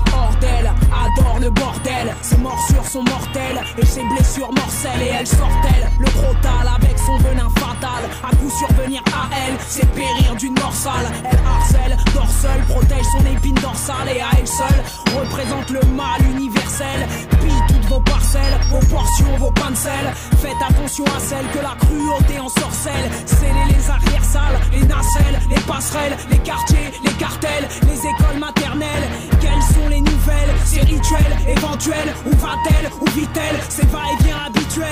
adore 1.06 1.40
le 1.40 1.50
bordel. 1.50 2.16
Ses 2.22 2.38
morsures 2.38 2.86
sont 2.86 3.04
mortelles 3.04 3.62
et 3.78 3.86
ses 3.86 4.04
blessures 4.04 4.52
morcelles. 4.52 5.02
Et 5.02 5.12
elle 5.20 5.28
sort-elle 5.28 5.90
le 6.00 6.06
crotal 6.06 6.68
avec 6.76 6.98
son 6.98 7.18
venin 7.18 7.50
fatal. 7.50 8.04
À 8.24 8.36
coup 8.36 8.50
survenir 8.50 9.02
à 9.08 9.30
elle, 9.36 9.56
c'est 9.68 9.90
périr 9.94 10.36
d'une 10.36 10.56
morsale. 10.60 11.12
Elle 11.24 11.40
harcèle, 11.46 11.98
dort 12.14 12.34
protège 12.68 13.06
son 13.18 13.26
épine 13.26 13.56
dorsale. 13.56 14.10
Et 14.16 14.22
à 14.22 14.30
elle 14.40 14.48
seule, 14.48 14.84
représente 15.18 15.70
le 15.70 15.82
mal 15.96 16.22
universel. 16.36 17.08
Pille 17.42 17.64
toutes 17.68 17.86
vos 17.86 18.00
parcelles, 18.00 18.60
vos 18.70 18.86
portions, 18.88 19.38
vos 19.38 19.52
pains 19.52 19.72
de 19.72 19.76
sel. 19.76 20.14
Faites 20.42 20.62
attention 20.70 21.06
à 21.06 21.20
celle 21.20 21.46
que 21.54 21.60
la 21.60 21.76
cruauté 21.80 22.40
en 22.40 22.50
sorcelle. 22.50 23.10
Scellez 23.26 23.66
les 23.70 23.90
arrières 23.90 24.24
sales, 24.24 24.60
les 24.72 24.84
nacelles, 24.84 25.40
les 25.50 25.62
passerelles, 25.62 26.18
les 26.32 26.40
quartiers, 26.40 26.92
les 27.04 27.14
cartels, 27.14 27.68
les 27.84 28.00
écoles 28.00 28.40
maternelles. 28.40 29.08
Quelles 29.42 29.62
sont 29.74 29.88
les 29.90 30.02
nouvelles, 30.24 30.56
ces 30.66 30.82
rituels 30.82 31.38
éventuels 31.48 32.14
Où 32.26 32.36
va-t-elle, 32.38 32.90
où 33.02 33.06
vit-elle 33.12 33.60
Ces 33.70 33.86
va-et-vient 33.88 34.38
habituels, 34.46 34.83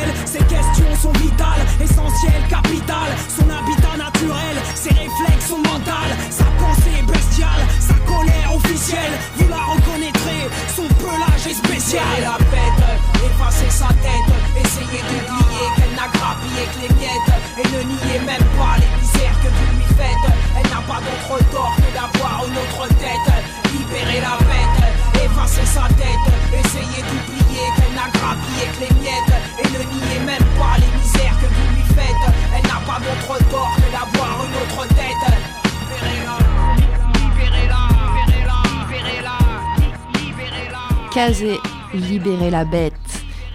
Casé, 41.14 41.58
libérez 41.94 42.50
la 42.50 42.64
bête 42.64 42.94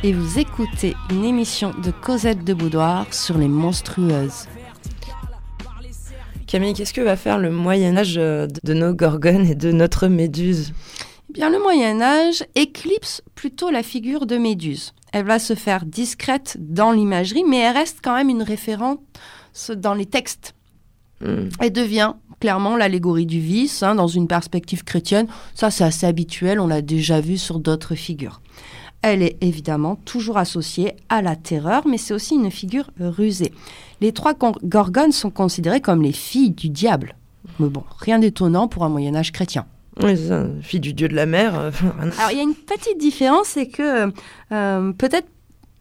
et 0.03 0.12
vous 0.12 0.38
écoutez 0.38 0.95
une 1.11 1.25
émission 1.25 1.73
de 1.83 1.90
Cosette 1.90 2.45
de 2.45 2.53
Boudoir 2.53 3.07
sur 3.14 3.38
les 3.38 3.49
monstrueuses. 3.49 4.47
Camille, 6.47 6.75
qu'est-ce 6.75 6.92
que 6.92 7.01
va 7.01 7.16
faire 7.16 7.38
le 7.38 7.51
Moyen 7.51 7.97
Âge 7.97 8.16
euh, 8.19 8.47
de 8.62 8.75
nos 8.75 8.92
gorgones 8.92 9.47
et 9.47 9.55
de 9.55 9.73
notre 9.73 10.09
Méduse? 10.09 10.75
Eh 11.31 11.33
Bien, 11.33 11.49
le 11.49 11.59
Moyen 11.59 12.03
Âge 12.03 12.45
éclipse 12.57 13.23
plutôt 13.35 13.71
la 13.71 13.83
figure 13.83 14.27
de 14.27 14.37
Méduse. 14.37 14.92
Elle 15.14 15.25
va 15.25 15.38
se 15.38 15.55
faire 15.55 15.87
discrète 15.87 16.59
dans 16.61 16.92
l'imagerie, 16.92 17.45
mais 17.45 17.61
elle 17.61 17.77
reste 17.79 18.01
quand 18.05 18.14
même 18.14 18.29
une 18.29 18.42
référence 18.42 18.99
dans 19.75 19.95
les 19.95 20.07
textes. 20.07 20.55
Hmm. 21.23 21.49
Elle 21.59 21.73
devient 21.73 22.12
clairement 22.40 22.77
l'allégorie 22.77 23.27
du 23.27 23.40
vice 23.40 23.83
hein, 23.83 23.94
dans 23.94 24.07
une 24.07 24.29
perspective 24.29 24.85
chrétienne. 24.85 25.27
Ça, 25.55 25.70
c'est 25.70 25.85
assez 25.85 26.07
habituel, 26.07 26.61
on 26.61 26.66
l'a 26.66 26.83
déjà 26.83 27.20
vu 27.20 27.38
sur 27.38 27.59
d'autres 27.59 27.94
figures. 27.94 28.40
Elle 29.03 29.22
est 29.22 29.37
évidemment 29.40 29.96
toujours 30.05 30.38
associée 30.38 30.96
à 31.09 31.22
la 31.22 31.37
terreur, 31.37 31.87
mais 31.87 31.99
c'est 31.99 32.14
aussi 32.14 32.35
une 32.35 32.51
figure 32.51 32.90
rusée. 32.99 33.53
Les 34.01 34.12
trois 34.12 34.35
gorgones 34.35 35.12
sont 35.12 35.31
considérées 35.31 35.81
comme 35.81 36.03
les 36.03 36.12
filles 36.12 36.51
du 36.51 36.68
diable. 36.68 37.14
Mais 37.61 37.68
bon, 37.68 37.85
rien 37.99 38.18
d'étonnant 38.18 38.68
pour 38.68 38.85
un 38.85 38.88
Moyen 38.88 39.14
Âge 39.14 39.33
chrétien. 39.33 39.66
Oui, 40.03 40.16
c'est 40.16 40.29
ça, 40.29 40.46
fille 40.61 40.81
du 40.81 40.92
dieu 40.92 41.09
de 41.09 41.14
la 41.14 41.27
mer. 41.27 41.59
Euh, 41.59 41.70
Alors 42.18 42.31
il 42.31 42.37
y 42.37 42.40
a 42.40 42.42
une 42.42 42.55
petite 42.55 42.99
différence, 42.99 43.49
c'est 43.49 43.68
que 43.68 44.12
euh, 44.53 44.92
peut-être 44.92 45.29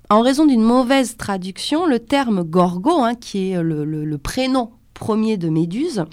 en 0.10 0.22
raison 0.22 0.46
d'une 0.46 0.62
mauvaise 0.62 1.18
traduction, 1.18 1.86
le 1.86 2.00
terme 2.00 2.44
gorgo, 2.44 3.02
hein, 3.02 3.16
qui 3.16 3.52
est 3.52 3.62
le, 3.62 4.18
prénom 4.18 4.72
premier 4.94 5.38
de 5.38 5.50
Méduse, 5.50 6.06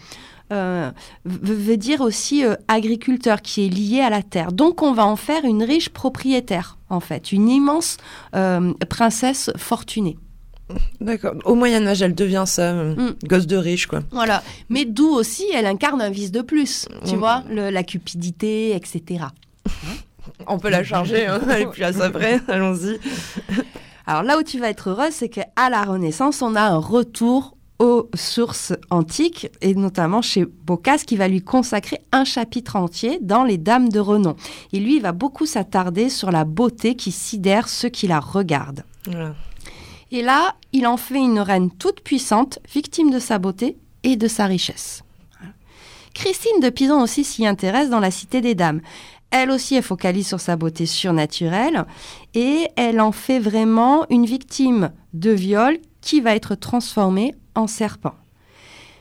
veut 0.50 1.76
dire 1.76 2.00
aussi 2.00 2.44
agriculteur 2.68 3.42
qui 3.42 3.66
est 3.66 3.68
lié 3.68 4.00
à 4.00 4.11
la 4.11 4.22
terre. 4.22 4.52
Donc 4.52 4.83
on 4.83 4.92
va 4.92 5.07
en 5.07 5.16
faire 5.16 5.44
une 5.44 5.62
riche 5.62 5.88
propriétaire, 5.88 6.78
en 6.90 7.00
fait, 7.00 7.33
une 7.33 7.48
immense 7.48 7.96
princesse 8.88 9.50
fortunée. 9.57 10.16
D'accord. 11.00 11.35
Au 11.44 11.55
Moyen 11.55 11.87
Âge, 11.87 12.00
elle 12.00 12.14
devient 12.14 12.44
ça, 12.46 12.70
euh, 12.72 12.94
Mm. 12.94 13.14
gosse 13.28 13.46
de 13.46 13.57
riche, 13.57 13.87
quoi. 13.87 14.00
Voilà. 14.11 14.42
Mais 14.70 14.87
d'où 14.87 15.09
aussi, 15.09 15.44
elle 15.52 15.66
incarne 15.66 16.00
un 16.00 16.09
vice 16.09 16.33
de 16.33 16.40
plus, 16.40 16.87
tu 17.07 17.16
Mm. 17.16 17.18
vois, 17.18 17.42
le- 17.50 17.68
la 17.68 17.83
cupidité, 17.83 18.74
etc. 18.74 19.24
On 20.46 20.59
peut 20.59 20.70
la 20.70 20.83
charger, 20.83 21.26
hein. 21.26 21.40
elle 21.50 21.62
est 21.62 21.66
plus 21.66 21.83
à 21.83 21.92
ça 21.92 22.09
près. 22.11 22.40
Allons-y. 22.48 22.98
Alors 24.07 24.22
là 24.22 24.38
où 24.38 24.42
tu 24.42 24.59
vas 24.59 24.70
être 24.70 24.88
heureuse, 24.90 25.12
c'est 25.12 25.28
qu'à 25.28 25.46
la 25.70 25.83
Renaissance, 25.83 26.40
on 26.42 26.55
a 26.55 26.62
un 26.62 26.78
retour 26.78 27.57
aux 27.78 28.08
sources 28.14 28.72
antiques, 28.90 29.48
et 29.61 29.74
notamment 29.74 30.22
chez 30.22 30.44
Boccace, 30.44 31.04
qui 31.04 31.16
va 31.16 31.28
lui 31.28 31.42
consacrer 31.42 32.00
un 32.12 32.24
chapitre 32.24 32.76
entier 32.76 33.18
dans 33.20 33.44
Les 33.44 33.58
Dames 33.58 33.88
de 33.88 33.98
renom. 33.98 34.37
Et 34.72 34.80
lui, 34.80 34.96
il 34.96 35.02
va 35.02 35.12
beaucoup 35.12 35.46
s'attarder 35.46 36.08
sur 36.08 36.30
la 36.30 36.44
beauté 36.44 36.94
qui 36.94 37.11
sidère 37.11 37.68
ceux 37.68 37.88
qui 37.88 38.06
la 38.06 38.20
regardent. 38.20 38.85
Voilà. 39.06 39.35
Et 40.12 40.22
là, 40.22 40.54
il 40.72 40.87
en 40.87 40.96
fait 40.96 41.18
une 41.18 41.40
reine 41.40 41.70
toute 41.70 42.02
puissante, 42.02 42.58
victime 42.72 43.11
de 43.11 43.18
sa 43.18 43.38
beauté 43.38 43.78
et 44.02 44.16
de 44.16 44.28
sa 44.28 44.46
richesse. 44.46 45.02
Christine 46.14 46.61
de 46.61 46.68
Pisan 46.68 47.02
aussi 47.02 47.24
s'y 47.24 47.46
intéresse 47.46 47.88
dans 47.88 48.00
La 48.00 48.11
Cité 48.11 48.42
des 48.42 48.54
Dames. 48.54 48.82
Elle 49.30 49.50
aussi, 49.50 49.76
elle 49.76 49.82
focalise 49.82 50.28
sur 50.28 50.40
sa 50.40 50.56
beauté 50.56 50.85
surnaturelle 50.85 51.87
et 52.35 52.68
elle 52.76 53.00
en 53.00 53.12
fait 53.12 53.38
vraiment 53.38 54.04
une 54.11 54.26
victime 54.26 54.92
de 55.14 55.30
viol 55.30 55.78
qui 56.02 56.20
va 56.20 56.35
être 56.35 56.54
transformée 56.54 57.35
en 57.54 57.66
serpent. 57.66 58.14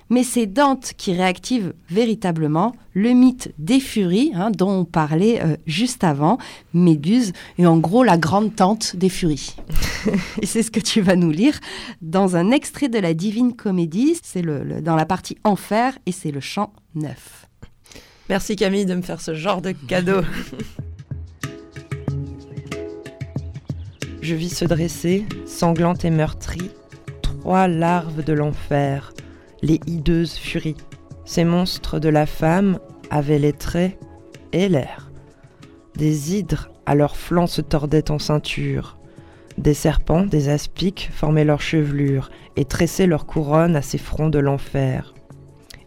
Mais 0.09 0.23
c'est 0.23 0.45
Dante 0.45 0.91
qui 0.97 1.13
réactive 1.13 1.73
véritablement 1.89 2.73
le 2.93 3.11
mythe 3.11 3.53
des 3.57 3.79
furies 3.79 4.31
hein, 4.35 4.51
dont 4.51 4.69
on 4.69 4.83
parlait 4.83 5.41
euh, 5.41 5.55
juste 5.67 6.03
avant, 6.03 6.37
Méduse, 6.73 7.31
et 7.57 7.65
en 7.65 7.77
gros 7.77 8.03
la 8.03 8.17
grande 8.17 8.53
tante 8.53 8.97
des 8.97 9.07
furies. 9.07 9.55
et 10.41 10.45
c'est 10.45 10.63
ce 10.63 10.71
que 10.71 10.81
tu 10.81 10.99
vas 10.99 11.15
nous 11.15 11.31
lire 11.31 11.57
dans 12.01 12.35
un 12.35 12.51
extrait 12.51 12.89
de 12.89 12.99
la 12.99 13.13
Divine 13.13 13.55
Comédie, 13.55 14.17
c'est 14.21 14.41
le, 14.41 14.63
le- 14.65 14.81
dans 14.81 14.97
la 14.97 15.05
partie 15.05 15.37
Enfer 15.45 15.97
et 16.05 16.11
c'est 16.11 16.31
le 16.31 16.41
chant 16.41 16.73
9. 16.95 17.47
Merci 18.27 18.57
Camille 18.57 18.85
de 18.85 18.95
me 18.95 19.01
faire 19.01 19.21
ce 19.21 19.33
genre 19.33 19.61
de 19.61 19.71
cadeau. 19.71 20.21
Je 24.21 24.35
vis 24.35 24.49
se 24.55 24.65
dresser, 24.65 25.25
sanglante 25.45 26.05
et 26.05 26.09
meurtrie, 26.11 26.69
trois 27.41 27.67
larves 27.67 28.23
de 28.23 28.33
l'enfer, 28.33 29.13
les 29.63 29.79
hideuses 29.87 30.35
furies. 30.35 30.77
Ces 31.25 31.43
monstres 31.43 31.97
de 31.97 32.07
la 32.07 32.27
femme 32.27 32.77
avaient 33.09 33.39
les 33.39 33.51
traits 33.51 33.97
et 34.53 34.69
l'air. 34.69 35.09
Des 35.95 36.35
hydres 36.35 36.69
à 36.85 36.93
leurs 36.93 37.15
flancs 37.17 37.47
se 37.47 37.61
tordaient 37.61 38.11
en 38.11 38.19
ceinture. 38.19 38.99
Des 39.57 39.73
serpents, 39.73 40.23
des 40.23 40.49
aspics 40.49 41.09
formaient 41.11 41.43
leur 41.43 41.61
chevelure 41.61 42.29
et 42.57 42.65
tressaient 42.65 43.07
leur 43.07 43.25
couronne 43.25 43.75
à 43.75 43.81
ces 43.81 43.97
fronts 43.97 44.29
de 44.29 44.37
l'enfer. 44.37 45.15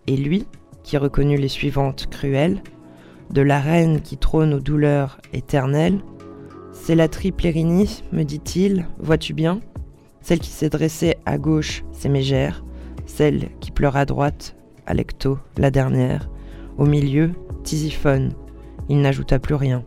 Et 0.09 0.17
lui, 0.17 0.49
qui 0.83 0.97
reconnut 0.97 1.39
les 1.39 1.47
suivantes 1.47 2.09
cruelles, 2.11 2.65
de 3.31 3.43
la 3.43 3.61
reine 3.61 4.01
qui 4.01 4.17
trône 4.17 4.55
aux 4.55 4.61
douleurs 4.61 5.21
éternelles. 5.33 6.01
C'est 6.73 6.97
la 6.97 7.07
triple 7.07 7.47
me 7.47 8.25
dit-il, 8.25 8.89
vois-tu 8.99 9.35
bien? 9.35 9.61
Celle 10.25 10.41
qui 10.41 10.49
s'est 10.49 10.71
dressée 10.71 11.17
à 11.27 11.37
gauche, 11.37 11.85
c'est 11.93 12.09
Mégère, 12.09 12.65
celle 13.05 13.51
qui 13.61 13.71
pleure 13.71 13.95
à 13.95 14.07
droite, 14.07 14.57
Alecto, 14.87 15.39
la 15.59 15.71
dernière. 15.71 16.31
Au 16.79 16.87
milieu, 16.87 17.33
Tisiphone. 17.63 18.33
Il 18.89 19.03
n'ajouta 19.03 19.39
plus 19.39 19.55
rien. 19.55 19.85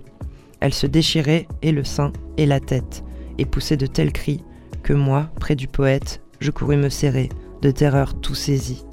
Elle 0.59 0.75
se 0.75 0.85
déchirait 0.85 1.47
et 1.63 1.71
le 1.71 1.83
sein 1.83 2.13
et 2.37 2.45
la 2.45 2.59
tête, 2.59 3.03
et 3.39 3.47
poussait 3.47 3.77
de 3.77 3.87
tels 3.87 4.13
cris 4.13 4.43
que 4.83 4.93
moi, 4.93 5.31
près 5.39 5.55
du 5.55 5.67
poète, 5.67 6.21
je 6.39 6.51
courus 6.51 6.77
me 6.77 6.89
serrer, 6.89 7.29
de 7.63 7.71
terreur 7.71 8.13
tout 8.21 8.35
saisi. 8.35 8.85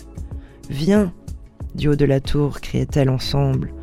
Viens, 0.71 1.13
du 1.75 1.89
haut 1.89 1.97
de 1.97 2.07
la 2.07 2.21
tour, 2.21 2.63
criait-elle 2.63 3.11
ensemble. 3.11 3.75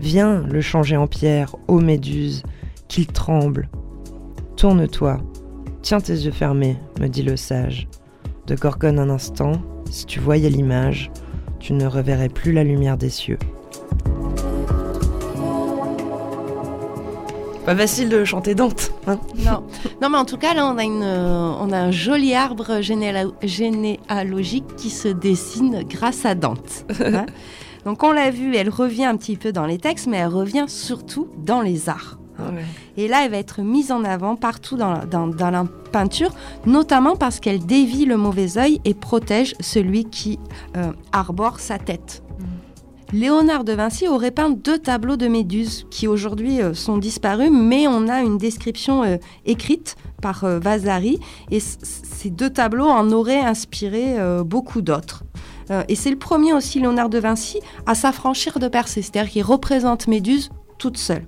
Viens 0.00 0.46
le 0.46 0.62
changer 0.62 0.96
en 0.96 1.06
pierre, 1.06 1.56
ô 1.68 1.78
Méduse, 1.78 2.42
qu'il 2.88 3.06
tremble. 3.06 3.68
Tourne-toi, 4.56 5.18
tiens 5.82 6.00
tes 6.00 6.12
yeux 6.14 6.30
fermés, 6.32 6.76
me 7.00 7.08
dit 7.08 7.22
le 7.22 7.36
sage. 7.36 7.88
De 8.46 8.54
Gorgone 8.54 8.98
un 8.98 9.10
instant, 9.10 9.52
si 9.90 10.06
tu 10.06 10.20
voyais 10.20 10.50
l'image, 10.50 11.10
tu 11.60 11.72
ne 11.74 11.86
reverrais 11.86 12.28
plus 12.28 12.52
la 12.52 12.64
lumière 12.64 12.96
des 12.96 13.10
cieux. 13.10 13.38
Pas 17.64 17.76
facile 17.76 18.08
de 18.08 18.24
chanter 18.24 18.56
Dante, 18.56 18.90
hein 19.06 19.20
Non. 19.38 19.62
non, 20.02 20.10
mais 20.10 20.18
en 20.18 20.24
tout 20.24 20.36
cas, 20.36 20.52
là, 20.52 20.66
on 20.66 20.78
a, 20.78 20.82
une, 20.82 21.04
euh, 21.04 21.52
on 21.60 21.70
a 21.70 21.78
un 21.78 21.90
joli 21.92 22.34
arbre 22.34 22.80
généalo- 22.80 23.34
généalogique 23.40 24.64
qui 24.76 24.90
se 24.90 25.06
dessine 25.06 25.84
grâce 25.88 26.26
à 26.26 26.34
Dante. 26.34 26.84
hein. 27.04 27.26
Donc, 27.84 28.02
on 28.02 28.10
l'a 28.12 28.30
vu, 28.30 28.54
elle 28.56 28.68
revient 28.68 29.04
un 29.04 29.16
petit 29.16 29.36
peu 29.36 29.52
dans 29.52 29.66
les 29.66 29.78
textes, 29.78 30.08
mais 30.08 30.16
elle 30.18 30.28
revient 30.28 30.64
surtout 30.68 31.28
dans 31.38 31.60
les 31.60 31.88
arts. 31.88 32.18
Et 32.96 33.08
là, 33.08 33.24
elle 33.24 33.30
va 33.30 33.38
être 33.38 33.60
mise 33.62 33.92
en 33.92 34.04
avant 34.04 34.36
partout 34.36 34.76
dans 34.76 34.90
la, 34.92 35.04
dans- 35.06 35.26
dans 35.28 35.50
la 35.50 35.64
peinture, 35.92 36.30
notamment 36.66 37.14
parce 37.16 37.40
qu'elle 37.40 37.64
dévie 37.64 38.04
le 38.04 38.16
mauvais 38.16 38.58
œil 38.58 38.80
et 38.84 38.94
protège 38.94 39.54
celui 39.60 40.04
qui 40.06 40.38
euh, 40.76 40.92
arbore 41.12 41.60
sa 41.60 41.78
tête. 41.78 42.22
Léonard 43.12 43.64
de 43.64 43.74
Vinci 43.74 44.08
aurait 44.08 44.30
peint 44.30 44.48
deux 44.48 44.78
tableaux 44.78 45.16
de 45.16 45.28
Méduse 45.28 45.86
qui 45.90 46.08
aujourd'hui 46.08 46.62
euh, 46.62 46.72
sont 46.72 46.96
disparus, 46.96 47.50
mais 47.52 47.86
on 47.86 48.08
a 48.08 48.22
une 48.22 48.38
description 48.38 49.04
euh, 49.04 49.16
écrite 49.44 49.96
par 50.22 50.44
Vasari 50.46 51.18
et 51.50 51.58
ces 51.60 52.30
deux 52.30 52.48
tableaux 52.48 52.86
en 52.88 53.10
auraient 53.10 53.40
inspiré 53.40 54.14
beaucoup 54.44 54.80
d'autres. 54.80 55.24
Et 55.88 55.96
c'est 55.96 56.10
le 56.10 56.16
premier 56.18 56.52
aussi, 56.52 56.78
Léonard 56.78 57.08
de 57.08 57.18
Vinci, 57.18 57.58
à 57.86 57.96
s'affranchir 57.96 58.60
de 58.60 58.68
Persée, 58.68 59.02
c'est-à-dire 59.02 59.32
qu'il 59.32 59.42
représente 59.42 60.06
Méduse 60.06 60.50
toute 60.78 60.96
seule. 60.96 61.24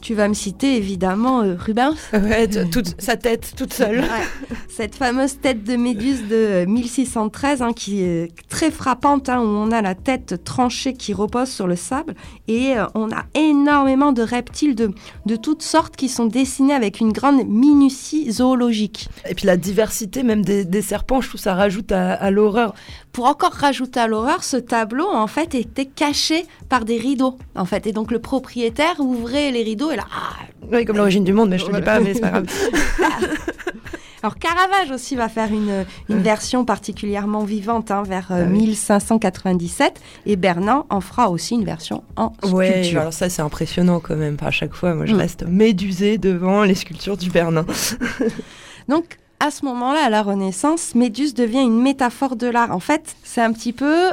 Tu 0.00 0.14
vas 0.14 0.28
me 0.28 0.34
citer 0.34 0.76
évidemment 0.76 1.42
euh, 1.42 1.54
Rubens, 1.58 1.96
Ouais, 2.12 2.46
t- 2.46 2.68
toute 2.70 3.00
sa 3.00 3.16
tête 3.16 3.52
toute 3.56 3.72
seule. 3.72 3.98
Ouais. 4.00 4.56
Cette 4.68 4.94
fameuse 4.94 5.38
tête 5.40 5.64
de 5.64 5.76
Méduse 5.76 6.22
de 6.28 6.34
euh, 6.34 6.66
1613, 6.66 7.62
hein, 7.62 7.72
qui 7.72 8.02
est 8.02 8.30
très 8.48 8.70
frappante, 8.70 9.28
hein, 9.28 9.40
où 9.40 9.46
on 9.46 9.70
a 9.72 9.82
la 9.82 9.94
tête 9.94 10.44
tranchée 10.44 10.94
qui 10.94 11.12
repose 11.12 11.48
sur 11.48 11.66
le 11.66 11.76
sable, 11.76 12.14
et 12.46 12.76
euh, 12.78 12.84
on 12.94 13.10
a 13.10 13.24
énormément 13.34 14.12
de 14.12 14.22
reptiles 14.22 14.74
de, 14.74 14.92
de 15.26 15.36
toutes 15.36 15.62
sortes 15.62 15.96
qui 15.96 16.08
sont 16.08 16.26
dessinés 16.26 16.74
avec 16.74 17.00
une 17.00 17.12
grande 17.12 17.44
minutie 17.46 18.30
zoologique. 18.30 19.08
Et 19.28 19.34
puis 19.34 19.46
la 19.46 19.56
diversité 19.56 20.22
même 20.22 20.44
des, 20.44 20.64
des 20.64 20.82
serpents, 20.82 21.20
je 21.20 21.28
trouve 21.28 21.40
ça 21.40 21.54
rajoute 21.54 21.92
à, 21.92 22.12
à 22.12 22.30
l'horreur. 22.30 22.74
Pour 23.12 23.26
encore 23.26 23.52
rajouter 23.52 23.98
à 24.00 24.06
l'horreur, 24.06 24.44
ce 24.44 24.56
tableau 24.56 25.06
en 25.08 25.26
fait 25.26 25.54
était 25.54 25.86
caché 25.86 26.46
par 26.68 26.84
des 26.84 26.98
rideaux, 26.98 27.36
en 27.56 27.64
fait, 27.64 27.86
et 27.86 27.92
donc 27.92 28.10
le 28.12 28.18
propriétaire 28.20 29.00
ouvrait 29.00 29.50
les 29.50 29.62
rideaux 29.62 29.90
et 29.90 29.96
là, 29.96 30.04
ah, 30.14 30.44
Oui, 30.70 30.84
comme 30.84 30.96
l'origine 30.96 31.24
du 31.24 31.32
monde, 31.32 31.48
mais 31.48 31.58
je 31.58 31.64
te 31.66 31.70
le 31.72 31.78
dis 31.78 31.84
pas, 31.84 31.98
mais 32.00 32.14
c'est 32.14 32.20
pas 32.20 32.30
grave. 32.30 32.46
Alors 34.22 34.36
Caravage 34.36 34.90
aussi 34.92 35.14
va 35.14 35.28
faire 35.28 35.52
une, 35.52 35.84
une 36.08 36.18
version 36.22 36.64
particulièrement 36.64 37.44
vivante 37.44 37.92
hein, 37.92 38.02
vers 38.04 38.32
euh, 38.32 38.46
Ah 38.46 38.50
oui. 38.50 38.62
1597 38.66 40.00
et 40.26 40.34
Bernin 40.34 40.84
en 40.90 41.00
fera 41.00 41.30
aussi 41.30 41.54
une 41.54 41.64
version 41.64 42.02
en 42.16 42.32
Ouais, 42.50 42.70
sculpture. 42.72 43.00
alors 43.02 43.12
ça 43.12 43.28
c'est 43.30 43.42
impressionnant 43.42 44.00
quand 44.00 44.16
même. 44.16 44.36
À 44.40 44.50
chaque 44.50 44.74
fois, 44.74 44.94
moi 44.96 45.06
je 45.06 45.14
Mm. 45.14 45.18
reste 45.18 45.44
médusée 45.46 46.18
devant 46.18 46.64
les 46.64 46.74
sculptures 46.74 47.16
du 47.16 47.30
Bernin. 47.30 47.64
Donc 48.88 49.18
à 49.40 49.50
ce 49.50 49.64
moment-là, 49.64 50.04
à 50.04 50.10
la 50.10 50.22
Renaissance, 50.22 50.94
Méduse 50.94 51.34
devient 51.34 51.62
une 51.62 51.80
métaphore 51.80 52.36
de 52.36 52.48
l'art. 52.48 52.72
En 52.72 52.80
fait, 52.80 53.16
c'est 53.22 53.40
un 53.40 53.52
petit 53.52 53.72
peu 53.72 54.12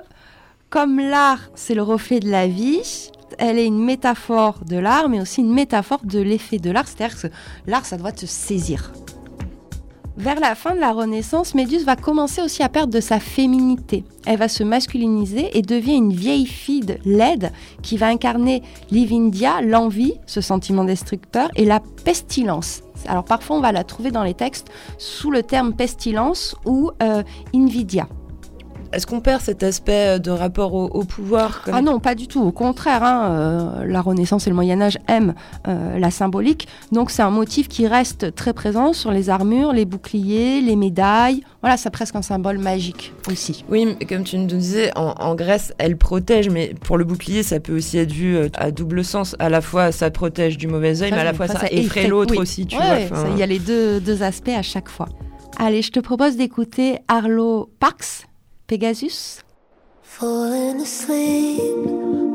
comme 0.69 0.99
l'art, 0.99 1.49
c'est 1.55 1.73
le 1.73 1.81
reflet 1.81 2.19
de 2.19 2.29
la 2.29 2.47
vie. 2.47 3.09
Elle 3.38 3.57
est 3.57 3.65
une 3.65 3.83
métaphore 3.83 4.59
de 4.65 4.77
l'art, 4.77 5.09
mais 5.09 5.19
aussi 5.19 5.41
une 5.41 5.53
métaphore 5.53 6.01
de 6.03 6.19
l'effet 6.19 6.59
de 6.59 6.69
l'art. 6.69 6.88
C'est-à-dire 6.88 7.19
que 7.19 7.27
l'art, 7.65 7.85
ça 7.85 7.97
doit 7.97 8.11
te 8.11 8.25
saisir. 8.25 8.91
Vers 10.17 10.39
la 10.39 10.55
fin 10.55 10.75
de 10.75 10.79
la 10.79 10.93
Renaissance, 10.93 11.55
Méduse 11.55 11.83
va 11.83 11.97
commencer 11.97 12.41
aussi 12.41 12.63
à 12.63 12.69
perdre 12.69 12.93
de 12.93 13.01
sa 13.01 13.19
féminité. 13.19 14.05
Elle 14.25 14.38
va 14.38 14.47
se 14.47 14.63
masculiniser 14.63 15.57
et 15.57 15.61
devient 15.61 15.95
une 15.95 16.13
vieille 16.13 16.45
fille 16.45 16.85
de 16.85 16.97
laide 17.03 17.51
qui 17.81 17.97
va 17.97 18.07
incarner 18.07 18.63
l'Ivindia, 18.91 19.61
l'envie, 19.61 20.13
ce 20.25 20.39
sentiment 20.39 20.85
destructeur, 20.85 21.49
et 21.55 21.65
la 21.65 21.81
pestilence. 22.05 22.85
Alors 23.07 23.23
parfois 23.23 23.57
on 23.57 23.61
va 23.61 23.71
la 23.71 23.83
trouver 23.83 24.11
dans 24.11 24.23
les 24.23 24.33
textes 24.33 24.69
sous 24.97 25.31
le 25.31 25.43
terme 25.43 25.73
pestilence 25.73 26.55
ou 26.65 26.91
euh, 27.01 27.23
invidia. 27.53 28.07
Est-ce 28.95 29.05
qu'on 29.05 29.19
perd 29.19 29.41
cet 29.41 29.62
aspect 29.62 30.19
de 30.19 30.31
rapport 30.31 30.73
au, 30.73 30.86
au 30.86 31.03
pouvoir 31.03 31.62
comme- 31.63 31.73
Ah 31.75 31.81
non, 31.81 31.99
pas 31.99 32.15
du 32.15 32.27
tout. 32.27 32.41
Au 32.41 32.51
contraire, 32.51 33.03
hein, 33.03 33.29
euh, 33.29 33.86
la 33.86 34.01
Renaissance 34.01 34.47
et 34.47 34.49
le 34.49 34.55
Moyen 34.55 34.81
Âge 34.81 34.97
aiment 35.08 35.34
euh, 35.67 35.99
la 35.99 36.12
symbolique. 36.12 36.67
Donc 36.91 37.12
c'est 37.12 37.21
un 37.21 37.29
motif 37.29 37.67
qui 37.67 37.88
reste 37.88 38.34
très 38.36 38.53
présent 38.53 38.93
sur 38.93 39.12
les 39.12 39.29
armures, 39.29 39.73
les 39.73 39.86
boucliers, 39.86 40.62
les 40.62 40.75
médailles. 40.75 41.43
Voilà, 41.62 41.77
c'est 41.77 41.89
presque 41.89 42.15
un 42.15 42.21
symbole 42.21 42.58
magique 42.60 43.12
aussi. 43.29 43.65
Oui, 43.69 43.86
mais 43.99 44.05
comme 44.05 44.23
tu 44.23 44.38
nous 44.38 44.45
disais, 44.47 44.91
en, 44.95 45.13
en 45.19 45.36
Grèce, 45.36 45.73
elle 45.77 45.97
protège, 45.97 46.49
mais 46.49 46.73
pour 46.84 46.97
le 46.97 47.03
bouclier, 47.03 47.43
ça 47.43 47.60
peut 47.60 47.75
aussi 47.75 47.97
être 47.97 48.12
vu 48.13 48.36
euh, 48.38 48.47
à 48.55 48.71
double 48.71 49.03
sens. 49.03 49.36
À 49.39 49.49
la 49.49 49.62
fois, 49.62 49.91
ça 49.91 50.10
protège 50.12 50.58
du 50.58 50.67
mauvais 50.67 51.01
œil, 51.01 51.12
mais 51.12 51.17
à 51.19 51.23
la 51.23 51.34
fois, 51.34 51.47
ça, 51.47 51.60
effraie 51.71 52.08
l'autre 52.08 52.34
oui. 52.36 52.39
aussi, 52.39 52.65
tu 52.65 52.77
Ouais, 52.77 53.08
vois. 53.08 53.27
Il 53.31 53.38
y 53.38 53.43
a 53.43 53.47
les 53.47 53.60
deux, 53.60 53.99
deux 53.99 54.23
aspects 54.23 54.49
à 54.55 54.62
chaque 54.62 54.88
fois. 54.89 55.08
Allez, 55.58 55.81
je 55.81 55.91
te 55.91 55.99
propose 55.99 56.36
d'écouter 56.38 56.99
Arlo 57.08 57.69
Parks, 57.79 58.27
Pegasus. 58.67 59.43
Falling 60.01 60.82
asleep, 60.82 61.60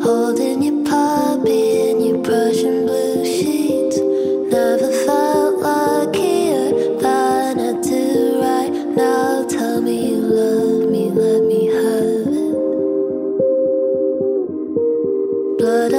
holding 0.01 0.62
your 0.62 0.85
puppy 0.85 1.90
in 1.90 2.01
your 2.01 2.23
Prussian 2.23 2.87
blue 2.87 3.25
sheets. 3.25 3.99
Never 3.99 4.93
felt 5.07 5.59
luckier 5.59 6.99
than 7.01 7.59
I 7.59 7.73
do 7.83 8.40
right 8.40 8.71
now. 8.97 9.45
Tell 9.49 9.81
me 9.81 10.11
you 10.11 10.19
love 10.19 10.88
me, 10.88 11.11
let 11.11 11.43
me 11.43 11.66
have 11.66 12.29
it. 12.31 12.55
Blood 15.59 15.93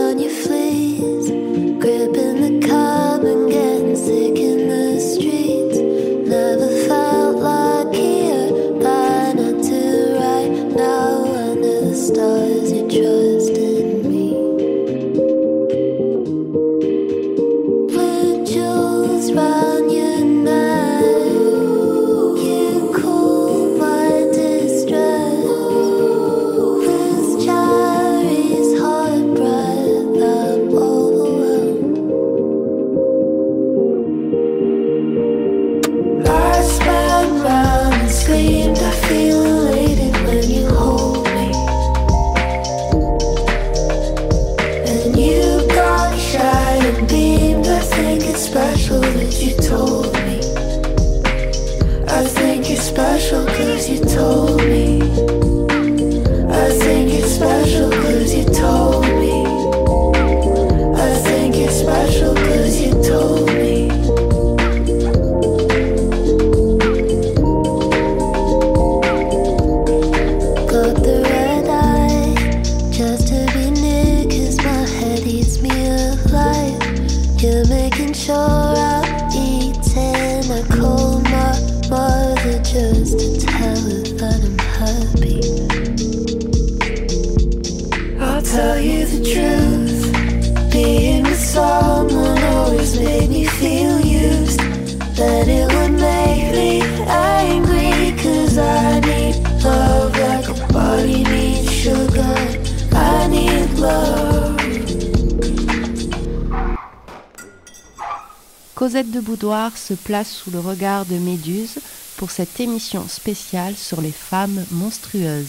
place 109.95 110.29
sous 110.29 110.51
le 110.51 110.59
regard 110.59 111.05
de 111.05 111.15
Méduse 111.15 111.79
pour 112.17 112.31
cette 112.31 112.59
émission 112.59 113.07
spéciale 113.07 113.75
sur 113.75 114.01
les 114.01 114.11
femmes 114.11 114.63
monstrueuses. 114.71 115.47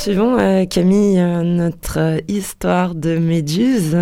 Poursuivons, 0.00 0.38
euh, 0.38 0.64
Camille, 0.64 1.20
euh, 1.20 1.42
notre 1.42 1.98
euh, 1.98 2.20
histoire 2.26 2.94
de 2.94 3.18
Méduse. 3.18 3.94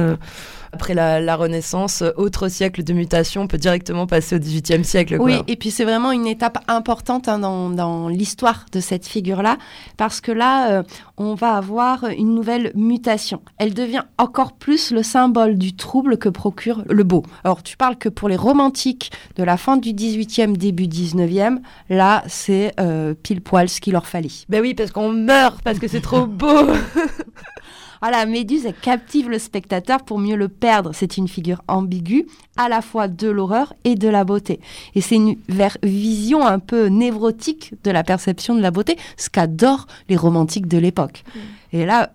Après 0.89 0.95
la, 0.95 1.21
la 1.21 1.37
Renaissance, 1.37 2.01
euh, 2.01 2.13
autre 2.17 2.49
siècle 2.49 2.83
de 2.83 2.95
mutation, 2.95 3.43
on 3.43 3.47
peut 3.47 3.59
directement 3.59 4.07
passer 4.07 4.37
au 4.37 4.39
XVIIIe 4.39 4.87
siècle. 4.87 5.19
quoi. 5.19 5.27
Oui, 5.27 5.35
et 5.47 5.57
puis 5.57 5.71
c'est 5.71 5.85
vraiment 5.85 6.13
une 6.13 6.27
étape 6.27 6.65
importante 6.67 7.29
hein, 7.29 7.39
dans, 7.39 7.69
dans 7.69 8.09
l'histoire 8.09 8.65
de 8.73 8.81
cette 8.81 9.07
figure-là, 9.07 9.59
parce 9.99 10.23
que 10.23 10.33
là, 10.33 10.71
euh, 10.71 10.83
on 11.19 11.35
va 11.35 11.57
avoir 11.57 12.05
une 12.05 12.35
nouvelle 12.35 12.73
mutation. 12.75 13.43
Elle 13.59 13.75
devient 13.75 14.05
encore 14.17 14.55
plus 14.55 14.91
le 14.91 15.03
symbole 15.03 15.59
du 15.59 15.77
trouble 15.77 16.17
que 16.17 16.31
procure 16.31 16.83
le 16.89 17.05
beau. 17.05 17.23
Alors, 17.45 17.63
tu 17.63 17.77
parles 17.77 17.97
que 17.97 18.09
pour 18.09 18.31
les 18.31 18.37
romantiques 18.37 19.13
de 19.37 19.45
la 19.45 19.59
fin 19.59 19.77
du 19.77 19.91
18e, 19.91 20.57
début 20.57 20.87
19e, 20.87 21.59
là, 21.91 22.25
c'est 22.29 22.73
euh, 22.81 23.13
pile 23.13 23.43
poil 23.43 23.69
ce 23.69 23.83
qu'il 23.83 23.93
leur 23.93 24.07
fallait. 24.07 24.31
Ben 24.49 24.63
oui, 24.63 24.73
parce 24.73 24.91
qu'on 24.91 25.13
meurt, 25.13 25.61
parce 25.61 25.79
que 25.81 25.87
c'est 25.87 26.01
trop 26.01 26.27
beau. 26.27 26.67
Voilà, 28.01 28.27
Méduse, 28.27 28.67
elle 28.67 28.75
captive 28.75 29.29
le 29.29 29.39
spectateur 29.39 30.03
pour 30.03 30.19
mieux 30.19 30.37
le 30.37 30.49
perdre. 30.49 30.91
C'est 30.95 31.17
une 31.17 31.29
figure 31.29 31.63
ambiguë, 31.69 32.27
à 32.57 32.69
la 32.69 32.81
fois 32.83 33.09
de 33.09 33.29
l'horreur 33.29 33.75
et 33.85 33.95
de 33.95 34.09
la 34.09 34.25
beauté. 34.25 34.61
Et 34.95 35.01
c'est 35.01 35.17
une 35.17 35.37
ver- 35.49 35.79
vision 35.83 36.47
un 36.47 36.59
peu 36.59 36.87
névrotique 36.87 37.75
de 37.85 37.91
la 37.91 38.05
perception 38.05 38.55
de 38.55 38.61
la 38.61 38.71
beauté, 38.71 38.97
ce 39.17 39.29
qu'adorent 39.31 39.87
les 40.09 40.17
romantiques 40.17 40.69
de 40.69 40.79
l'époque. 40.79 41.25
Et 41.73 41.87
là, 41.87 42.13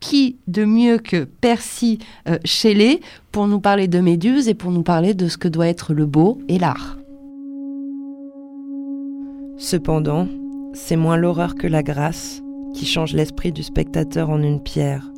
qui 0.00 0.36
de 0.46 0.64
mieux 0.64 0.96
que 0.96 1.24
Percy 1.24 1.98
euh, 2.26 2.38
Shelley 2.44 3.00
pour 3.32 3.46
nous 3.46 3.60
parler 3.60 3.86
de 3.86 4.00
Méduse 4.00 4.48
et 4.48 4.54
pour 4.54 4.70
nous 4.70 4.82
parler 4.82 5.12
de 5.12 5.28
ce 5.28 5.36
que 5.36 5.48
doit 5.48 5.68
être 5.68 5.92
le 5.92 6.06
beau 6.06 6.40
et 6.48 6.58
l'art? 6.58 6.96
Cependant, 9.58 10.26
c'est 10.72 10.96
moins 10.96 11.18
l'horreur 11.18 11.54
que 11.54 11.66
la 11.66 11.82
grâce 11.82 12.42
qui 12.74 12.86
change 12.86 13.14
l'esprit 13.14 13.52
du 13.52 13.62
spectateur 13.62 14.30
en 14.30 14.42
une 14.42 14.62
pierre, 14.62 15.10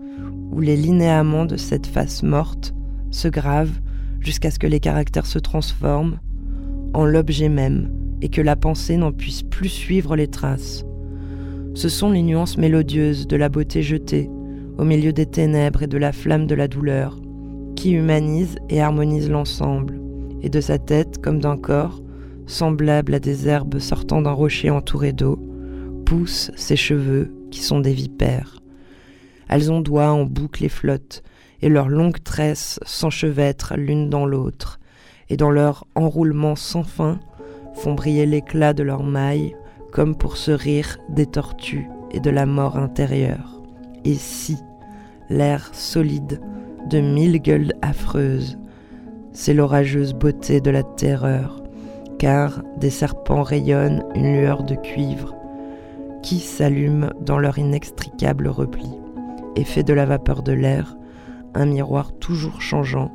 où 0.51 0.61
les 0.61 0.77
linéaments 0.77 1.45
de 1.45 1.57
cette 1.57 1.87
face 1.87 2.23
morte 2.23 2.75
se 3.11 3.29
gravent 3.29 3.81
jusqu'à 4.21 4.51
ce 4.51 4.59
que 4.59 4.67
les 4.67 4.81
caractères 4.81 5.27
se 5.27 5.39
transforment 5.39 6.19
en 6.95 7.05
l'objet 7.05 7.49
même 7.49 7.91
et 8.21 8.29
que 8.29 8.41
la 8.41 8.57
pensée 8.57 8.97
n'en 8.97 9.13
puisse 9.13 9.43
plus 9.43 9.69
suivre 9.69 10.17
les 10.17 10.29
traces. 10.29 10.85
Ce 11.75 11.89
sont 11.89 12.11
les 12.11 12.23
nuances 12.23 12.59
mélodieuses 12.59 13.27
de 13.27 13.37
la 13.37 13.49
beauté 13.49 13.83
jetée 13.83 14.31
au 14.79 14.85
milieu 14.85 15.13
des 15.13 15.27
ténèbres 15.27 15.83
et 15.83 15.87
de 15.87 15.99
la 15.99 16.13
flamme 16.13 16.47
de 16.47 16.55
la 16.55 16.69
douleur 16.69 17.19
qui 17.77 17.93
humanisent 17.93 18.59
et 18.69 18.81
harmonisent 18.81 19.31
l'ensemble, 19.31 20.01
et 20.43 20.49
de 20.49 20.61
sa 20.61 20.79
tête 20.79 21.19
comme 21.19 21.41
d'un 21.41 21.57
corps, 21.57 22.03
semblable 22.47 23.15
à 23.15 23.19
des 23.19 23.49
herbes 23.49 23.79
sortant 23.79 24.23
d'un 24.23 24.33
rocher 24.33 24.71
entouré 24.71 25.13
d'eau, 25.13 25.39
poussent 26.05 26.53
ses 26.55 26.77
cheveux 26.77 27.33
qui 27.53 27.61
sont 27.61 27.79
des 27.79 27.93
vipères. 27.93 28.61
Elles 29.49 29.71
ont 29.71 29.81
doigts 29.81 30.11
en 30.11 30.25
boucle 30.25 30.65
et 30.65 30.69
flottent, 30.69 31.23
et 31.61 31.69
leurs 31.69 31.89
longues 31.89 32.23
tresses 32.25 32.81
s'enchevêtrent 32.85 33.75
l'une 33.77 34.11
dans 34.11 34.27
l'autre, 34.27 34.81
et 35.29 35.37
dans 35.37 35.51
leur 35.51 35.87
enroulement 35.95 36.57
sans 36.57 36.83
fin, 36.83 37.21
font 37.75 37.95
briller 37.95 38.27
l'éclat 38.27 38.73
de 38.73 38.83
leurs 38.83 39.05
mailles, 39.05 39.55
comme 39.93 40.17
pour 40.17 40.37
se 40.37 40.51
rire 40.51 40.99
des 41.11 41.27
tortues 41.27 41.87
et 42.11 42.21
de 42.21 42.31
la 42.31 42.47
mort 42.47 42.77
intérieure. 42.77 43.61
Et 44.05 44.15
si, 44.15 44.57
l'air 45.29 45.69
solide 45.73 46.41
de 46.89 47.01
mille 47.01 47.41
gueules 47.41 47.75
affreuses, 47.83 48.59
c'est 49.33 49.55
l'orageuse 49.55 50.15
beauté 50.15 50.61
de 50.61 50.71
la 50.71 50.83
terreur, 50.83 51.63
car 52.19 52.63
des 52.79 52.91
serpents 52.91 53.43
rayonnent 53.43 54.05
une 54.15 54.41
lueur 54.41 54.63
de 54.63 54.75
cuivre 54.75 55.35
qui 56.23 56.39
s'allume 56.39 57.13
dans 57.21 57.39
leur 57.39 57.59
inextricable 57.59 58.49
repli 58.49 58.89
et 59.57 59.65
fait 59.65 59.83
de 59.83 59.93
la 59.93 60.07
vapeur 60.07 60.43
de 60.43 60.53
l'air 60.53 60.97
un 61.55 61.67
miroir 61.67 62.13
toujours 62.15 62.61
changeant 62.61 63.11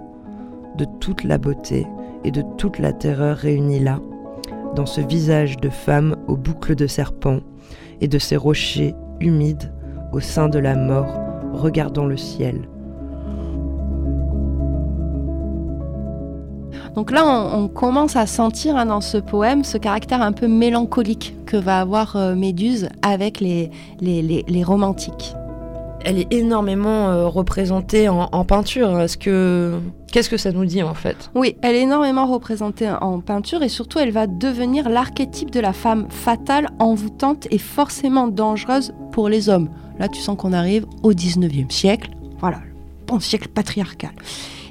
de 0.78 0.86
toute 1.00 1.24
la 1.24 1.38
beauté 1.38 1.88
et 2.24 2.32
de 2.32 2.43
toute 2.58 2.80
la 2.80 2.93
terreur 2.93 3.38
réunie 3.38 3.80
là, 3.80 4.00
dans 4.76 4.86
ce 4.86 5.02
visage 5.02 5.58
de 5.58 5.70
femme 5.70 6.15
aux 6.28 6.38
boucles 6.38 6.76
de 6.76 6.88
serpent 6.88 7.39
et 8.02 8.08
de 8.08 8.20
ces 8.20 8.36
rochers 8.36 8.93
humides 9.20 9.74
au 10.12 10.20
sein 10.20 10.50
de 10.50 10.60
la 10.60 10.76
mort 10.76 11.20
regardant 11.54 12.06
le 12.06 12.17
ciel. 12.17 12.67
Donc 16.96 17.12
là, 17.12 17.26
on, 17.26 17.63
on 17.63 17.68
commence 17.68 18.16
à 18.16 18.26
sentir 18.26 18.76
hein, 18.76 18.86
dans 18.86 19.02
ce 19.02 19.18
poème 19.18 19.63
ce 19.63 19.78
caractère 19.78 20.22
un 20.22 20.32
peu 20.32 20.48
mélancolique 20.48 21.36
que 21.46 21.58
va 21.58 21.80
avoir 21.80 22.16
euh, 22.16 22.36
Méduse 22.36 22.90
avec 23.02 23.40
les, 23.40 23.72
les, 24.00 24.22
les, 24.22 24.44
les 24.48 24.63
romantiques. 24.63 25.34
Elle 26.06 26.20
est 26.20 26.32
énormément 26.32 27.10
euh, 27.10 27.28
représentée 27.28 28.08
en, 28.08 28.30
en 28.32 28.46
peinture. 28.46 29.00
Est-ce 29.00 29.18
que 29.18 29.80
qu'est-ce 30.12 30.30
que 30.30 30.38
ça 30.38 30.52
nous 30.52 30.66
dit 30.66 30.84
en 30.84 30.94
fait? 30.94 31.30
Oui, 31.36 31.58
elle 31.62 31.76
est 31.76 31.82
énormément 31.82 32.26
représentée 32.28 32.90
en 32.90 33.20
peinture 33.20 33.63
et 33.63 33.70
surtout 33.70 34.00
elle 34.00 34.12
va 34.12 34.28
devenir 34.28 34.90
l'archétype 34.90 35.52
de 35.52 35.60
la 35.60 35.74
femme 35.74 36.08
fatale, 36.10 36.70
envoûtante 36.80 37.48
et 37.52 37.58
forcément 37.58 38.28
dangereuse 38.28 38.94
pour 39.12 39.28
les 39.28 39.50
hommes. 39.50 39.70
Là, 40.00 40.08
tu 40.08 40.22
sens 40.22 40.38
qu'on 40.38 40.54
arrive 40.54 40.86
au 41.04 41.12
19e 41.12 41.72
siècle. 41.72 42.12
Voilà, 42.40 42.58
le 42.58 43.06
bon 43.08 43.20
siècle 43.20 43.48
patriarcal. 43.50 44.12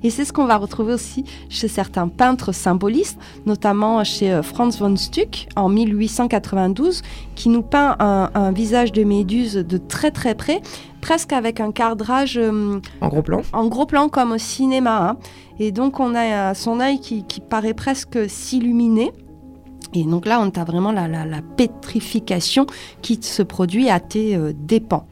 Et 0.07 0.11
c'est 0.11 0.25
ce 0.25 0.33
qu'on 0.33 0.45
va 0.47 0.57
retrouver 0.57 0.93
aussi 0.95 1.25
chez 1.49 1.67
certains 1.67 2.07
peintres 2.07 2.53
symbolistes, 2.53 3.19
notamment 3.45 4.05
chez 4.05 4.33
euh, 4.33 4.41
Franz 4.41 4.79
von 4.79 4.95
Stuck 4.95 5.49
en 5.57 5.69
1892, 5.69 7.03
qui 7.35 7.49
nous 7.49 7.63
peint 7.63 7.97
un, 7.99 8.31
un 8.35 8.53
visage 8.53 8.93
de 8.93 9.03
Méduse 9.03 9.55
de 9.55 9.79
très 9.79 10.13
très 10.13 10.37
près, 10.37 10.61
presque 11.01 11.33
avec 11.33 11.59
un 11.59 11.73
cadrage 11.73 12.39
euh, 12.39 12.79
En 13.01 13.09
gros 13.09 13.23
plan 13.23 13.43
en 13.53 13.67
gros 13.67 13.85
plan 13.87 14.09
comme 14.09 14.31
au 14.31 14.39
cinéma. 14.39 15.09
hein. 15.11 15.17
Et 15.59 15.73
donc 15.73 15.99
on 15.99 16.15
a 16.15 16.51
euh, 16.53 16.55
son 16.55 16.79
œil 16.79 17.01
qui, 17.01 17.25
qui 17.25 17.41
paraît 17.41 17.75
presque 17.75 18.31
s'illuminer. 18.31 19.11
Et 19.95 20.05
donc 20.05 20.27
là, 20.27 20.41
on 20.41 20.51
a 20.61 20.65
vraiment 20.65 20.93
la, 20.93 21.09
la- 21.09 21.25
la 21.25 21.41
pétrification 21.57 22.67
qui 23.03 23.19
se 23.23 23.43
produit 23.43 23.89
à 23.89 23.99
tes 23.99 24.37
euh, 24.37 24.53
dépens. 24.55 25.07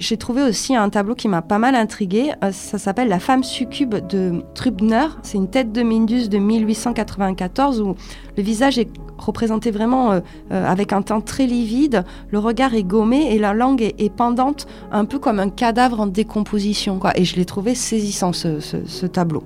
J'ai 0.00 0.16
trouvé 0.16 0.42
aussi 0.42 0.74
un 0.74 0.88
tableau 0.88 1.14
qui 1.14 1.28
m'a 1.28 1.42
pas 1.42 1.58
mal 1.58 1.74
intrigué. 1.74 2.32
Euh, 2.42 2.52
ça 2.52 2.78
s'appelle 2.78 3.08
La 3.08 3.18
femme 3.18 3.44
succube 3.44 3.94
de 3.94 4.42
Trubner. 4.54 5.06
C'est 5.22 5.36
une 5.36 5.50
tête 5.50 5.72
de 5.72 5.82
Méduse 5.82 6.30
de 6.30 6.38
1894 6.38 7.82
où 7.82 7.94
le 8.34 8.42
visage 8.42 8.78
est 8.78 8.88
représenté 9.18 9.70
vraiment 9.70 10.12
euh, 10.12 10.20
euh, 10.52 10.66
avec 10.66 10.94
un 10.94 11.02
teint 11.02 11.20
très 11.20 11.44
livide, 11.44 12.06
le 12.30 12.38
regard 12.38 12.74
est 12.74 12.82
gommé 12.82 13.34
et 13.34 13.38
la 13.38 13.52
langue 13.52 13.82
est, 13.82 14.10
pendante, 14.10 14.66
un 14.90 15.04
peu 15.04 15.18
comme 15.18 15.38
un 15.38 15.50
cadavre 15.50 16.00
en 16.00 16.06
décomposition. 16.06 16.98
Et 17.14 17.26
je 17.26 17.36
l'ai 17.36 17.44
trouvé 17.44 17.74
saisissant 17.74 18.32
ce 18.32 19.06
tableau. 19.06 19.44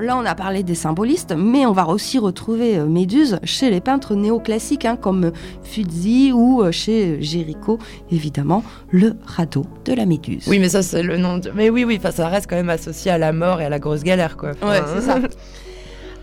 Là, 0.00 0.16
on 0.16 0.24
a 0.24 0.34
parlé 0.34 0.62
des 0.62 0.74
symbolistes, 0.74 1.34
mais 1.36 1.66
on 1.66 1.72
va 1.72 1.86
aussi 1.88 2.18
retrouver 2.18 2.78
euh, 2.78 2.86
Méduse 2.86 3.38
chez 3.44 3.70
les 3.70 3.80
peintres 3.80 4.14
néoclassiques, 4.14 4.84
hein, 4.84 4.96
comme 4.96 5.32
Fuzzi 5.62 6.32
ou 6.32 6.62
euh, 6.62 6.72
chez 6.72 7.22
Géricault, 7.22 7.78
évidemment, 8.10 8.64
le 8.90 9.14
radeau 9.24 9.66
de 9.84 9.92
la 9.92 10.04
Méduse. 10.04 10.44
Oui, 10.48 10.58
mais 10.58 10.68
ça 10.68 10.82
c'est 10.82 11.02
le 11.02 11.16
nom. 11.16 11.38
De... 11.38 11.50
Mais 11.50 11.70
oui, 11.70 11.84
oui, 11.84 12.00
ça 12.12 12.28
reste 12.28 12.48
quand 12.50 12.56
même 12.56 12.70
associé 12.70 13.10
à 13.10 13.18
la 13.18 13.32
mort 13.32 13.60
et 13.60 13.66
à 13.66 13.68
la 13.68 13.78
grosse 13.78 14.02
galère, 14.02 14.36
quoi. 14.36 14.50
Ouais, 14.62 14.82
c'est 14.94 15.02
ça. 15.02 15.18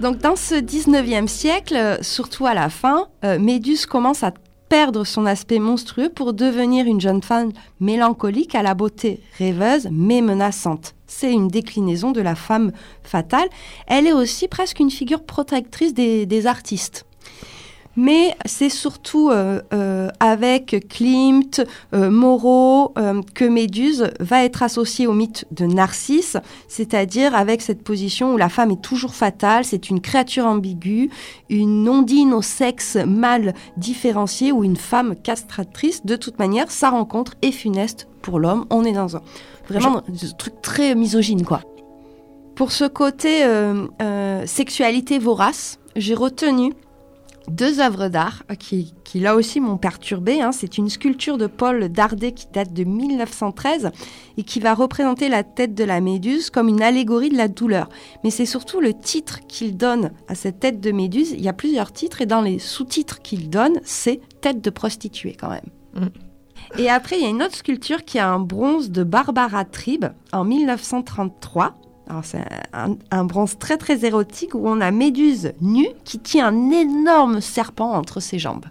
Donc 0.01 0.17
dans 0.17 0.35
ce 0.35 0.55
19e 0.55 1.27
siècle, 1.27 1.75
euh, 1.75 1.97
surtout 2.01 2.47
à 2.47 2.55
la 2.55 2.69
fin, 2.69 3.05
euh, 3.23 3.37
Méduse 3.37 3.85
commence 3.85 4.23
à 4.23 4.31
perdre 4.71 5.03
son 5.03 5.25
aspect 5.25 5.59
monstrueux 5.59 6.07
pour 6.07 6.31
devenir 6.31 6.85
une 6.85 7.01
jeune 7.01 7.21
femme 7.21 7.51
mélancolique 7.81 8.55
à 8.55 8.63
la 8.63 8.73
beauté 8.73 9.19
rêveuse 9.37 9.89
mais 9.91 10.21
menaçante. 10.21 10.95
C'est 11.07 11.33
une 11.33 11.49
déclinaison 11.49 12.13
de 12.13 12.21
la 12.21 12.35
femme 12.35 12.71
fatale. 13.03 13.49
Elle 13.85 14.07
est 14.07 14.13
aussi 14.13 14.47
presque 14.47 14.79
une 14.79 14.89
figure 14.89 15.23
protectrice 15.23 15.93
des, 15.93 16.47
artistes. 16.47 17.05
Mais 17.97 18.35
c'est 18.45 18.69
surtout 18.69 19.29
euh, 19.29 19.61
euh, 19.73 20.09
avec 20.19 20.87
Klimt, 20.89 21.61
euh, 21.93 22.09
Moreau, 22.09 22.93
euh, 22.97 23.21
que 23.35 23.43
Méduse 23.45 24.11
va 24.19 24.45
être 24.45 24.63
associée 24.63 25.07
au 25.07 25.13
mythe 25.13 25.45
de 25.51 25.65
Narcisse, 25.65 26.37
c'est-à-dire 26.67 27.35
avec 27.35 27.61
cette 27.61 27.83
position 27.83 28.33
où 28.33 28.37
la 28.37 28.49
femme 28.49 28.71
est 28.71 28.81
toujours 28.81 29.13
fatale, 29.13 29.65
c'est 29.65 29.89
une 29.89 29.99
créature 29.99 30.45
ambiguë, 30.45 31.09
une 31.49 31.87
ondine 31.89 32.33
au 32.33 32.41
sexe 32.41 32.97
mal 33.05 33.53
différencié 33.75 34.51
ou 34.51 34.63
une 34.63 34.77
femme 34.77 35.15
castratrice. 35.15 36.05
De 36.05 36.15
toute 36.15 36.39
manière, 36.39 36.71
sa 36.71 36.89
rencontre 36.89 37.35
est 37.41 37.51
funeste 37.51 38.07
pour 38.21 38.39
l'homme. 38.39 38.65
On 38.69 38.85
est 38.85 38.93
dans 38.93 39.17
un 39.17 39.21
vraiment 39.67 40.01
truc 40.37 40.61
très 40.61 40.95
misogyne, 40.95 41.43
quoi. 41.43 41.61
Pour 42.55 42.71
ce 42.71 42.85
côté 42.85 43.43
sexualité 44.45 45.19
vorace, 45.19 45.79
j'ai 45.95 46.13
retenu 46.13 46.73
deux 47.47 47.79
œuvres 47.79 48.07
d'art 48.07 48.43
euh, 48.51 48.55
qui, 48.55 48.93
qui 49.03 49.19
là 49.19 49.35
aussi 49.35 49.59
m'ont 49.59 49.77
perturbée. 49.77 50.41
hein. 50.41 50.51
C'est 50.51 50.77
une 50.77 50.89
sculpture 50.89 51.37
de 51.37 51.47
Paul 51.47 51.89
Dardet 51.89 52.31
qui 52.31 52.47
date 52.51 52.73
de 52.73 52.83
1913 52.83 53.91
et 54.37 54.43
qui 54.43 54.59
va 54.59 54.73
représenter 54.73 55.29
la 55.29 55.43
tête 55.43 55.73
de 55.73 55.83
la 55.83 56.01
méduse 56.01 56.49
comme 56.49 56.67
une 56.67 56.81
allégorie 56.81 57.29
de 57.29 57.37
la 57.37 57.47
douleur. 57.47 57.89
Mais 58.23 58.29
c'est 58.29 58.45
surtout 58.45 58.79
le 58.79 58.93
titre 58.93 59.39
qu'il 59.47 59.77
donne 59.77 60.11
à 60.27 60.35
cette 60.35 60.59
tête 60.59 60.79
de 60.79 60.91
méduse. 60.91 61.31
Il 61.31 61.41
y 61.41 61.49
a 61.49 61.53
plusieurs 61.53 61.91
titres 61.91 62.21
et 62.21 62.25
dans 62.25 62.41
les 62.41 62.59
sous-titres 62.59 63.21
qu'il 63.21 63.49
donne, 63.49 63.79
c'est 63.83 64.21
tête 64.41 64.61
de 64.61 64.69
prostituée 64.69 65.35
quand 65.39 65.49
même. 65.49 65.69
Mm. 65.95 66.07
Et 66.77 66.89
après, 66.89 67.17
il 67.17 67.23
y 67.23 67.25
a 67.25 67.29
une 67.29 67.43
autre 67.43 67.55
sculpture 67.55 68.05
qui 68.05 68.19
a 68.19 68.29
un 68.29 68.39
bronze 68.39 68.91
de 68.91 69.03
Barbara 69.03 69.65
Tribe 69.65 70.05
en 70.31 70.45
1933. 70.45 71.75
Alors 72.11 72.25
c'est 72.25 72.43
un, 72.73 72.97
un 73.09 73.23
bronze 73.23 73.57
très 73.57 73.77
très 73.77 74.03
érotique 74.03 74.53
où 74.53 74.67
on 74.67 74.81
a 74.81 74.91
Méduse 74.91 75.53
nue 75.61 75.87
qui 76.03 76.19
tient 76.19 76.47
un 76.47 76.69
énorme 76.69 77.39
serpent 77.39 77.93
entre 77.93 78.19
ses 78.19 78.37
jambes. 78.37 78.65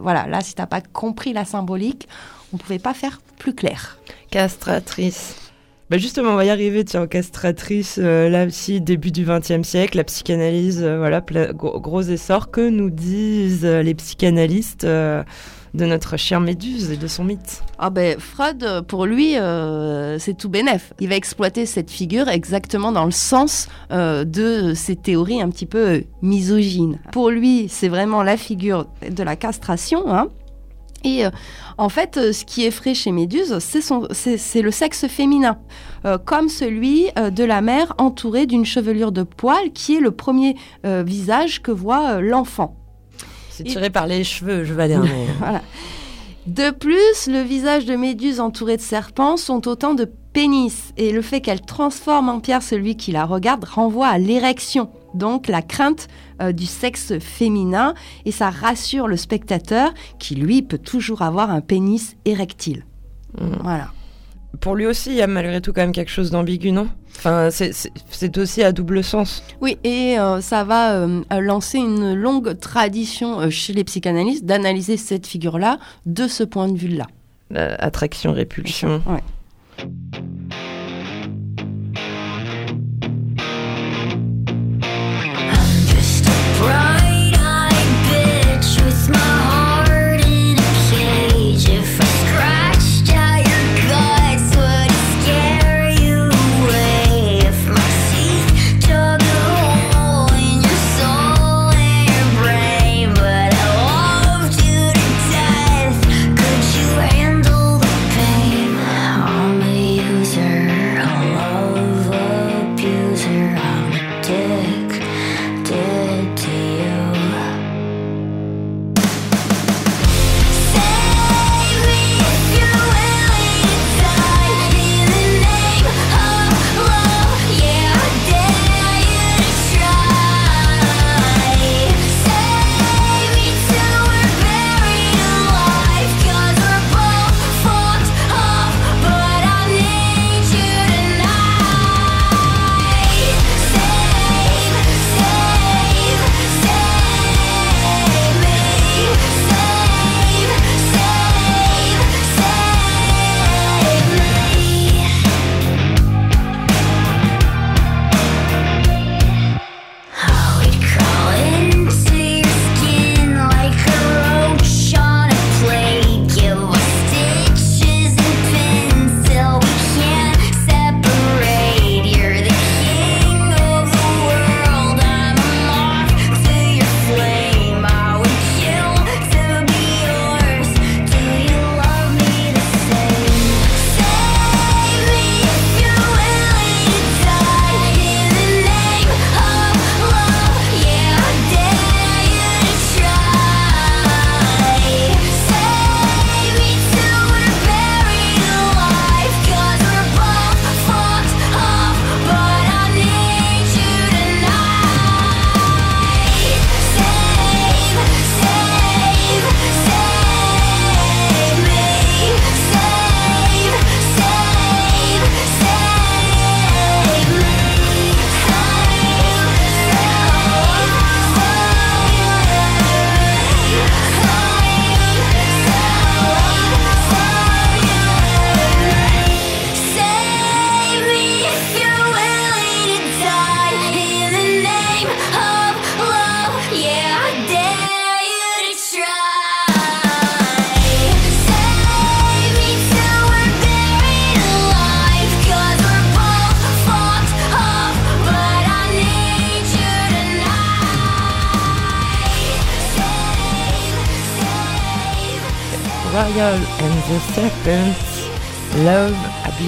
Voilà, 0.00 0.26
là 0.26 0.40
si 0.40 0.54
t'as 0.54 0.64
pas 0.64 0.80
compris 0.80 1.34
la 1.34 1.44
symbolique, 1.44 2.08
on 2.54 2.56
pouvait 2.56 2.78
pas 2.78 2.94
faire 2.94 3.20
plus 3.38 3.54
clair. 3.54 3.98
Castratrice. 4.30 5.36
Bah 5.90 5.98
justement, 5.98 6.30
on 6.30 6.36
va 6.36 6.46
y 6.46 6.50
arriver, 6.50 6.82
tiens, 6.86 7.02
aux 7.02 7.06
castratrices, 7.06 7.98
euh, 8.02 8.30
là 8.30 8.46
aussi, 8.46 8.80
début 8.80 9.10
du 9.10 9.26
XXe 9.26 9.68
siècle, 9.68 9.98
la 9.98 10.04
psychanalyse, 10.04 10.82
euh, 10.82 10.96
voilà, 10.96 11.20
gros, 11.20 12.00
essor. 12.00 12.50
Que 12.50 12.70
nous 12.70 12.88
disent 12.88 13.66
euh, 13.66 13.82
les 13.82 13.92
psychanalystes 13.92 14.84
euh, 14.84 15.22
de 15.74 15.86
notre 15.86 16.16
chère 16.16 16.40
Méduse 16.40 16.90
et 16.90 16.96
de 16.96 17.06
son 17.06 17.24
mythe 17.24 17.62
Ah 17.78 17.90
ben 17.90 18.18
Freud, 18.18 18.82
pour 18.86 19.06
lui, 19.06 19.36
euh, 19.38 20.18
c'est 20.18 20.36
tout 20.36 20.48
bénef. 20.48 20.92
Il 21.00 21.08
va 21.08 21.16
exploiter 21.16 21.66
cette 21.66 21.90
figure 21.90 22.28
exactement 22.28 22.92
dans 22.92 23.04
le 23.04 23.10
sens 23.10 23.68
euh, 23.90 24.24
de 24.24 24.74
ces 24.74 24.96
théories 24.96 25.40
un 25.40 25.50
petit 25.50 25.66
peu 25.66 25.78
euh, 25.78 26.00
misogynes. 26.20 26.98
Pour 27.12 27.30
lui, 27.30 27.66
c'est 27.68 27.88
vraiment 27.88 28.22
la 28.22 28.36
figure 28.36 28.86
de 29.08 29.22
la 29.22 29.36
castration. 29.36 30.12
Hein. 30.14 30.28
Et 31.04 31.24
en 31.78 31.88
fait, 31.88 32.32
ce 32.32 32.44
qui 32.44 32.62
effraie 32.62 32.94
chez 32.94 33.10
Méduse, 33.10 33.58
c'est 33.58 34.62
le 34.62 34.70
sexe 34.70 35.08
féminin, 35.08 35.58
comme 36.26 36.48
celui 36.48 37.06
de 37.16 37.42
la 37.42 37.60
mère 37.60 37.92
entourée 37.98 38.46
d'une 38.46 38.64
chevelure 38.64 39.10
de 39.10 39.24
poils, 39.24 39.72
qui 39.74 39.96
est 39.96 40.00
le 40.00 40.12
premier 40.12 40.54
visage 40.84 41.60
que 41.60 41.72
voit 41.72 42.20
l'enfant. 42.20 42.81
C'est 43.52 43.66
Et- 43.66 43.70
tiré 43.70 43.90
par 43.90 44.06
les 44.06 44.24
cheveux, 44.24 44.64
je 44.64 44.72
vais 44.74 44.84
aller. 44.84 44.96
mais- 44.98 45.26
Voilà. 45.38 45.62
De 46.46 46.70
plus, 46.70 47.28
le 47.28 47.40
visage 47.42 47.84
de 47.84 47.94
Méduse 47.94 48.40
entouré 48.40 48.76
de 48.76 48.82
serpents 48.82 49.36
sont 49.36 49.68
autant 49.68 49.94
de 49.94 50.10
pénis. 50.32 50.92
Et 50.96 51.12
le 51.12 51.22
fait 51.22 51.40
qu'elle 51.40 51.60
transforme 51.60 52.28
en 52.28 52.40
pierre 52.40 52.62
celui 52.62 52.96
qui 52.96 53.12
la 53.12 53.24
regarde 53.26 53.64
renvoie 53.64 54.08
à 54.08 54.18
l'érection, 54.18 54.90
donc 55.14 55.46
la 55.46 55.62
crainte 55.62 56.08
euh, 56.40 56.50
du 56.50 56.66
sexe 56.66 57.18
féminin. 57.20 57.94
Et 58.24 58.32
ça 58.32 58.50
rassure 58.50 59.06
le 59.06 59.16
spectateur 59.16 59.92
qui, 60.18 60.34
lui, 60.34 60.62
peut 60.62 60.78
toujours 60.78 61.22
avoir 61.22 61.50
un 61.50 61.60
pénis 61.60 62.16
érectile. 62.24 62.86
Mm. 63.40 63.44
Voilà. 63.62 63.88
Pour 64.60 64.76
lui 64.76 64.86
aussi, 64.86 65.10
il 65.10 65.16
y 65.16 65.22
a 65.22 65.26
malgré 65.26 65.60
tout 65.60 65.72
quand 65.72 65.80
même 65.80 65.92
quelque 65.92 66.10
chose 66.10 66.30
d'ambigu, 66.30 66.70
non? 66.72 66.88
Enfin, 67.16 67.50
c'est- 67.50 67.72
aussi 68.38 68.62
à 68.62 68.72
double 68.72 69.02
sens. 69.02 69.42
Oui, 69.60 69.76
et 69.84 70.18
euh, 70.18 70.40
ça 70.40 70.64
va 70.64 70.92
euh, 70.94 71.22
lancer 71.40 71.78
une 71.78 72.14
longue 72.14 72.58
tradition 72.58 73.40
euh, 73.40 73.50
chez 73.50 73.72
les 73.72 73.84
psychanalystes 73.84 74.44
d'analyser 74.44 74.96
cette 74.96 75.26
figure-là 75.26 75.78
de 76.06 76.28
ce 76.28 76.44
point 76.44 76.68
de 76.68 76.76
vue-là. 76.76 77.06
La 77.50 77.74
attraction, 77.74 78.32
répulsion. 78.32 79.02
Ouais. 79.06 79.22
Just 85.86 86.26
a 86.28 86.91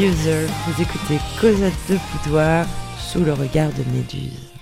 Vous 0.07 0.83
écoutez 0.83 1.19
Cosette 1.41 1.73
de 1.89 1.97
Boudoir 1.97 2.67
sous 2.99 3.21
le 3.21 3.33
regard 3.33 3.71
de 3.71 3.91
Méduse. 3.97 4.53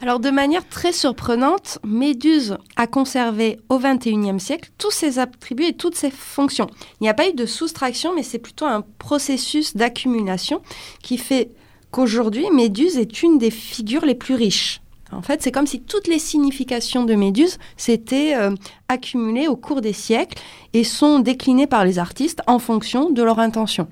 Alors 0.00 0.18
de 0.18 0.28
manière 0.30 0.68
très 0.68 0.92
surprenante, 0.92 1.78
Méduse 1.86 2.56
a 2.74 2.88
conservé 2.88 3.60
au 3.68 3.78
XXIe 3.78 4.40
siècle 4.40 4.70
tous 4.78 4.90
ses 4.90 5.20
attributs 5.20 5.66
et 5.66 5.72
toutes 5.74 5.94
ses 5.94 6.10
fonctions. 6.10 6.66
Il 7.00 7.04
n'y 7.04 7.08
a 7.08 7.14
pas 7.14 7.28
eu 7.28 7.32
de 7.32 7.46
soustraction, 7.46 8.12
mais 8.16 8.24
c'est 8.24 8.40
plutôt 8.40 8.64
un 8.64 8.84
processus 8.98 9.76
d'accumulation 9.76 10.62
qui 11.00 11.16
fait 11.16 11.52
qu'aujourd'hui, 11.92 12.50
Méduse 12.52 12.98
est 12.98 13.22
une 13.22 13.38
des 13.38 13.52
figures 13.52 14.04
les 14.04 14.16
plus 14.16 14.34
riches. 14.34 14.80
En 15.12 15.22
fait, 15.22 15.42
c'est 15.42 15.52
comme 15.52 15.68
si 15.68 15.80
toutes 15.80 16.08
les 16.08 16.18
significations 16.18 17.04
de 17.04 17.14
Méduse 17.14 17.58
s'étaient 17.76 18.34
euh, 18.34 18.50
accumulées 18.88 19.46
au 19.46 19.54
cours 19.54 19.80
des 19.80 19.92
siècles 19.92 20.42
et 20.72 20.82
sont 20.82 21.20
déclinées 21.20 21.68
par 21.68 21.84
les 21.84 22.00
artistes 22.00 22.42
en 22.48 22.58
fonction 22.58 23.10
de 23.10 23.22
leur 23.22 23.38
intention. 23.38 23.86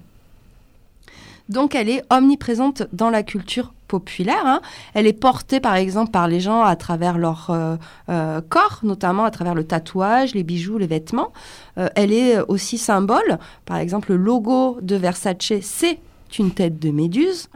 Donc 1.51 1.75
elle 1.75 1.89
est 1.89 2.03
omniprésente 2.11 2.85
dans 2.93 3.11
la 3.11 3.23
culture 3.23 3.75
populaire. 3.89 4.47
hein. 4.47 4.61
Elle 4.95 5.09
est 5.09 5.13
portée 5.13 5.59
par 5.59 5.75
exemple 5.75 6.13
par 6.13 6.29
les 6.29 6.39
gens 6.39 6.63
à 6.63 6.77
travers 6.77 7.19
leur 7.19 7.51
euh, 7.51 7.77
euh, 8.09 8.41
corps, 8.49 8.79
notamment 8.85 9.25
à 9.25 9.33
travers 9.33 9.55
le 9.57 9.65
tatouage, 9.65 10.33
les 10.35 10.45
bijoux, 10.45 10.79
les 10.79 10.87
vêtements. 10.87 11.33
Euh, 11.77 11.89
elle 11.97 12.13
est 12.13 12.41
aussi 12.41 12.79
symbole. 12.79 13.39
Par 13.67 13.79
exemple, 13.79 14.13
le 14.13 14.17
logo 14.17 14.79
de 14.81 14.95
Versace, 14.95 15.61
c'est 15.61 15.99
une 16.39 16.53
tête 16.53 16.79
de 16.79 16.93
méduse. 16.93 17.49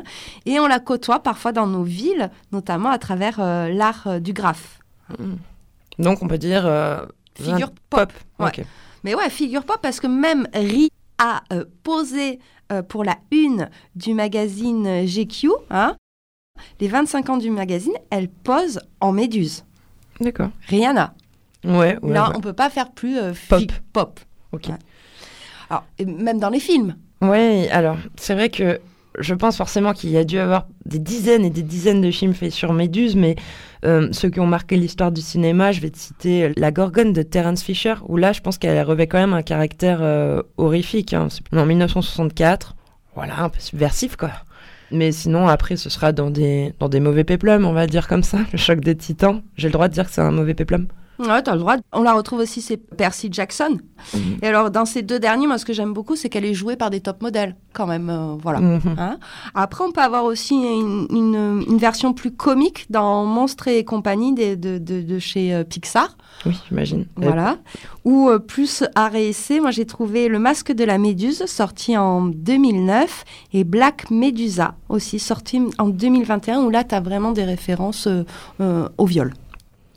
Et 0.44 0.58
on 0.58 0.66
la 0.66 0.80
côtoie 0.80 1.20
parfois 1.20 1.52
dans 1.52 1.68
nos 1.68 1.84
villes, 1.84 2.30
notamment 2.50 2.90
à 2.90 2.98
travers 2.98 3.38
l'art 3.38 4.20
du 4.20 4.32
graphe. 4.32 4.80
Donc 6.00 6.20
on 6.20 6.26
peut 6.26 6.38
dire 6.38 6.68
Figure 7.36 7.70
pop. 7.90 8.12
Ouais. 8.40 8.66
Mais 9.04 9.14
ouais, 9.14 9.30
figure 9.30 9.64
pas 9.64 9.76
parce 9.80 10.00
que 10.00 10.08
même 10.08 10.48
Ri 10.52 10.90
a 11.24 11.42
euh, 11.52 11.64
posé 11.82 12.38
euh, 12.72 12.82
pour 12.82 13.04
la 13.04 13.16
une 13.30 13.68
du 13.96 14.14
magazine 14.14 15.06
GQ, 15.06 15.48
hein, 15.70 15.96
les 16.80 16.88
25 16.88 17.30
ans 17.30 17.36
du 17.36 17.50
magazine, 17.50 17.94
elle 18.10 18.28
pose 18.28 18.80
en 19.00 19.12
méduse. 19.12 19.64
D'accord. 20.20 20.50
Rihanna. 20.68 21.14
Ouais, 21.64 21.98
ouais. 22.02 22.12
Là, 22.12 22.28
ouais. 22.28 22.34
on 22.36 22.40
peut 22.40 22.52
pas 22.52 22.68
faire 22.70 22.92
plus 22.92 23.18
euh, 23.18 23.32
Pop. 23.48 23.62
pop. 23.92 24.20
Ok. 24.52 24.68
Ouais. 24.68 24.74
Alors, 25.70 25.84
même 26.06 26.38
dans 26.38 26.50
les 26.50 26.60
films. 26.60 26.96
Ouais, 27.22 27.68
alors 27.70 27.96
c'est 28.16 28.34
vrai 28.34 28.50
que 28.50 28.80
je 29.18 29.34
pense 29.34 29.56
forcément 29.56 29.92
qu'il 29.92 30.10
y 30.10 30.16
a 30.16 30.24
dû 30.24 30.38
avoir 30.38 30.66
des 30.86 30.98
dizaines 30.98 31.44
et 31.44 31.50
des 31.50 31.62
dizaines 31.62 32.00
de 32.00 32.10
films 32.10 32.34
faits 32.34 32.52
sur 32.52 32.72
Méduse, 32.72 33.16
mais 33.16 33.36
euh, 33.84 34.08
ceux 34.12 34.30
qui 34.30 34.40
ont 34.40 34.46
marqué 34.46 34.76
l'histoire 34.76 35.12
du 35.12 35.20
cinéma, 35.20 35.72
je 35.72 35.80
vais 35.80 35.90
te 35.90 35.98
citer 35.98 36.52
La 36.56 36.70
Gorgone 36.70 37.12
de 37.12 37.22
Terence 37.22 37.62
Fisher, 37.62 37.94
où 38.08 38.16
là 38.16 38.32
je 38.32 38.40
pense 38.40 38.58
qu'elle 38.58 38.82
revêt 38.82 39.06
quand 39.06 39.18
même 39.18 39.34
un 39.34 39.42
caractère 39.42 39.98
euh, 40.02 40.42
horrifique. 40.56 41.12
Hein. 41.12 41.28
En 41.52 41.66
1964, 41.66 42.74
voilà, 43.14 43.40
un 43.40 43.48
peu 43.48 43.60
subversif 43.60 44.16
quoi. 44.16 44.30
Mais 44.90 45.12
sinon, 45.12 45.48
après, 45.48 45.76
ce 45.76 45.90
sera 45.90 46.12
dans 46.12 46.30
des, 46.30 46.72
dans 46.78 46.88
des 46.88 47.00
mauvais 47.00 47.24
péplums, 47.24 47.64
on 47.64 47.72
va 47.72 47.86
dire 47.86 48.06
comme 48.06 48.22
ça. 48.22 48.38
Le 48.52 48.58
choc 48.58 48.80
des 48.80 48.94
titans. 48.94 49.42
J'ai 49.56 49.68
le 49.68 49.72
droit 49.72 49.88
de 49.88 49.94
dire 49.94 50.06
que 50.06 50.12
c'est 50.12 50.20
un 50.20 50.30
mauvais 50.30 50.54
péplum. 50.54 50.86
Ouais, 51.18 51.42
t'as 51.42 51.52
le 51.54 51.60
droit. 51.60 51.76
On 51.92 52.02
la 52.02 52.12
retrouve 52.12 52.40
aussi, 52.40 52.60
c'est 52.60 52.76
Percy 52.76 53.28
Jackson. 53.30 53.78
Mhm. 54.14 54.20
Et 54.42 54.46
alors, 54.48 54.70
dans 54.70 54.84
ces 54.84 55.02
deux 55.02 55.18
derniers, 55.20 55.46
moi, 55.46 55.58
ce 55.58 55.64
que 55.64 55.72
j'aime 55.72 55.92
beaucoup, 55.92 56.16
c'est 56.16 56.28
qu'elle 56.28 56.44
est 56.44 56.54
jouée 56.54 56.76
par 56.76 56.90
des 56.90 57.00
top 57.00 57.22
modèles, 57.22 57.54
quand 57.72 57.86
même. 57.86 58.10
euh, 58.10 58.34
voilà. 58.42 58.58
Mhm. 58.60 58.80
Hein. 58.98 59.18
Après, 59.54 59.84
on 59.84 59.92
peut 59.92 60.00
avoir 60.00 60.24
aussi 60.24 60.54
une, 60.54 61.06
une- 61.10 61.64
une 61.68 61.78
version 61.78 62.12
plus 62.14 62.32
comique 62.32 62.86
dans 62.90 63.24
Monstres 63.26 63.68
et 63.68 63.84
compagnie 63.84 64.34
de, 64.34 64.54
de- 64.78 65.02
de 65.02 65.18
chez 65.18 65.54
euh, 65.54 65.62
Pixar. 65.64 66.16
Oui, 66.46 66.52
j'imagine. 66.68 67.06
Voilà. 67.16 67.58
Ou 68.04 68.28
euh, 68.28 68.38
plus 68.40 68.82
et 69.14 69.28
essai, 69.28 69.60
moi 69.60 69.70
j'ai 69.70 69.86
trouvé 69.86 70.26
Le 70.28 70.38
Masque 70.40 70.72
de 70.72 70.82
la 70.84 70.98
Méduse, 70.98 71.46
sorti 71.46 71.96
en 71.96 72.22
2009, 72.22 73.24
et 73.52 73.62
Black 73.64 74.10
Medusa, 74.10 74.74
aussi 74.88 75.18
sorti 75.20 75.62
en 75.78 75.88
2021, 75.88 76.62
où 76.64 76.70
là 76.70 76.82
tu 76.84 76.94
as 76.94 77.00
vraiment 77.00 77.30
des 77.32 77.44
références 77.44 78.08
euh, 78.08 78.24
euh, 78.60 78.88
au 78.98 79.06
viol. 79.06 79.32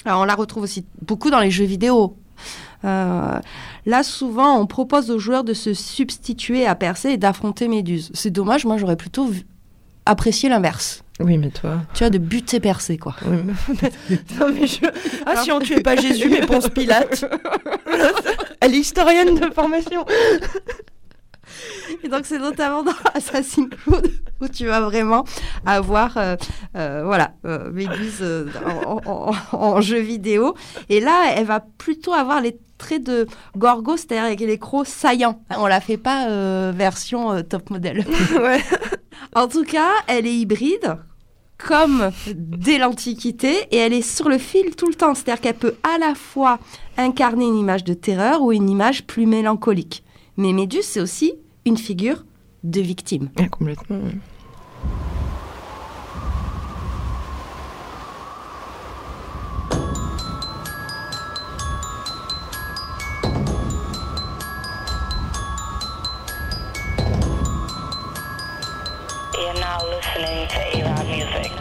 Alors 0.08 0.22
on 0.22 0.26
la 0.26 0.36
retrouve 0.36 0.64
aussi 0.64 0.86
beaucoup 1.06 1.30
dans 1.30 1.40
les 1.40 1.52
jeux 1.52 1.66
vidéo. 1.66 2.16
Euh, 2.86 3.40
là, 3.86 4.04
souvent, 4.04 4.58
on 4.60 4.66
propose 4.68 5.12
aux 5.12 5.20
joueurs 5.20 5.44
de 5.44 5.54
se 5.54 5.74
substituer 5.74 6.66
à 6.66 6.76
Percé 6.76 7.10
et 7.10 7.18
d'affronter 7.18 7.68
Méduse. 7.68 8.12
C'est 8.14 8.30
dommage, 8.30 8.66
moi 8.66 8.78
j'aurais 8.78 8.96
plutôt 8.96 9.26
vu- 9.26 9.46
apprécié 10.06 10.48
l'inverse. 10.48 11.04
Oui, 11.20 11.38
mais 11.40 11.50
toi. 11.50 11.82
Tu 11.94 12.00
vois, 12.04 12.10
de 12.12 12.20
buter 12.20 12.60
Percé, 12.60 12.98
quoi. 12.98 13.16
Oui, 13.26 13.38
mais- 13.82 14.18
non, 14.40 14.54
mais 14.54 14.68
je- 14.68 14.86
Ah, 15.26 15.38
si 15.44 15.52
on 15.52 15.60
tuait 15.60 15.82
pas 15.82 15.96
Jésus, 15.96 16.30
mais 16.30 16.42
Ponce 16.46 16.70
Pilate. 16.70 17.26
Elle 18.62 18.76
est 18.76 18.80
historienne 18.80 19.36
de 19.36 19.50
formation. 19.54 20.06
Et 22.04 22.08
donc 22.08 22.26
c'est 22.26 22.40
notamment 22.40 22.84
dans 22.84 22.92
Assassin's 23.14 23.70
Creed 23.70 24.12
où 24.42 24.48
tu 24.48 24.66
vas 24.68 24.82
vraiment 24.82 25.24
avoir 25.66 26.18
euh, 26.18 26.36
euh, 26.76 27.02
voilà 27.06 27.32
euh, 27.46 27.72
Méduse 27.72 28.24
en, 28.66 29.02
en- 29.06 29.32
en- 29.52 29.58
en 29.58 29.82
jeu 29.82 30.00
vidéo. 30.00 30.54
Et 30.90 31.00
là, 31.00 31.32
elle 31.36 31.46
va 31.46 31.60
plutôt 31.60 32.14
avoir 32.14 32.42
les 32.42 32.58
traits 32.78 33.04
de 33.04 33.26
Gorgo, 33.58 33.98
c'est-à-dire 33.98 34.26
avec 34.26 34.40
les 34.40 34.60
crocs 34.60 34.86
saillants. 34.88 35.42
On 35.58 35.66
la 35.66 35.82
fait 35.82 35.98
pas 35.98 36.72
version 36.72 37.42
top 37.44 37.70
modèle. 37.72 38.06
Ouais. 38.40 38.62
En 39.34 39.48
tout 39.48 39.64
cas, 39.64 39.90
elle 40.08 40.28
est 40.28 40.36
hybride. 40.36 40.98
Comme 41.58 42.12
dès 42.36 42.78
l'Antiquité, 42.78 43.56
et 43.72 43.78
elle 43.78 43.92
est 43.94 44.04
sur 44.04 44.30
le 44.30 44.38
fil 44.38 44.76
tout 44.76 44.86
le 44.88 44.94
temps. 44.94 45.16
C'est-à-dire 45.16 45.42
qu'elle 45.42 45.56
peut 45.56 45.74
à 45.82 45.98
la 45.98 46.14
fois 46.14 46.60
incarner 46.98 47.46
une 47.46 47.58
image 47.58 47.84
de 47.84 47.96
terreur 47.96 48.44
ou 48.44 48.52
une 48.52 48.70
image 48.70 49.08
plus 49.08 49.26
mélancolique. 49.26 50.04
Mais 50.38 50.54
Méduse, 50.54 50.86
c'est 50.86 51.02
aussi 51.02 51.34
une 51.68 51.78
figure 51.78 52.24
de 52.64 52.80
victime. 52.80 53.30
Ah, 53.38 53.50
complètement. 53.50 54.00
oui. 54.02 54.20
You're 69.34 69.54
now 69.60 69.80
listening 69.90 70.48
to 70.48 70.60
A-Rod 70.78 71.06
music. 71.08 71.52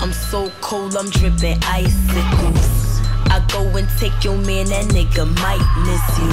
I'm 0.00 0.12
so 0.12 0.50
cold, 0.60 0.96
I'm 0.96 1.08
dripping 1.10 1.58
icicles. 1.62 2.77
Go 3.46 3.64
and 3.76 3.88
take 3.98 4.24
your 4.24 4.36
man, 4.36 4.66
that 4.66 4.86
nigga 4.90 5.24
might 5.38 5.62
miss 5.86 6.04
you. 6.18 6.30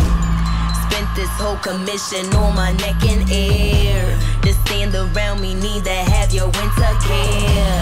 Spent 0.89 1.07
this 1.15 1.29
whole 1.37 1.57
commission 1.57 2.25
on 2.35 2.55
my 2.55 2.71
neck 2.73 2.97
and 3.05 3.29
air. 3.29 4.17
To 4.41 4.53
stand 4.65 4.95
around 4.95 5.41
me, 5.41 5.53
need 5.53 5.83
to 5.85 5.99
have 6.11 6.33
your 6.33 6.47
winter 6.47 6.93
gear. 7.05 7.81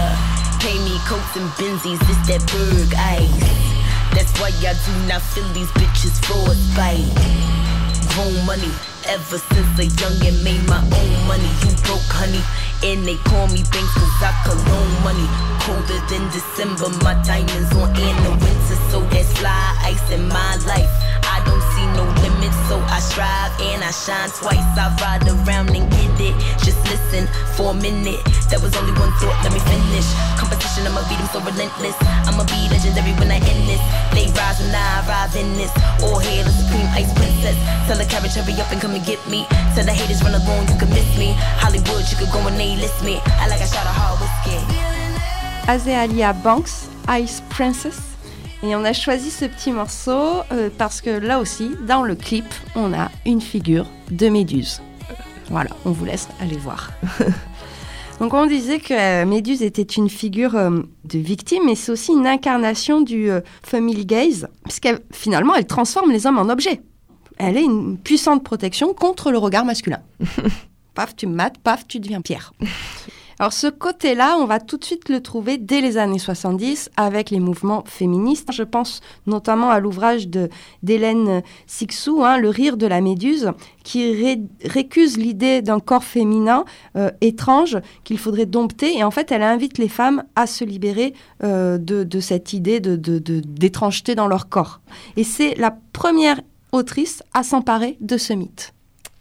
Pay 0.60 0.76
me 0.84 0.98
coats 1.08 1.36
and 1.36 1.48
benzies, 1.56 2.00
it's 2.08 2.28
that 2.28 2.44
berg 2.52 2.94
ice. 2.94 3.64
That's 4.14 4.32
why 4.40 4.52
I 4.62 4.72
do 4.72 5.08
not 5.08 5.22
feel 5.22 5.48
these 5.52 5.70
bitches 5.72 6.16
frostbite 6.24 7.64
grown 8.14 8.46
money. 8.46 8.93
Ever 9.06 9.36
since 9.36 9.78
a 9.78 9.84
youngin' 10.00 10.42
made 10.42 10.64
my 10.66 10.80
own 10.80 11.28
money, 11.28 11.52
you 11.60 11.76
broke, 11.84 12.08
honey. 12.08 12.40
And 12.82 13.04
they 13.04 13.16
call 13.28 13.46
me 13.48 13.60
Banks 13.68 13.92
cause 13.92 14.22
I 14.24 14.32
cologne 14.48 14.96
money. 15.04 15.28
Colder 15.60 16.00
than 16.08 16.24
December, 16.32 16.88
my 17.04 17.12
diamonds 17.20 17.68
on 17.76 17.92
in 18.00 18.16
the 18.24 18.30
winter, 18.32 18.78
so 18.88 19.00
that's 19.12 19.30
fly 19.36 19.76
ice 19.84 20.10
in 20.10 20.26
my 20.28 20.56
life. 20.64 20.88
I 21.20 21.42
don't 21.44 21.64
see 21.76 21.84
no 21.92 22.23
limits, 22.44 22.68
so 22.68 22.78
I 22.88 23.00
strive 23.00 23.52
and 23.60 23.82
I 23.82 23.90
shine 23.90 24.28
twice. 24.30 24.60
I 24.76 24.92
ride 25.00 25.24
around 25.28 25.70
and 25.70 25.88
get 25.90 26.20
it. 26.20 26.34
Just 26.60 26.78
listen 26.88 27.26
for 27.56 27.72
a 27.72 27.74
minute. 27.74 28.20
That 28.50 28.60
was 28.60 28.76
only 28.76 28.92
one 28.92 29.12
thought, 29.18 29.36
let 29.42 29.52
me 29.52 29.60
finish. 29.60 30.06
Competition, 30.36 30.86
I'ma 30.86 31.02
beat 31.08 31.18
them 31.18 31.28
so 31.32 31.40
relentless. 31.40 31.96
I'ma 32.28 32.44
be 32.44 32.68
legendary 32.68 33.12
when 33.16 33.30
I 33.30 33.40
end 33.40 33.64
this. 33.68 33.82
They 34.12 34.28
rise 34.36 34.60
and 34.60 34.74
I 34.74 35.04
arrive 35.04 35.34
in 35.36 35.56
this. 35.56 35.72
All 36.04 36.18
hail 36.18 36.44
the 36.44 36.52
supreme 36.52 36.88
ice 36.92 37.12
princess. 37.14 37.56
Tell 37.88 37.98
the 37.98 38.06
carriage, 38.06 38.34
hurry 38.36 38.54
up 38.60 38.70
and 38.72 38.80
come 38.80 38.94
and 38.94 39.04
get 39.04 39.20
me. 39.28 39.46
Tell 39.74 39.84
the 39.84 39.92
haters 39.92 40.22
run 40.22 40.34
along, 40.36 40.68
you 40.68 40.76
can 40.76 40.90
miss 40.90 41.08
me. 41.16 41.32
Hollywood, 41.60 42.04
you 42.10 42.16
could 42.16 42.30
go 42.32 42.40
and 42.46 42.56
they 42.58 42.76
list 42.76 43.02
me. 43.04 43.20
I 43.40 43.48
like 43.48 43.60
a 43.60 43.68
shot 43.68 43.86
of 43.88 43.96
hard 43.96 44.20
whiskey. 44.20 44.60
Azalea 45.66 46.36
Banks, 46.44 46.88
Ice 47.08 47.40
Princess. 47.48 48.13
Et 48.64 48.74
on 48.74 48.84
a 48.84 48.94
choisi 48.94 49.30
ce 49.30 49.44
petit 49.44 49.72
morceau 49.72 50.42
euh, 50.50 50.70
parce 50.78 51.02
que 51.02 51.10
là 51.10 51.38
aussi, 51.38 51.72
dans 51.86 52.02
le 52.02 52.14
clip, 52.14 52.46
on 52.74 52.94
a 52.94 53.10
une 53.26 53.42
figure 53.42 53.86
de 54.10 54.30
Méduse. 54.30 54.80
Voilà, 55.50 55.68
on 55.84 55.90
vous 55.90 56.06
laisse 56.06 56.28
aller 56.40 56.56
voir. 56.56 56.90
Donc 58.20 58.32
on 58.32 58.46
disait 58.46 58.78
que 58.78 58.94
euh, 58.94 59.26
Méduse 59.26 59.62
était 59.62 59.82
une 59.82 60.08
figure 60.08 60.54
euh, 60.56 60.80
de 61.04 61.18
victime, 61.18 61.64
mais 61.66 61.74
c'est 61.74 61.92
aussi 61.92 62.12
une 62.12 62.26
incarnation 62.26 63.02
du 63.02 63.30
euh, 63.30 63.42
family 63.62 64.06
gaze, 64.06 64.48
puisqu'elle 64.62 65.00
finalement 65.12 65.54
elle 65.54 65.66
transforme 65.66 66.10
les 66.10 66.26
hommes 66.26 66.38
en 66.38 66.48
objets. 66.48 66.80
Elle 67.36 67.58
est 67.58 67.64
une 67.64 67.98
puissante 67.98 68.42
protection 68.44 68.94
contre 68.94 69.30
le 69.30 69.36
regard 69.36 69.66
masculin. 69.66 70.00
paf, 70.94 71.14
tu 71.14 71.26
me 71.26 71.34
mates, 71.34 71.58
paf, 71.58 71.86
tu 71.86 72.00
deviens 72.00 72.22
pierre. 72.22 72.54
Alors 73.38 73.52
ce 73.52 73.66
côté-là, 73.66 74.36
on 74.38 74.44
va 74.44 74.60
tout 74.60 74.76
de 74.76 74.84
suite 74.84 75.08
le 75.08 75.20
trouver 75.20 75.58
dès 75.58 75.80
les 75.80 75.98
années 75.98 76.18
70 76.18 76.90
avec 76.96 77.30
les 77.30 77.40
mouvements 77.40 77.82
féministes. 77.86 78.52
Je 78.52 78.62
pense 78.62 79.00
notamment 79.26 79.70
à 79.70 79.80
l'ouvrage 79.80 80.28
d'Hélène 80.82 81.42
Sixou, 81.66 82.22
hein, 82.24 82.38
Le 82.38 82.48
rire 82.48 82.76
de 82.76 82.86
la 82.86 83.00
méduse, 83.00 83.50
qui 83.82 84.38
récuse 84.64 85.16
l'idée 85.16 85.62
d'un 85.62 85.80
corps 85.80 86.04
féminin 86.04 86.64
euh, 86.96 87.10
étrange 87.20 87.78
qu'il 88.04 88.18
faudrait 88.18 88.46
dompter. 88.46 88.96
Et 88.96 89.04
en 89.04 89.10
fait, 89.10 89.32
elle 89.32 89.42
invite 89.42 89.78
les 89.78 89.88
femmes 89.88 90.24
à 90.36 90.46
se 90.46 90.64
libérer 90.64 91.14
euh, 91.42 91.76
de, 91.78 92.20
cette 92.20 92.52
idée 92.52 92.80
d'étrangeté 92.80 94.12
de, 94.12 94.16
dans 94.16 94.28
leur 94.28 94.48
corps. 94.48 94.80
Et 95.16 95.24
c'est 95.24 95.54
la 95.56 95.76
première 95.92 96.40
autrice 96.72 97.22
à 97.34 97.42
s'emparer 97.42 97.96
de 98.00 98.16
ce 98.16 98.32
mythe. 98.32 98.72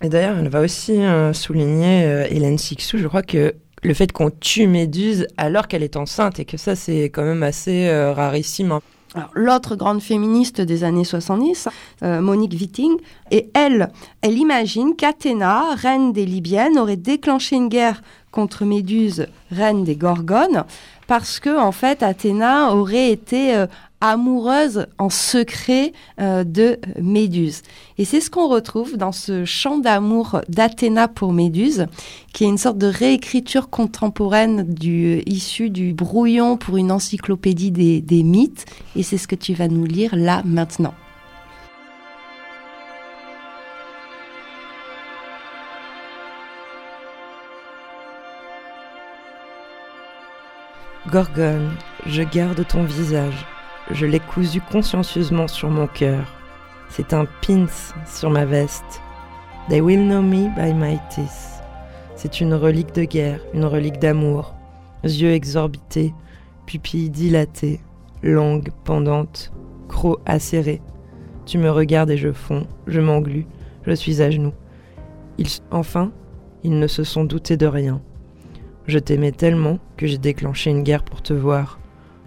Et 0.01 0.09
d'ailleurs, 0.09 0.37
elle 0.37 0.49
va 0.49 0.61
aussi 0.61 0.93
euh, 1.01 1.33
souligner, 1.33 2.27
Hélène 2.29 2.57
Sixou, 2.57 2.97
je 2.97 3.07
crois 3.07 3.21
que 3.21 3.55
le 3.83 3.93
fait 3.93 4.11
qu'on 4.11 4.29
tue 4.29 4.67
Méduse 4.67 5.27
alors 5.37 5.67
qu'elle 5.67 5.83
est 5.83 5.97
enceinte 5.97 6.39
et 6.39 6.45
que 6.45 6.57
ça 6.57 6.75
c'est 6.75 7.05
quand 7.05 7.23
même 7.23 7.43
assez 7.43 7.87
euh, 7.87 8.13
rarissime. 8.13 8.71
Hein. 8.71 8.81
L'autre 9.33 9.75
grande 9.75 10.01
féministe 10.01 10.59
des 10.59 10.83
années 10.83 11.03
70, 11.03 11.69
euh, 12.01 12.19
Monique 12.19 12.53
Witting, 12.53 12.97
et 13.29 13.49
elle, 13.53 13.91
elle 14.21 14.37
imagine 14.39 14.95
qu'Athéna, 14.95 15.75
reine 15.75 16.13
des 16.13 16.25
Libyennes, 16.25 16.79
aurait 16.79 16.97
déclenché 16.97 17.55
une 17.55 17.69
guerre 17.69 18.01
contre 18.31 18.65
Méduse, 18.65 19.27
reine 19.51 19.83
des 19.83 19.95
Gorgones, 19.95 20.63
parce 21.05 21.39
que 21.39 21.59
en 21.59 21.71
fait 21.71 22.01
Athéna 22.01 22.73
aurait 22.73 23.11
été 23.11 23.55
euh, 23.55 23.67
amoureuse 24.03 24.87
en 24.97 25.09
secret 25.09 25.93
euh, 26.19 26.43
de 26.43 26.77
Méduse. 27.01 27.61
Et 27.97 28.03
c'est 28.03 28.19
ce 28.19 28.29
qu'on 28.29 28.49
retrouve 28.49 28.97
dans 28.97 29.13
ce 29.13 29.45
chant 29.45 29.77
d'amour 29.77 30.41
d'Athéna 30.49 31.07
pour 31.07 31.31
Méduse, 31.31 31.87
qui 32.33 32.43
est 32.43 32.49
une 32.49 32.57
sorte 32.57 32.77
de 32.77 32.87
réécriture 32.87 33.69
contemporaine 33.69 34.65
du, 34.73 35.23
issue 35.25 35.69
du 35.69 35.93
brouillon 35.93 36.57
pour 36.57 36.75
une 36.75 36.91
encyclopédie 36.91 37.71
des 37.71 38.23
mythes. 38.23 38.65
Et 38.97 39.03
c'est 39.03 39.17
ce 39.17 39.27
que 39.27 39.35
tu 39.35 39.53
vas 39.53 39.69
nous 39.69 39.85
lire 39.85 40.17
là 40.17 40.41
maintenant. 40.43 40.93
Gorgone, 51.09 51.71
je 52.05 52.23
garde 52.23 52.67
ton 52.67 52.83
visage 52.83 53.45
je 53.91 54.05
l'ai 54.05 54.19
cousu 54.19 54.61
consciencieusement 54.61 55.47
sur 55.47 55.69
mon 55.69 55.87
cœur. 55.87 56.25
C'est 56.89 57.13
un 57.13 57.25
pins 57.41 57.65
sur 58.05 58.29
ma 58.29 58.45
veste. 58.45 59.01
They 59.69 59.81
will 59.81 60.05
know 60.05 60.21
me 60.21 60.49
by 60.55 60.73
my 60.73 60.99
teeth. 61.09 61.61
C'est 62.15 62.39
une 62.39 62.53
relique 62.53 62.93
de 62.93 63.03
guerre, 63.03 63.39
une 63.53 63.65
relique 63.65 63.99
d'amour. 63.99 64.55
Yeux 65.03 65.31
exorbités, 65.31 66.13
pupilles 66.65 67.09
dilatées, 67.09 67.81
langue 68.21 68.69
pendante, 68.83 69.51
crocs 69.89 70.21
acérés. 70.25 70.81
Tu 71.45 71.57
me 71.57 71.69
regardes 71.69 72.11
et 72.11 72.17
je 72.17 72.31
fonds, 72.31 72.67
je 72.87 73.01
m'englue, 73.01 73.45
je 73.85 73.93
suis 73.93 74.21
à 74.21 74.31
genoux. 74.31 74.53
enfin, 75.71 76.11
ils 76.63 76.79
ne 76.79 76.87
se 76.87 77.03
sont 77.03 77.25
doutés 77.25 77.57
de 77.57 77.65
rien. 77.65 78.01
Je 78.87 78.99
t'aimais 78.99 79.31
tellement 79.31 79.79
que 79.97 80.07
j'ai 80.07 80.17
déclenché 80.17 80.69
une 80.69 80.83
guerre 80.83 81.03
pour 81.03 81.21
te 81.21 81.33
voir. 81.33 81.79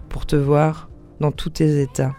Pour 0.09 0.25
te 0.25 0.35
voir, 0.35 0.86
dans 1.19 1.31
tous 1.31 1.49
tes 1.49 1.81
états. 1.81 2.15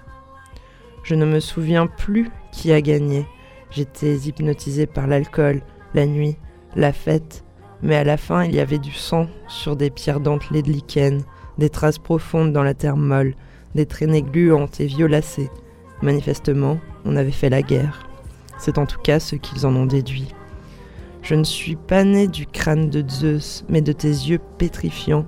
Je 1.02 1.14
ne 1.14 1.24
me 1.24 1.40
souviens 1.40 1.86
plus 1.86 2.30
qui 2.52 2.72
a 2.72 2.80
gagné. 2.80 3.26
J'étais 3.70 4.16
hypnotisé 4.16 4.86
par 4.86 5.06
l'alcool, 5.06 5.62
la 5.94 6.06
nuit, 6.06 6.36
la 6.76 6.92
fête, 6.92 7.44
mais 7.82 7.96
à 7.96 8.04
la 8.04 8.16
fin 8.16 8.44
il 8.44 8.54
y 8.54 8.60
avait 8.60 8.78
du 8.78 8.92
sang 8.92 9.26
sur 9.46 9.76
des 9.76 9.90
pierres 9.90 10.20
dentelées 10.20 10.62
de 10.62 10.72
lichen, 10.72 11.22
des 11.58 11.70
traces 11.70 11.98
profondes 11.98 12.52
dans 12.52 12.62
la 12.62 12.74
terre 12.74 12.96
molle, 12.96 13.34
des 13.74 13.86
traînées 13.86 14.22
gluantes 14.22 14.80
et 14.80 14.86
violacées. 14.86 15.50
Manifestement, 16.02 16.78
on 17.04 17.16
avait 17.16 17.30
fait 17.30 17.50
la 17.50 17.62
guerre. 17.62 18.06
C'est 18.58 18.78
en 18.78 18.86
tout 18.86 19.00
cas 19.00 19.20
ce 19.20 19.36
qu'ils 19.36 19.66
en 19.66 19.74
ont 19.76 19.86
déduit. 19.86 20.28
Je 21.22 21.34
ne 21.34 21.44
suis 21.44 21.76
pas 21.76 22.04
né 22.04 22.28
du 22.28 22.46
crâne 22.46 22.90
de 22.90 23.06
Zeus, 23.08 23.64
mais 23.68 23.80
de 23.80 23.92
tes 23.92 24.08
yeux 24.08 24.40
pétrifiants. 24.58 25.26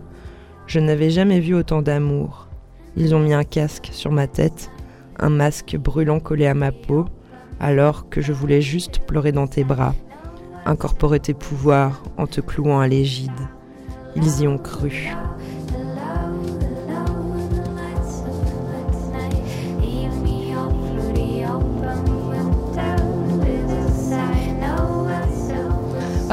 Je 0.66 0.78
n'avais 0.78 1.10
jamais 1.10 1.40
vu 1.40 1.54
autant 1.54 1.82
d'amour. 1.82 2.49
Ils 2.97 3.14
ont 3.14 3.20
mis 3.20 3.32
un 3.32 3.45
casque 3.45 3.91
sur 3.93 4.12
ma 4.12 4.26
tête, 4.26 4.70
un 5.18 5.30
masque 5.30 5.76
brûlant 5.76 6.20
collé 6.20 6.47
à 6.47 6.55
ma 6.55 6.72
peau, 6.72 7.07
alors 7.61 8.09
que 8.09 8.20
je 8.20 8.32
voulais 8.32 8.61
juste 8.61 9.01
pleurer 9.07 9.32
dans 9.32 9.47
tes 9.47 9.64
bras, 9.64 9.95
incorporer 10.64 11.20
tes 11.20 11.34
pouvoirs 11.34 12.03
en 12.16 12.26
te 12.26 12.41
clouant 12.41 12.80
à 12.80 12.88
l'égide. 12.88 13.30
Ils 14.16 14.43
y 14.43 14.49
ont 14.49 14.59
cru. 14.59 15.11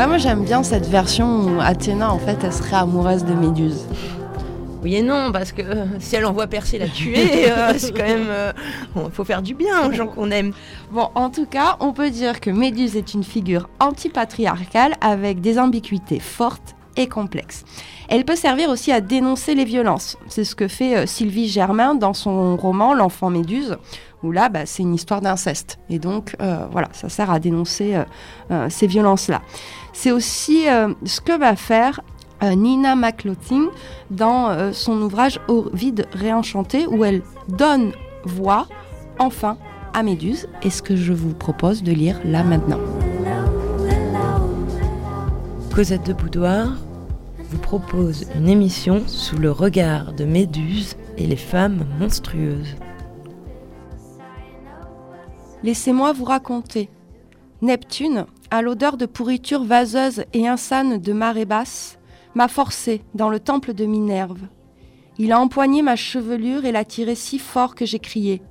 moi 0.08 0.18
j'aime 0.18 0.44
bien 0.44 0.64
cette 0.64 0.88
version 0.88 1.42
où 1.42 1.60
Athéna 1.60 2.12
en 2.12 2.20
fait 2.20 2.38
elle 2.44 2.54
serait 2.54 2.78
amoureuse 2.78 3.26
de 3.26 3.34
Méduse. 3.34 3.86
Oui 4.84 4.96
et 4.96 5.02
non, 5.02 5.32
parce 5.32 5.52
que 5.52 5.62
euh, 5.62 5.86
si 6.00 6.16
elle 6.16 6.26
envoie 6.26 6.48
percer 6.48 6.78
la 6.78 6.88
tuer, 6.88 7.52
euh, 7.52 7.74
c'est 7.78 7.92
quand 7.92 8.06
même. 8.06 8.28
Il 8.96 9.02
euh, 9.02 9.10
faut 9.12 9.24
faire 9.24 9.42
du 9.42 9.54
bien 9.54 9.88
aux 9.88 9.92
gens 9.92 10.08
qu'on 10.08 10.30
aime. 10.32 10.54
Bon, 10.92 11.10
en 11.16 11.30
tout 11.30 11.46
cas, 11.46 11.78
on 11.80 11.94
peut 11.94 12.10
dire 12.10 12.40
que 12.40 12.50
Méduse 12.50 12.96
est 12.96 13.14
une 13.14 13.24
figure 13.24 13.70
antipatriarcale 13.80 14.94
avec 15.02 15.42
des 15.42 15.58
ambiguïtés 15.58 16.20
fortes 16.20 16.76
et 16.96 17.08
complexes. 17.08 17.64
Elle 18.10 18.24
peut 18.24 18.36
servir 18.36 18.70
aussi 18.70 18.92
à 18.92 19.02
dénoncer 19.02 19.56
les 19.56 19.66
violences. 19.66 20.18
C'est 20.30 20.44
ce 20.44 20.56
que 20.56 20.68
fait 20.68 21.06
Sylvie 21.06 21.48
Germain 21.48 21.94
dans 21.94 22.14
son 22.14 22.56
roman 22.56 22.94
L'enfant 22.94 23.30
Méduse, 23.30 23.78
où 24.24 24.32
là, 24.32 24.50
bah, 24.50 24.66
c'est 24.66 24.82
une 24.84 24.96
histoire 24.96 25.22
d'inceste. 25.22 25.78
Et 25.90 26.00
donc, 26.00 26.36
voilà, 26.72 26.88
ça 26.94 27.08
sert 27.08 27.30
à 27.30 27.40
dénoncer 27.40 28.02
ces 28.70 28.88
violences-là. 28.88 29.44
C'est 29.94 30.12
aussi 30.12 30.64
ce 31.06 31.22
que 31.22 31.38
va 31.38 31.56
faire 31.56 32.02
Nina 32.42 32.96
McLaughlin 32.96 33.70
dans 34.12 34.50
euh, 34.50 34.72
son 34.74 35.02
ouvrage 35.02 35.40
Au 35.48 35.70
vide 35.74 36.08
réenchanté 36.14 36.86
où 36.88 37.04
elle 37.04 37.22
donne 37.50 37.92
voix 38.26 38.68
enfin 39.20 39.58
à 39.94 40.04
Méduse 40.04 40.48
et 40.62 40.70
ce 40.70 40.82
que 40.82 40.96
je 40.96 41.14
vous 41.14 41.34
propose 41.34 41.84
de 41.84 41.92
lire 41.92 42.20
là 42.24 42.44
maintenant. 42.44 42.80
Cosette 45.74 46.08
de 46.08 46.14
Boudoir 46.14 46.76
vous 47.50 47.58
propose 47.60 48.26
une 48.36 48.50
émission 48.50 49.04
sous 49.08 49.38
le 49.38 49.52
regard 49.52 50.14
de 50.14 50.26
Méduse 50.26 50.96
et 51.18 51.28
les 51.28 51.36
femmes 51.36 51.86
monstrueuses. 52.00 52.76
Laissez-moi 55.64 56.14
vous 56.14 56.26
raconter. 56.26 56.90
Neptune, 57.62 58.26
à 58.52 58.62
l'odeur 58.62 58.98
de 58.98 59.06
pourriture 59.06 59.64
vaseuse 59.64 60.26
et 60.34 60.48
insane 60.48 61.00
de 61.00 61.14
marée 61.14 61.46
basse, 61.46 61.97
m'a 62.38 62.48
forcé 62.48 63.02
dans 63.16 63.30
le 63.30 63.40
temple 63.40 63.74
de 63.74 63.86
Minerve. 63.86 64.48
Il 65.18 65.32
a 65.32 65.40
empoigné 65.40 65.82
ma 65.82 65.96
chevelure 65.96 66.66
et 66.66 66.72
l'a 66.72 66.86
tiré 66.86 67.16
si 67.16 67.40
fort 67.40 67.74
que 67.74 67.84
j'ai 67.84 67.98
crié. 67.98 68.44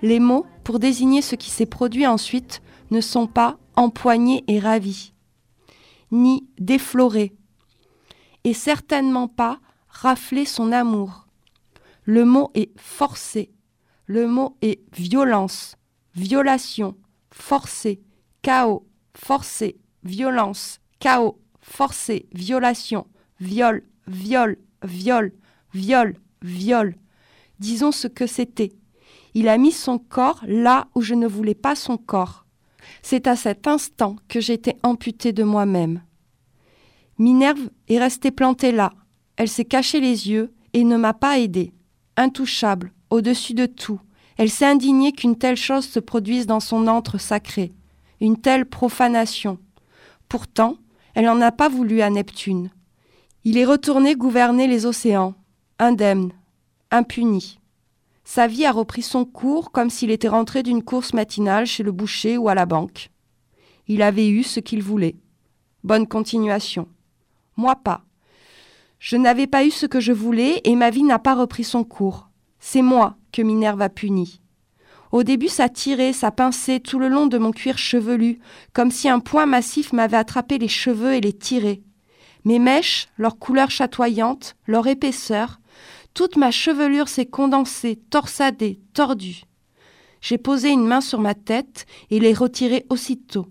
Les 0.00 0.18
mots, 0.18 0.46
pour 0.64 0.78
désigner 0.78 1.20
ce 1.20 1.36
qui 1.36 1.50
s'est 1.50 1.66
produit 1.66 2.06
ensuite, 2.06 2.62
ne 2.90 3.02
sont 3.02 3.26
pas 3.26 3.58
empoignés 3.76 4.44
et 4.48 4.58
ravis, 4.58 5.12
ni 6.10 6.48
déflorés, 6.58 7.34
et 8.44 8.54
certainement 8.54 9.28
pas 9.28 9.60
rafler 9.88 10.46
son 10.46 10.72
amour. 10.72 11.26
Le 12.04 12.24
mot 12.24 12.50
est 12.54 12.72
forcé, 12.80 13.52
le 14.06 14.26
mot 14.26 14.56
est 14.62 14.80
violence, 14.96 15.76
violation, 16.14 16.96
forcé, 17.30 18.00
chaos, 18.40 18.86
forcé, 19.14 19.76
violence, 20.02 20.80
chaos, 20.98 21.38
forcé, 21.62 22.26
violation, 22.34 23.06
viol, 23.40 23.82
viol, 24.06 24.58
viol, 24.84 25.32
viol, 25.72 26.16
viol. 26.42 26.94
Disons 27.58 27.92
ce 27.92 28.08
que 28.08 28.26
c'était. 28.26 28.72
Il 29.34 29.48
a 29.48 29.56
mis 29.56 29.72
son 29.72 29.98
corps 29.98 30.42
là 30.46 30.88
où 30.94 31.00
je 31.00 31.14
ne 31.14 31.26
voulais 31.26 31.54
pas 31.54 31.74
son 31.74 31.96
corps. 31.96 32.44
C'est 33.00 33.26
à 33.26 33.36
cet 33.36 33.66
instant 33.66 34.16
que 34.28 34.40
j'étais 34.40 34.76
amputée 34.82 35.32
de 35.32 35.44
moi-même. 35.44 36.02
Minerve 37.18 37.70
est 37.88 37.98
restée 37.98 38.30
plantée 38.30 38.72
là. 38.72 38.92
Elle 39.36 39.48
s'est 39.48 39.64
cachée 39.64 40.00
les 40.00 40.28
yeux 40.28 40.52
et 40.72 40.84
ne 40.84 40.96
m'a 40.96 41.14
pas 41.14 41.38
aidée. 41.38 41.72
Intouchable, 42.16 42.92
au-dessus 43.10 43.54
de 43.54 43.66
tout, 43.66 44.00
elle 44.36 44.50
s'est 44.50 44.66
indignée 44.66 45.12
qu'une 45.12 45.36
telle 45.36 45.56
chose 45.56 45.86
se 45.86 46.00
produise 46.00 46.46
dans 46.46 46.60
son 46.60 46.86
antre 46.88 47.18
sacré, 47.18 47.72
une 48.20 48.36
telle 48.36 48.66
profanation. 48.66 49.58
Pourtant, 50.28 50.76
elle 51.14 51.26
n'en 51.26 51.40
a 51.40 51.52
pas 51.52 51.68
voulu 51.68 52.00
à 52.00 52.10
Neptune. 52.10 52.70
Il 53.44 53.58
est 53.58 53.64
retourné 53.64 54.14
gouverner 54.14 54.66
les 54.66 54.86
océans, 54.86 55.34
indemne, 55.78 56.32
impuni. 56.90 57.58
Sa 58.24 58.46
vie 58.46 58.64
a 58.64 58.72
repris 58.72 59.02
son 59.02 59.24
cours 59.24 59.72
comme 59.72 59.90
s'il 59.90 60.10
était 60.10 60.28
rentré 60.28 60.62
d'une 60.62 60.82
course 60.82 61.12
matinale 61.12 61.66
chez 61.66 61.82
le 61.82 61.92
boucher 61.92 62.38
ou 62.38 62.48
à 62.48 62.54
la 62.54 62.66
banque. 62.66 63.10
Il 63.88 64.02
avait 64.02 64.28
eu 64.28 64.42
ce 64.42 64.60
qu'il 64.60 64.82
voulait. 64.82 65.16
Bonne 65.82 66.06
continuation. 66.06 66.86
Moi 67.56 67.76
pas. 67.76 68.02
Je 69.00 69.16
n'avais 69.16 69.48
pas 69.48 69.64
eu 69.64 69.70
ce 69.72 69.86
que 69.86 69.98
je 69.98 70.12
voulais 70.12 70.60
et 70.64 70.76
ma 70.76 70.90
vie 70.90 71.02
n'a 71.02 71.18
pas 71.18 71.34
repris 71.34 71.64
son 71.64 71.82
cours. 71.82 72.28
C'est 72.60 72.82
moi 72.82 73.16
que 73.32 73.42
Minerve 73.42 73.82
a 73.82 73.88
puni. 73.88 74.41
Au 75.12 75.22
début, 75.24 75.48
ça 75.48 75.68
tirait, 75.68 76.14
ça 76.14 76.30
pinçait 76.30 76.80
tout 76.80 76.98
le 76.98 77.08
long 77.08 77.26
de 77.26 77.36
mon 77.36 77.52
cuir 77.52 77.76
chevelu, 77.76 78.38
comme 78.72 78.90
si 78.90 79.10
un 79.10 79.20
poing 79.20 79.44
massif 79.44 79.92
m'avait 79.92 80.16
attrapé 80.16 80.56
les 80.56 80.68
cheveux 80.68 81.12
et 81.12 81.20
les 81.20 81.34
tiré. 81.34 81.82
Mes 82.44 82.58
mèches, 82.58 83.08
leur 83.18 83.38
couleur 83.38 83.70
chatoyante, 83.70 84.56
leur 84.66 84.86
épaisseur, 84.86 85.60
toute 86.14 86.36
ma 86.36 86.50
chevelure 86.50 87.08
s'est 87.08 87.26
condensée, 87.26 88.00
torsadée, 88.10 88.80
tordue. 88.94 89.42
J'ai 90.22 90.38
posé 90.38 90.70
une 90.70 90.86
main 90.86 91.02
sur 91.02 91.20
ma 91.20 91.34
tête 91.34 91.84
et 92.10 92.18
l'ai 92.18 92.32
retirée 92.32 92.86
aussitôt. 92.88 93.46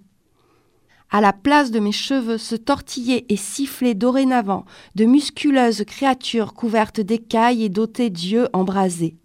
À 1.11 1.21
la 1.21 1.33
place 1.33 1.71
de 1.71 1.79
mes 1.79 1.91
cheveux 1.91 2.37
se 2.37 2.55
tortillaient 2.55 3.25
et 3.29 3.35
sifflaient 3.35 3.93
dorénavant 3.93 4.65
de 4.95 5.05
musculeuses 5.05 5.83
créatures 5.85 6.53
couvertes 6.53 7.01
d'écailles 7.01 7.63
et 7.63 7.69
dotées 7.69 8.09
d'yeux 8.09 8.47
embrasés. 8.53 9.17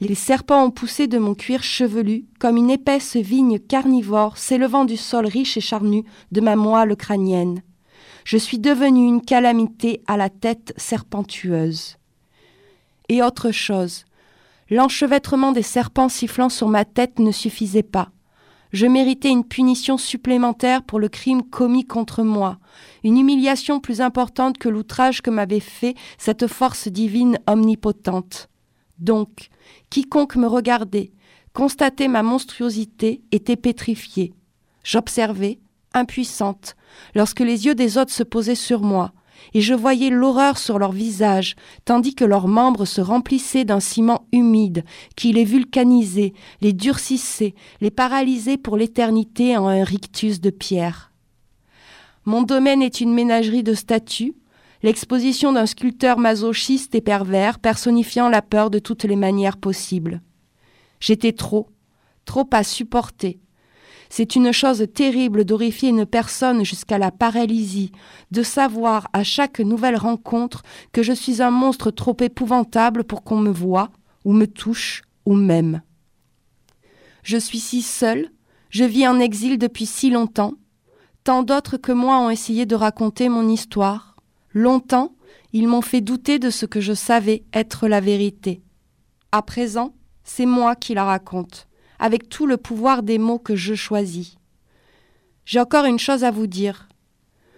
Les 0.00 0.14
serpents 0.14 0.64
ont 0.64 0.70
poussé 0.70 1.08
de 1.08 1.18
mon 1.18 1.34
cuir 1.34 1.64
chevelu 1.64 2.24
comme 2.38 2.56
une 2.56 2.70
épaisse 2.70 3.16
vigne 3.16 3.58
carnivore 3.58 4.38
s'élevant 4.38 4.84
du 4.84 4.96
sol 4.96 5.26
riche 5.26 5.56
et 5.56 5.60
charnu 5.60 6.04
de 6.30 6.40
ma 6.40 6.54
moelle 6.54 6.94
crânienne. 6.94 7.62
Je 8.24 8.38
suis 8.38 8.60
devenue 8.60 9.08
une 9.08 9.22
calamité 9.22 10.02
à 10.06 10.16
la 10.16 10.30
tête 10.30 10.72
serpentueuse. 10.76 11.96
Et 13.08 13.22
autre 13.22 13.50
chose, 13.50 14.04
l'enchevêtrement 14.70 15.50
des 15.50 15.62
serpents 15.62 16.08
sifflant 16.08 16.48
sur 16.48 16.68
ma 16.68 16.84
tête 16.84 17.18
ne 17.18 17.32
suffisait 17.32 17.82
pas. 17.82 18.10
Je 18.70 18.86
méritais 18.86 19.30
une 19.30 19.44
punition 19.44 19.96
supplémentaire 19.96 20.84
pour 20.84 21.00
le 21.00 21.08
crime 21.08 21.42
commis 21.42 21.86
contre 21.86 22.22
moi, 22.22 22.58
une 23.02 23.18
humiliation 23.18 23.80
plus 23.80 24.00
importante 24.00 24.58
que 24.58 24.68
l'outrage 24.68 25.22
que 25.22 25.30
m'avait 25.30 25.58
fait 25.58 25.96
cette 26.18 26.46
force 26.46 26.86
divine 26.86 27.38
omnipotente. 27.48 28.47
Donc, 28.98 29.50
quiconque 29.90 30.36
me 30.36 30.46
regardait, 30.46 31.12
constatait 31.52 32.08
ma 32.08 32.22
monstruosité, 32.22 33.22
était 33.32 33.56
pétrifié. 33.56 34.32
J'observais, 34.84 35.58
impuissante, 35.94 36.76
lorsque 37.14 37.40
les 37.40 37.66
yeux 37.66 37.74
des 37.74 37.98
autres 37.98 38.12
se 38.12 38.22
posaient 38.22 38.54
sur 38.54 38.82
moi, 38.82 39.12
et 39.54 39.60
je 39.60 39.74
voyais 39.74 40.10
l'horreur 40.10 40.58
sur 40.58 40.78
leurs 40.78 40.92
visages, 40.92 41.54
tandis 41.84 42.14
que 42.14 42.24
leurs 42.24 42.48
membres 42.48 42.84
se 42.84 43.00
remplissaient 43.00 43.64
d'un 43.64 43.80
ciment 43.80 44.26
humide 44.32 44.84
qui 45.16 45.32
les 45.32 45.44
vulcanisait, 45.44 46.32
les 46.60 46.72
durcissait, 46.72 47.54
les 47.80 47.90
paralysait 47.90 48.56
pour 48.56 48.76
l'éternité 48.76 49.56
en 49.56 49.68
un 49.68 49.84
rictus 49.84 50.40
de 50.40 50.50
pierre. 50.50 51.12
Mon 52.24 52.42
domaine 52.42 52.82
est 52.82 53.00
une 53.00 53.14
ménagerie 53.14 53.62
de 53.62 53.74
statues, 53.74 54.34
l'exposition 54.82 55.52
d'un 55.52 55.66
sculpteur 55.66 56.18
masochiste 56.18 56.94
et 56.94 57.00
pervers 57.00 57.58
personnifiant 57.58 58.28
la 58.28 58.42
peur 58.42 58.70
de 58.70 58.78
toutes 58.78 59.04
les 59.04 59.16
manières 59.16 59.56
possibles. 59.56 60.22
J'étais 61.00 61.32
trop, 61.32 61.68
trop 62.24 62.48
à 62.52 62.62
supporter, 62.62 63.40
c'est 64.10 64.36
une 64.36 64.52
chose 64.52 64.86
terrible 64.94 65.44
d'horrifier 65.44 65.90
une 65.90 66.06
personne 66.06 66.64
jusqu'à 66.64 66.98
la 66.98 67.10
paralysie, 67.10 67.92
de 68.30 68.42
savoir 68.42 69.08
à 69.12 69.22
chaque 69.22 69.60
nouvelle 69.60 69.96
rencontre 69.96 70.62
que 70.92 71.02
je 71.02 71.12
suis 71.12 71.42
un 71.42 71.50
monstre 71.50 71.90
trop 71.90 72.16
épouvantable 72.20 73.04
pour 73.04 73.22
qu'on 73.22 73.38
me 73.38 73.50
voie, 73.50 73.90
ou 74.24 74.32
me 74.32 74.46
touche, 74.46 75.02
ou 75.26 75.34
m'aime. 75.34 75.82
Je 77.22 77.36
suis 77.36 77.60
si 77.60 77.82
seule, 77.82 78.30
je 78.70 78.84
vis 78.84 79.06
en 79.06 79.20
exil 79.20 79.58
depuis 79.58 79.86
si 79.86 80.10
longtemps. 80.10 80.54
Tant 81.24 81.42
d'autres 81.42 81.76
que 81.76 81.92
moi 81.92 82.18
ont 82.18 82.30
essayé 82.30 82.64
de 82.64 82.74
raconter 82.74 83.28
mon 83.28 83.48
histoire. 83.48 84.07
Longtemps, 84.58 85.14
ils 85.52 85.68
m'ont 85.68 85.82
fait 85.82 86.00
douter 86.00 86.40
de 86.40 86.50
ce 86.50 86.66
que 86.66 86.80
je 86.80 86.92
savais 86.92 87.44
être 87.52 87.86
la 87.86 88.00
vérité. 88.00 88.60
À 89.30 89.40
présent, 89.40 89.94
c'est 90.24 90.46
moi 90.46 90.74
qui 90.74 90.94
la 90.94 91.04
raconte 91.04 91.68
avec 92.00 92.28
tout 92.28 92.44
le 92.44 92.56
pouvoir 92.56 93.04
des 93.04 93.18
mots 93.18 93.38
que 93.38 93.54
je 93.54 93.74
choisis. 93.74 94.36
J'ai 95.44 95.60
encore 95.60 95.84
une 95.84 96.00
chose 96.00 96.24
à 96.24 96.32
vous 96.32 96.48
dire. 96.48 96.88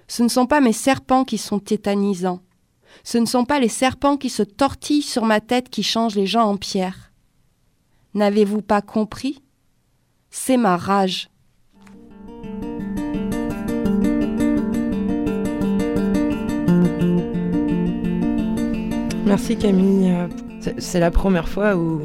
Ce 0.09 0.23
ne 0.23 0.29
sont 0.29 0.45
pas 0.45 0.61
mes 0.61 0.75
serpents 0.75 1.25
qui 1.25 1.39
sont 1.39 1.59
tétanisants. 1.59 2.43
Ce 3.03 3.17
ne 3.17 3.25
sont 3.25 3.47
pas 3.47 3.61
les 3.61 3.71
serpents 3.71 4.19
qui 4.19 4.29
se 4.29 4.43
tortillent 4.43 5.01
sur 5.01 5.25
ma 5.25 5.41
tête 5.41 5.71
qui 5.71 5.83
changent 5.83 6.17
les 6.17 6.27
gens 6.27 6.45
en 6.51 6.59
pierre. 6.59 7.13
N'avez-vous 8.13 8.61
pas 8.61 8.83
compris? 8.83 9.43
C'est 10.29 10.59
ma 10.59 10.77
rage. 10.77 11.31
Merci 19.31 19.57
Camille. 19.57 20.13
C'est 20.79 20.99
la 20.99 21.13
première 21.13 21.49
fois 21.49 21.77
où 21.77 22.01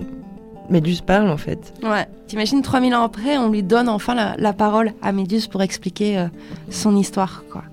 Méduse 0.69 1.01
parle 1.01 1.27
en 1.31 1.37
fait. 1.37 1.73
Ouais. 1.81 2.05
T'imagines 2.27 2.61
3000 2.61 2.93
ans 2.93 3.01
après, 3.01 3.39
on 3.39 3.49
lui 3.49 3.63
donne 3.63 3.89
enfin 3.89 4.35
la, 4.37 4.53
parole 4.53 4.93
à 5.01 5.11
Méduse 5.11 5.47
pour 5.47 5.63
expliquer 5.63 6.19
euh, 6.19 6.27
son 6.69 6.95
histoire. 6.95 7.43
Quoi. 7.51 7.63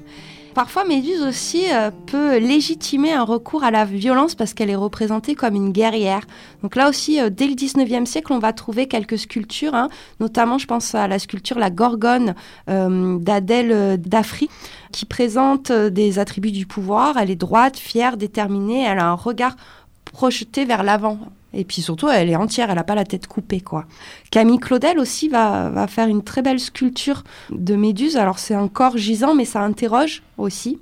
Parfois, 0.55 0.85
Méduse 0.85 1.23
aussi 1.23 1.65
euh, 1.73 1.91
peut 2.07 2.37
légitimer 2.37 3.13
un 3.13 3.25
recours 3.25 3.65
à 3.65 3.71
la 3.71 3.87
violence 3.87 4.35
parce 4.35 4.53
qu'elle 4.53 4.69
est 4.69 4.77
représentée 4.77 5.35
comme 5.35 5.55
une 5.55 5.73
guerrière. 5.73 6.23
Donc 6.63 6.77
là 6.77 6.91
aussi, 6.91 7.21
euh, 7.21 7.31
dès 7.31 7.47
le 7.47 7.55
19e 7.55 8.05
siècle, 8.05 8.35
on 8.35 8.39
va 8.39 8.53
trouver 8.53 8.87
quelques 8.87 9.19
sculptures, 9.19 9.75
hein. 9.75 9.89
notamment 10.21 10.59
je 10.59 10.67
pense 10.67 10.95
à 10.95 11.09
la 11.09 11.19
sculpture 11.19 11.59
La 11.59 11.71
Gorgone 11.71 12.35
d'Adèle 12.67 14.01
d'Afri, 14.01 14.49
qui 14.93 15.07
présente 15.07 15.73
des 15.73 16.19
attributs 16.19 16.53
du 16.53 16.67
pouvoir. 16.67 17.17
Elle 17.17 17.31
est 17.31 17.37
droite, 17.37 17.79
fière, 17.79 18.17
déterminée, 18.17 18.85
elle 18.85 18.99
a 18.99 19.07
un 19.07 19.15
regard 19.15 19.57
projeté 20.05 20.65
vers 20.65 20.83
l'avant. 20.83 21.19
Et 21.55 21.65
puis 21.65 21.83
surtout, 21.83 22.09
elle 22.09 22.31
est 22.31 22.37
entière, 22.37 22.71
elle 22.71 22.77
n'a 22.77 22.85
pas 22.85 22.95
la 22.95 23.05
tête 23.05 23.27
coupée, 23.27 23.61
quoi. 23.61 23.85
Camille 24.31 24.59
Claudel 24.59 24.99
aussi 24.99 25.29
va, 25.29 25.69
va 25.71 25.87
faire 25.87 26.09
une 26.09 26.23
très 26.23 26.43
belle 26.43 26.61
sculpture 26.61 27.25
de 27.51 27.77
Méduse. 27.77 28.17
Alors 28.17 28.39
c'est 28.39 28.55
un 28.55 28.69
corps 28.69 28.97
gisant, 28.97 29.35
mais 29.35 29.45
ça 29.45 29.61
interroge 29.63 30.23
aussi. 30.39 30.79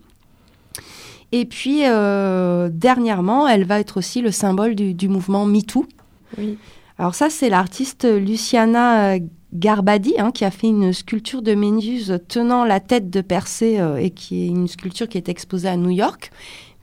Et 1.32 1.44
puis, 1.44 1.82
euh, 1.84 2.68
dernièrement, 2.72 3.46
elle 3.46 3.64
va 3.64 3.78
être 3.78 3.98
aussi 3.98 4.20
le 4.20 4.32
symbole 4.32 4.74
du, 4.74 5.08
mouvement 5.08 5.46
MeToo. 5.46 5.86
Oui. 6.38 6.58
Alors 6.98 7.14
ça, 7.14 7.30
c'est 7.30 7.48
l'artiste 7.48 8.04
Luciana 8.04 9.16
Garbadi 9.52 10.14
hein, 10.18 10.30
qui 10.30 10.44
a 10.44 10.50
fait 10.50 10.68
une 10.68 10.92
sculpture 10.92 11.42
de 11.42 11.54
Méduse 11.54 12.20
tenant 12.28 12.64
la 12.64 12.78
tête 12.78 13.10
de 13.10 13.20
Persée 13.20 13.80
euh, 13.80 13.96
et 13.96 14.10
qui 14.10 14.44
est 14.44 14.48
une 14.48 14.68
sculpture 14.68 15.08
qui 15.08 15.18
est 15.18 15.28
exposée 15.28 15.68
à 15.68 15.76
New 15.76 15.90
York 15.90 16.30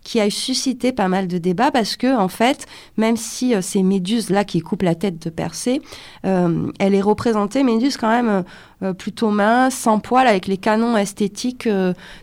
qui 0.07 0.21
a 0.21 0.29
suscité 0.29 0.93
pas 0.93 1.09
mal 1.09 1.27
de 1.27 1.37
débats 1.37 1.69
parce 1.69 1.97
que, 1.97 2.17
en 2.17 2.29
fait, 2.29 2.65
même 2.95 3.17
si 3.17 3.53
euh, 3.53 3.61
ces 3.61 3.83
méduses 3.83 4.29
là 4.29 4.45
qui 4.45 4.61
coupent 4.61 4.83
la 4.83 4.95
tête 4.95 5.21
de 5.21 5.29
Persée, 5.29 5.81
euh, 6.25 6.71
elle 6.79 6.95
est 6.95 7.01
représentée, 7.01 7.61
méduse 7.61 7.97
quand 7.97 8.07
même 8.07 8.45
euh, 8.83 8.93
plutôt 8.93 9.31
mince, 9.31 9.75
sans 9.75 9.99
poil, 9.99 10.25
avec 10.25 10.47
les 10.47 10.55
canons 10.55 10.95
esthétiques 10.95 11.67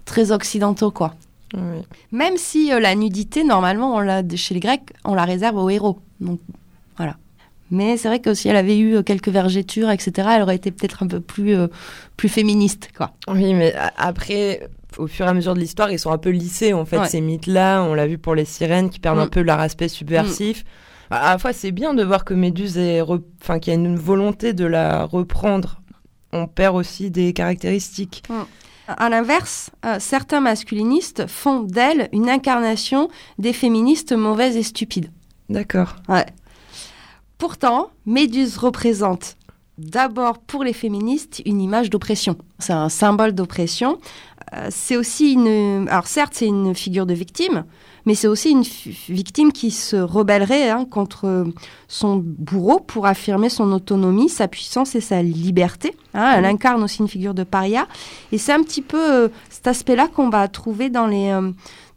très 0.07 0.33
occidentaux, 0.33 0.91
quoi. 0.91 1.15
Même 2.11 2.39
si 2.39 2.71
la 2.71 2.95
nudité, 2.95 3.45
normalement, 3.45 3.95
on 3.95 4.01
l'a, 4.01 4.23
chez 4.35 4.55
les 4.55 4.61
Grecs, 4.61 4.91
on 5.05 5.15
la 5.15 5.25
réserve 5.25 5.57
aux 5.57 5.69
héros. 5.69 5.99
Donc, 6.21 6.41
voilà. 6.97 7.17
Mais 7.71 7.99
c'est 7.99 8.09
vrai 8.09 8.19
que 8.19 8.33
si 8.33 8.49
elle 8.49 8.57
avait 8.57 8.79
eu 8.79 9.05
quelques 9.05 9.29
vergetures, 9.29 9.91
etc., 9.91 10.29
elle 10.33 10.43
aurait 10.43 10.57
été 10.57 10.71
peut-être 10.71 11.03
un 11.03 11.07
peu 11.07 11.21
plus, 11.21 11.55
plus 12.17 12.29
féministe, 12.31 12.89
quoi. 12.97 13.13
Oui, 13.29 13.53
mais 13.55 13.75
après, 13.97 14.69
au 14.99 15.07
fur 15.07 15.27
et 15.27 15.29
à 15.29 15.35
mesure 15.35 15.55
de 15.55 15.61
l'histoire, 15.61 15.91
ils 15.91 15.99
sont 15.99 16.11
un 16.11 16.19
peu 16.19 16.31
lissés, 16.31 16.73
en 16.73 16.85
fait, 16.85 17.05
ces 17.07 17.21
mythes-là. 17.21 17.83
On 17.83 17.95
l'a 17.95 18.07
vu 18.07 18.19
pour 18.19 18.35
les 18.35 18.45
sirènes 18.45 18.91
qui 18.91 19.01
perdent 19.01 19.19
un 19.19 19.27
mm. 19.27 19.31
peu 19.31 19.43
leur 19.43 19.61
aspect 19.61 19.89
subversif. 19.89 20.65
Mm. 20.65 21.15
À 21.15 21.33
la 21.33 21.39
fois, 21.39 21.53
c'est 21.53 21.73
bien 21.73 21.95
de 21.95 22.03
voir 22.03 22.25
que 22.25 22.35
Méduse 22.35 22.79
est 22.79 23.03
enfin, 23.03 23.59
qu'il 23.59 23.73
y 23.73 23.77
a 23.77 23.79
une 23.79 23.97
volonté 23.97 24.53
de 24.53 24.65
la 24.65 25.05
reprendre. 25.05 25.81
On 26.33 26.47
perd 26.47 26.77
aussi 26.77 27.11
des 27.11 27.33
caractéristiques. 27.33 28.23
Mm. 28.29 28.43
À 28.87 29.09
l'inverse, 29.09 29.71
euh, 29.87 29.97
certains 29.99 30.41
masculinistes 30.41 31.27
font 31.27 31.61
d'elle 31.61 32.09
une 32.13 32.29
incarnation 32.29 33.09
des 33.39 33.53
féministes 33.53 34.13
mauvaises 34.13 34.57
et 34.57 34.63
stupides. 34.63 35.11
D'accord. 35.49 35.97
Ouais. 36.09 36.27
Pourtant, 37.39 37.91
Méduse 38.07 38.59
représente 38.59 39.37
d'abord 39.79 40.39
pour 40.39 40.65
les 40.65 40.73
féministes 40.73 41.43
une 41.47 41.61
image 41.61 41.91
d'oppression. 41.91 42.37
C'est 42.59 42.73
un 42.73 42.89
symbole 42.89 43.33
d'oppression. 43.33 43.99
Euh, 44.57 44.69
c'est 44.71 44.97
aussi 44.97 45.33
une. 45.33 45.89
Alors 45.89 46.07
certes, 46.07 46.35
c'est 46.35 46.47
une 46.47 46.75
figure 46.75 47.07
de 47.07 47.15
victime, 47.15 47.65
mais 48.07 48.15
c'est 48.15 48.29
aussi 48.29 48.51
une 48.51 48.63
victime 49.09 49.53
qui 49.53 49.71
se 49.71 49.97
rebellerait 49.97 50.71
hein, 50.71 50.85
contre 50.85 51.47
son 51.89 52.23
bourreau 52.25 52.79
pour 52.79 53.07
affirmer 53.07 53.49
son 53.49 53.73
autonomie, 53.73 54.29
sa 54.29 54.47
puissance 54.47 54.95
et 54.95 55.01
sa 55.01 55.23
liberté. 55.23 55.97
Hein. 56.13 56.35
Elle 56.37 56.45
incarne 56.45 56.83
aussi 56.83 57.01
une 57.01 57.09
figure 57.09 57.35
de 57.35 57.45
paria. 57.45 57.89
Et 58.33 58.39
c'est 58.39 58.53
un 58.53 58.63
petit 58.63 58.83
peu 58.83 59.25
euh, 59.25 59.29
cet 59.51 59.67
aspect-là 59.67 60.09
qu'on 60.09 60.29
va 60.29 60.47
trouver 60.49 60.91
dans 60.91 61.07
les. 61.07 61.31
Euh, 61.31 61.51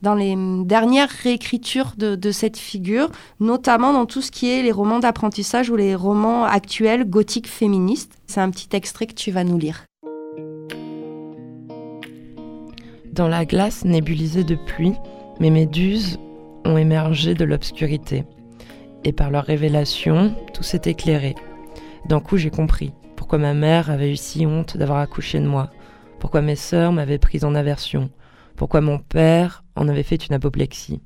dans 0.04 0.14
les 0.14 0.36
dernières 0.64 1.10
réécritures 1.10 1.94
de, 1.98 2.16
de, 2.16 2.32
cette 2.32 2.56
figure, 2.56 3.10
notamment 3.40 3.94
dans 3.94 4.06
tout 4.06 4.22
ce 4.22 4.30
qui 4.30 4.48
est 4.48 4.62
les 4.62 4.72
romans 4.72 5.00
d'apprentissage 5.00 5.72
ou 5.72 5.76
les 5.76 5.96
romans 5.96 6.44
actuels 6.44 7.10
gothiques 7.10 7.48
féministes. 7.48 8.12
C'est 8.28 8.40
un 8.40 8.52
petit 8.52 8.70
extrait 8.74 9.08
que 9.08 9.16
tu 9.16 9.32
vas 9.32 9.44
nous 9.44 9.58
lire. 9.58 9.87
Dans 13.18 13.28
la 13.28 13.46
glace 13.46 13.84
nébulisée 13.84 14.44
de 14.44 14.54
pluie, 14.54 14.94
mes 15.40 15.50
méduses 15.50 16.20
ont 16.66 16.78
émergé 16.78 17.34
de 17.34 17.46
l'obscurité. 17.46 18.26
Et 19.04 19.12
par 19.12 19.32
leur 19.32 19.46
révélation, 19.46 20.36
tout 20.54 20.62
s'est 20.62 20.84
éclairé. 20.86 21.34
D'un 22.06 22.20
coup, 22.20 22.38
j'ai 22.38 22.52
compris 22.52 22.94
pourquoi 23.16 23.40
ma 23.40 23.56
mère 23.56 23.90
avait 23.90 24.12
eu 24.12 24.18
si 24.18 24.46
honte 24.46 24.78
d'avoir 24.78 25.00
accouché 25.00 25.40
de 25.40 25.48
moi, 25.48 25.72
pourquoi 26.20 26.44
mes 26.44 26.56
sœurs 26.56 26.92
m'avaient 26.92 27.18
prise 27.18 27.44
en 27.44 27.56
aversion, 27.56 28.12
pourquoi 28.56 28.82
mon 28.82 29.00
père 29.00 29.64
en 29.76 29.88
avait 29.88 30.04
fait 30.04 30.28
une 30.28 30.36
apoplexie. 30.36 31.02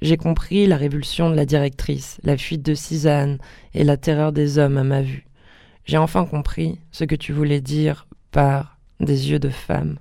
J'ai 0.00 0.16
compris 0.16 0.66
la 0.66 0.76
révulsion 0.76 1.30
de 1.30 1.36
la 1.36 1.46
directrice, 1.46 2.18
la 2.24 2.36
fuite 2.36 2.66
de 2.66 2.74
Cisane 2.74 3.38
et 3.74 3.84
la 3.84 3.96
terreur 3.96 4.32
des 4.32 4.58
hommes 4.58 4.76
à 4.76 4.82
ma 4.82 5.02
vue. 5.02 5.28
J'ai 5.84 5.98
enfin 5.98 6.24
compris 6.24 6.80
ce 6.90 7.04
que 7.04 7.14
tu 7.14 7.32
voulais 7.32 7.60
dire 7.60 8.08
par 8.32 8.80
des 8.98 9.30
yeux 9.30 9.38
de 9.38 9.50
femme. 9.50 9.98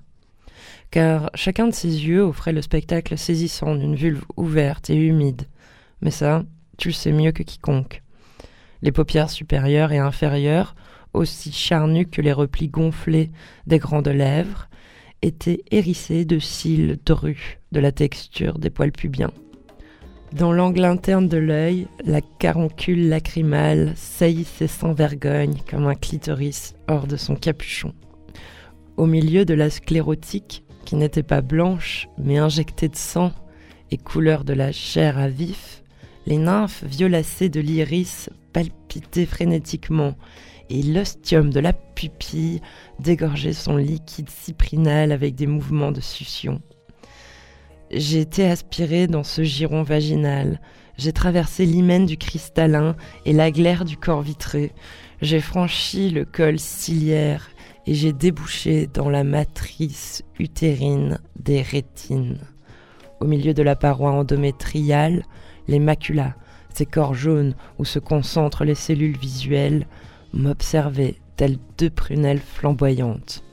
Car 0.91 1.31
chacun 1.35 1.67
de 1.67 1.73
ces 1.73 2.05
yeux 2.05 2.21
offrait 2.21 2.51
le 2.51 2.61
spectacle 2.61 3.17
saisissant 3.17 3.75
d'une 3.75 3.95
vulve 3.95 4.25
ouverte 4.35 4.89
et 4.89 4.95
humide. 4.95 5.43
Mais 6.01 6.11
ça, 6.11 6.43
tu 6.77 6.89
le 6.89 6.93
sais 6.93 7.13
mieux 7.13 7.31
que 7.31 7.43
quiconque. 7.43 8.03
Les 8.81 8.91
paupières 8.91 9.29
supérieures 9.29 9.93
et 9.93 9.99
inférieures, 9.99 10.75
aussi 11.13 11.53
charnues 11.53 12.07
que 12.07 12.21
les 12.21 12.33
replis 12.33 12.67
gonflés 12.67 13.31
des 13.67 13.79
grandes 13.79 14.09
lèvres, 14.09 14.67
étaient 15.21 15.63
hérissées 15.71 16.25
de 16.25 16.39
cils 16.39 16.99
drus 17.05 17.59
de 17.71 17.79
la 17.79 17.93
texture 17.93 18.59
des 18.59 18.69
poils 18.69 18.91
pubiens. 18.91 19.31
Dans 20.33 20.51
l'angle 20.51 20.83
interne 20.83 21.27
de 21.27 21.37
l'œil, 21.37 21.87
la 22.03 22.21
caroncule 22.21 23.07
lacrymale 23.07 23.93
saillissait 23.95 24.67
sans 24.67 24.93
vergogne 24.93 25.57
comme 25.69 25.87
un 25.87 25.95
clitoris 25.95 26.73
hors 26.87 27.07
de 27.07 27.17
son 27.17 27.35
capuchon. 27.35 27.93
Au 28.97 29.05
milieu 29.05 29.45
de 29.45 29.53
la 29.53 29.69
sclérotique, 29.69 30.63
qui 30.91 30.97
n'était 30.97 31.23
pas 31.23 31.39
blanche, 31.39 32.09
mais 32.17 32.37
injectée 32.37 32.89
de 32.89 32.97
sang 32.97 33.31
et 33.91 33.97
couleur 33.97 34.43
de 34.43 34.51
la 34.51 34.73
chair 34.73 35.17
à 35.17 35.29
vif, 35.29 35.83
les 36.25 36.35
nymphes 36.35 36.83
violacées 36.83 37.47
de 37.47 37.61
l'iris 37.61 38.29
palpitaient 38.51 39.25
frénétiquement, 39.25 40.15
et 40.69 40.83
l'ostium 40.83 41.49
de 41.49 41.61
la 41.61 41.71
pupille 41.71 42.59
dégorgeait 42.99 43.53
son 43.53 43.77
liquide 43.77 44.29
cyprinal 44.29 45.13
avec 45.13 45.35
des 45.35 45.47
mouvements 45.47 45.93
de 45.93 46.01
succion. 46.01 46.61
J'ai 47.89 48.19
été 48.19 48.45
aspirée 48.45 49.07
dans 49.07 49.23
ce 49.23 49.43
giron 49.43 49.83
vaginal. 49.83 50.59
J'ai 50.97 51.13
traversé 51.13 51.65
l'hymen 51.65 52.05
du 52.05 52.17
cristallin 52.17 52.97
et 53.23 53.31
la 53.31 53.49
glaire 53.49 53.85
du 53.85 53.95
corps 53.95 54.23
vitré. 54.23 54.73
J'ai 55.21 55.39
franchi 55.39 56.09
le 56.09 56.25
col 56.25 56.59
ciliaire 56.59 57.49
et 57.87 57.93
j'ai 57.93 58.13
débouché 58.13 58.87
dans 58.87 59.09
la 59.09 59.23
matrice 59.23 60.23
utérine 60.39 61.19
des 61.39 61.61
rétines. 61.61 62.39
Au 63.19 63.25
milieu 63.25 63.53
de 63.53 63.63
la 63.63 63.75
paroi 63.75 64.11
endométriale, 64.11 65.23
les 65.67 65.79
maculas, 65.79 66.35
ces 66.73 66.85
corps 66.85 67.13
jaunes 67.13 67.55
où 67.79 67.85
se 67.85 67.99
concentrent 67.99 68.63
les 68.63 68.75
cellules 68.75 69.17
visuelles, 69.17 69.87
m'observaient 70.33 71.15
telles 71.35 71.57
deux 71.77 71.89
prunelles 71.89 72.39
flamboyantes. 72.39 73.43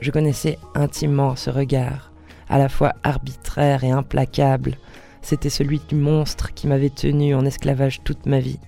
Je 0.00 0.10
connaissais 0.10 0.58
intimement 0.74 1.36
ce 1.36 1.50
regard, 1.50 2.12
à 2.48 2.58
la 2.58 2.68
fois 2.68 2.92
arbitraire 3.02 3.84
et 3.84 3.90
implacable. 3.90 4.76
C'était 5.22 5.50
celui 5.50 5.80
du 5.88 5.94
monstre 5.94 6.52
qui 6.52 6.66
m'avait 6.66 6.90
tenu 6.90 7.34
en 7.34 7.44
esclavage 7.44 8.02
toute 8.04 8.26
ma 8.26 8.40
vie. 8.40 8.60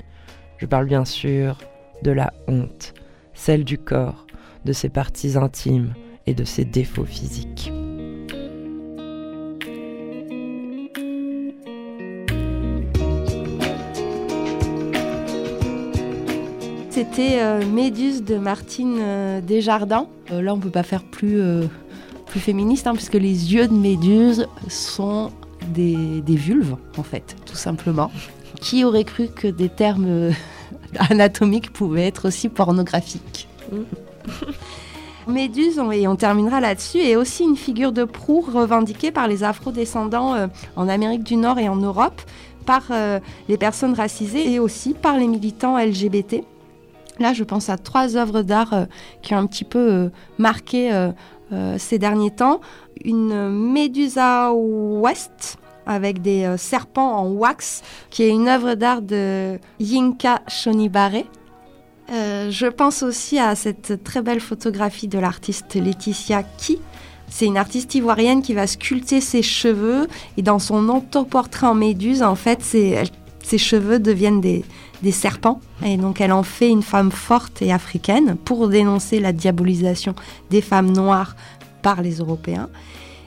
Je 0.58 0.66
parle 0.66 0.86
bien 0.86 1.04
sûr 1.04 1.58
de 2.02 2.10
la 2.10 2.32
honte, 2.48 2.94
celle 3.34 3.64
du 3.64 3.78
corps, 3.78 4.25
de 4.66 4.74
ses 4.74 4.90
parties 4.90 5.38
intimes 5.38 5.94
et 6.26 6.34
de 6.34 6.44
ses 6.44 6.66
défauts 6.66 7.06
physiques. 7.06 7.72
C'était 16.90 17.40
euh, 17.40 17.64
Méduse 17.64 18.24
de 18.24 18.36
Martine 18.36 18.96
euh, 19.00 19.40
Desjardins. 19.40 20.08
Euh, 20.30 20.42
là, 20.42 20.54
on 20.54 20.58
peut 20.58 20.70
pas 20.70 20.82
faire 20.82 21.04
plus, 21.04 21.40
euh, 21.40 21.66
plus 22.26 22.40
féministe, 22.40 22.86
hein, 22.86 22.94
puisque 22.94 23.14
les 23.14 23.52
yeux 23.54 23.68
de 23.68 23.74
Méduse 23.74 24.48
sont 24.68 25.30
des, 25.74 26.22
des 26.22 26.36
vulves, 26.36 26.76
en 26.96 27.02
fait, 27.02 27.36
tout 27.44 27.54
simplement. 27.54 28.10
Qui 28.60 28.82
aurait 28.82 29.04
cru 29.04 29.28
que 29.28 29.46
des 29.46 29.68
termes 29.68 30.30
anatomiques 30.98 31.70
pouvaient 31.70 32.06
être 32.06 32.28
aussi 32.28 32.48
pornographiques? 32.48 33.46
Méduse, 35.26 35.80
et 35.92 36.06
on 36.06 36.14
terminera 36.14 36.60
là-dessus, 36.60 36.98
est 36.98 37.16
aussi 37.16 37.42
une 37.42 37.56
figure 37.56 37.90
de 37.92 38.04
proue 38.04 38.40
revendiquée 38.40 39.10
par 39.10 39.26
les 39.26 39.42
afrodescendants 39.42 40.34
euh, 40.34 40.46
en 40.76 40.88
Amérique 40.88 41.24
du 41.24 41.36
Nord 41.36 41.58
et 41.58 41.68
en 41.68 41.76
Europe, 41.76 42.22
par 42.64 42.84
euh, 42.90 43.18
les 43.48 43.56
personnes 43.56 43.94
racisées 43.94 44.52
et 44.52 44.60
aussi 44.60 44.94
par 44.94 45.16
les 45.16 45.26
militants 45.26 45.78
LGBT. 45.78 46.44
Là, 47.18 47.32
je 47.32 47.42
pense 47.42 47.68
à 47.68 47.76
trois 47.76 48.16
œuvres 48.16 48.42
d'art 48.42 48.72
euh, 48.72 48.84
qui 49.22 49.34
ont 49.34 49.38
un 49.38 49.46
petit 49.46 49.64
peu 49.64 50.10
marqué 50.38 50.90
ces 51.78 51.98
derniers 51.98 52.32
temps. 52.32 52.60
Une 53.04 53.50
Médusa 53.50 54.52
West 54.52 55.58
avec 55.86 56.20
des 56.20 56.56
serpents 56.58 57.18
en 57.18 57.28
wax, 57.28 57.82
qui 58.10 58.24
est 58.24 58.30
une 58.30 58.48
œuvre 58.48 58.74
d'art 58.74 59.00
de 59.00 59.58
Yinka 59.78 60.42
Shonibare. 60.48 61.22
Euh, 62.12 62.50
je 62.50 62.66
pense 62.66 63.02
aussi 63.02 63.38
à 63.38 63.54
cette 63.54 64.04
très 64.04 64.22
belle 64.22 64.40
photographie 64.40 65.08
de 65.08 65.18
l'artiste 65.18 65.74
Laetitia 65.74 66.42
Ki. 66.42 66.78
C'est 67.28 67.46
une 67.46 67.56
artiste 67.56 67.94
ivoirienne 67.94 68.42
qui 68.42 68.54
va 68.54 68.66
sculpter 68.66 69.20
ses 69.20 69.42
cheveux 69.42 70.06
et 70.36 70.42
dans 70.42 70.60
son 70.60 70.88
autoportrait 70.88 71.66
en 71.66 71.74
méduse, 71.74 72.22
en 72.22 72.36
fait, 72.36 72.62
ses 72.62 73.58
cheveux 73.58 73.98
deviennent 73.98 74.40
des, 74.40 74.64
des 75.02 75.12
serpents. 75.12 75.60
Et 75.84 75.96
donc 75.96 76.20
elle 76.20 76.32
en 76.32 76.42
fait 76.42 76.70
une 76.70 76.82
femme 76.82 77.10
forte 77.10 77.62
et 77.62 77.72
africaine 77.72 78.36
pour 78.44 78.68
dénoncer 78.68 79.20
la 79.20 79.32
diabolisation 79.32 80.14
des 80.50 80.60
femmes 80.60 80.92
noires 80.92 81.36
par 81.82 82.02
les 82.02 82.16
Européens. 82.16 82.68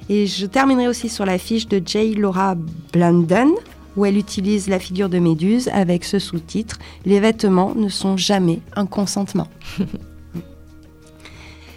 Et 0.09 0.25
je 0.25 0.45
terminerai 0.45 0.87
aussi 0.87 1.07
sur 1.07 1.25
l'affiche 1.25 1.67
de 1.67 1.81
J. 1.85 2.15
Laura 2.15 2.55
Blandon, 2.91 3.53
où 3.99 4.05
elle 4.05 4.17
utilise 4.17 4.69
la 4.69 4.79
figure 4.79 5.09
de 5.09 5.19
Méduse 5.19 5.69
avec 5.73 6.05
ce 6.05 6.19
sous-titre 6.19 6.79
Les 7.05 7.19
vêtements 7.19 7.75
ne 7.75 7.89
sont 7.89 8.15
jamais 8.15 8.61
un 8.77 8.85
consentement. 8.85 9.49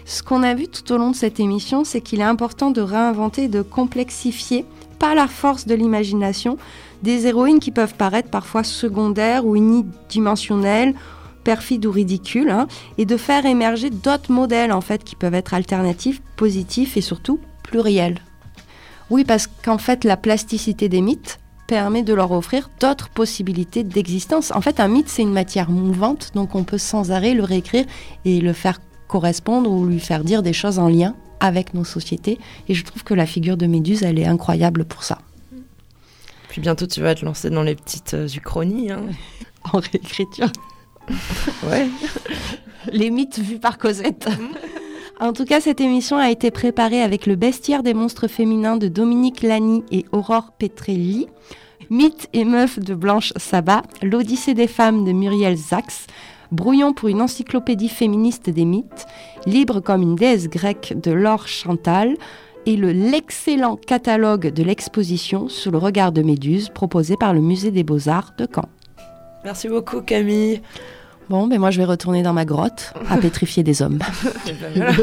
Ce 0.05 0.23
qu'on 0.23 0.43
a 0.43 0.53
vu 0.53 0.67
tout 0.67 0.89
au 0.93 0.97
long 0.97 1.11
de 1.11 1.15
cette 1.15 1.41
émission, 1.41 1.83
c'est 1.83 1.99
qu'il 1.99 2.21
est 2.21 2.23
important 2.23 2.71
de 2.71 2.81
réinventer, 2.81 3.49
de 3.49 3.61
complexifier, 3.61 4.65
par 4.99 5.15
la 5.15 5.27
force 5.27 5.65
de 5.65 5.75
l'imagination, 5.75 6.57
des 7.01 7.27
héroïnes 7.27 7.59
qui 7.59 7.71
peuvent 7.71 7.95
paraître 7.95 8.29
parfois 8.29 8.63
secondaires 8.63 9.45
ou 9.45 9.57
unidimensionnelles, 9.57 10.93
perfides 11.43 11.85
ou 11.85 11.91
ridicules, 11.91 12.51
hein, 12.51 12.67
et 12.97 13.05
de 13.05 13.17
faire 13.17 13.45
émerger 13.45 13.89
d'autres 13.89 14.31
modèles 14.31 14.71
en 14.71 14.79
fait 14.79 15.03
qui 15.03 15.17
peuvent 15.17 15.33
être 15.33 15.53
alternatifs, 15.53 16.21
positifs 16.37 16.95
et 16.95 17.01
surtout 17.01 17.39
pluriels. 17.63 18.19
Oui, 19.09 19.25
parce 19.25 19.47
qu'en 19.47 19.77
fait, 19.77 20.05
la 20.05 20.15
plasticité 20.15 20.87
des 20.87 21.01
mythes 21.01 21.39
permet 21.67 22.03
de 22.03 22.13
leur 22.13 22.31
offrir 22.31 22.69
d'autres 22.79 23.09
possibilités 23.09 23.83
d'existence. 23.83 24.51
En 24.51 24.61
fait, 24.61 24.79
un 24.79 24.87
mythe, 24.87 25.09
c'est 25.09 25.21
une 25.21 25.33
matière 25.33 25.69
mouvante, 25.69 26.31
donc 26.35 26.55
on 26.55 26.63
peut 26.63 26.77
sans 26.77 27.11
arrêt 27.11 27.33
le 27.33 27.43
réécrire 27.43 27.85
et 28.25 28.41
le 28.41 28.53
faire 28.53 28.79
correspondre 29.07 29.71
ou 29.71 29.85
lui 29.85 29.99
faire 29.99 30.23
dire 30.23 30.43
des 30.43 30.53
choses 30.53 30.79
en 30.79 30.87
lien 30.89 31.15
avec 31.39 31.73
nos 31.73 31.83
sociétés. 31.83 32.39
Et 32.69 32.73
je 32.73 32.83
trouve 32.83 33.03
que 33.03 33.13
la 33.13 33.25
figure 33.25 33.57
de 33.57 33.65
Méduse, 33.67 34.03
elle 34.03 34.19
est 34.19 34.25
incroyable 34.25 34.85
pour 34.85 35.03
ça. 35.03 35.19
Puis 36.49 36.61
bientôt 36.61 36.85
tu 36.85 37.01
vas 37.01 37.15
te 37.15 37.25
lancer 37.25 37.49
dans 37.49 37.63
les 37.63 37.75
petites 37.75 38.13
euh, 38.13 38.27
uchronies. 38.27 38.91
hein. 38.91 39.01
En 39.71 39.79
réécriture. 39.79 40.51
Ouais. 41.69 41.87
Les 42.91 43.09
mythes 43.09 43.39
vus 43.39 43.59
par 43.59 43.77
Cosette. 43.77 44.27
En 45.23 45.31
tout 45.31 45.45
cas, 45.45 45.61
cette 45.61 45.79
émission 45.79 46.17
a 46.17 46.29
été 46.29 46.51
préparée 46.51 47.01
avec 47.01 47.27
le 47.27 47.37
bestiaire 47.37 47.81
des 47.81 47.93
monstres 47.93 48.27
féminins 48.27 48.75
de 48.75 48.89
Dominique 48.89 49.41
Lani 49.41 49.85
et 49.89 50.03
Aurore 50.11 50.51
Petrelli, 50.59 51.27
Mythes 51.89 52.27
et 52.33 52.43
meufs 52.43 52.77
de 52.77 52.93
Blanche 52.93 53.31
Sabat, 53.37 53.83
L'Odyssée 54.01 54.53
des 54.53 54.67
femmes 54.67 55.05
de 55.05 55.13
Muriel 55.13 55.55
Zax, 55.55 56.07
Brouillon 56.51 56.91
pour 56.91 57.07
une 57.07 57.21
encyclopédie 57.21 57.87
féministe 57.87 58.49
des 58.49 58.65
mythes, 58.65 59.05
Libre 59.45 59.79
comme 59.79 60.01
une 60.01 60.17
déesse 60.17 60.49
grecque 60.49 60.93
de 61.01 61.11
Laure 61.11 61.47
Chantal, 61.47 62.17
et 62.65 62.75
le 62.75 62.91
l'excellent 62.91 63.77
catalogue 63.77 64.51
de 64.51 64.61
l'exposition 64.61 65.47
sous 65.47 65.71
le 65.71 65.77
regard 65.77 66.11
de 66.11 66.21
Méduse 66.21 66.67
proposé 66.67 67.15
par 67.15 67.33
le 67.33 67.39
Musée 67.39 67.71
des 67.71 67.85
Beaux-Arts 67.85 68.33
de 68.37 68.45
Caen. 68.53 68.67
Merci 69.45 69.69
beaucoup 69.69 70.01
Camille. 70.01 70.61
Bon, 71.29 71.47
ben 71.47 71.59
moi 71.59 71.71
je 71.71 71.77
vais 71.77 71.85
retourner 71.85 72.21
dans 72.21 72.33
ma 72.33 72.45
grotte 72.45 72.93
à 73.09 73.17
pétrifier 73.17 73.63
des 73.63 73.81
hommes. 73.81 73.99
Ben. 74.75 74.95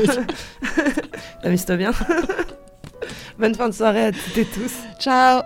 Amuse-toi 1.42 1.76
bien. 1.76 1.92
Bonne 3.38 3.54
fin 3.54 3.68
de 3.68 3.74
soirée 3.74 4.06
à 4.06 4.12
toutes 4.12 4.36
et 4.36 4.44
tous. 4.44 4.72
Ciao 4.98 5.42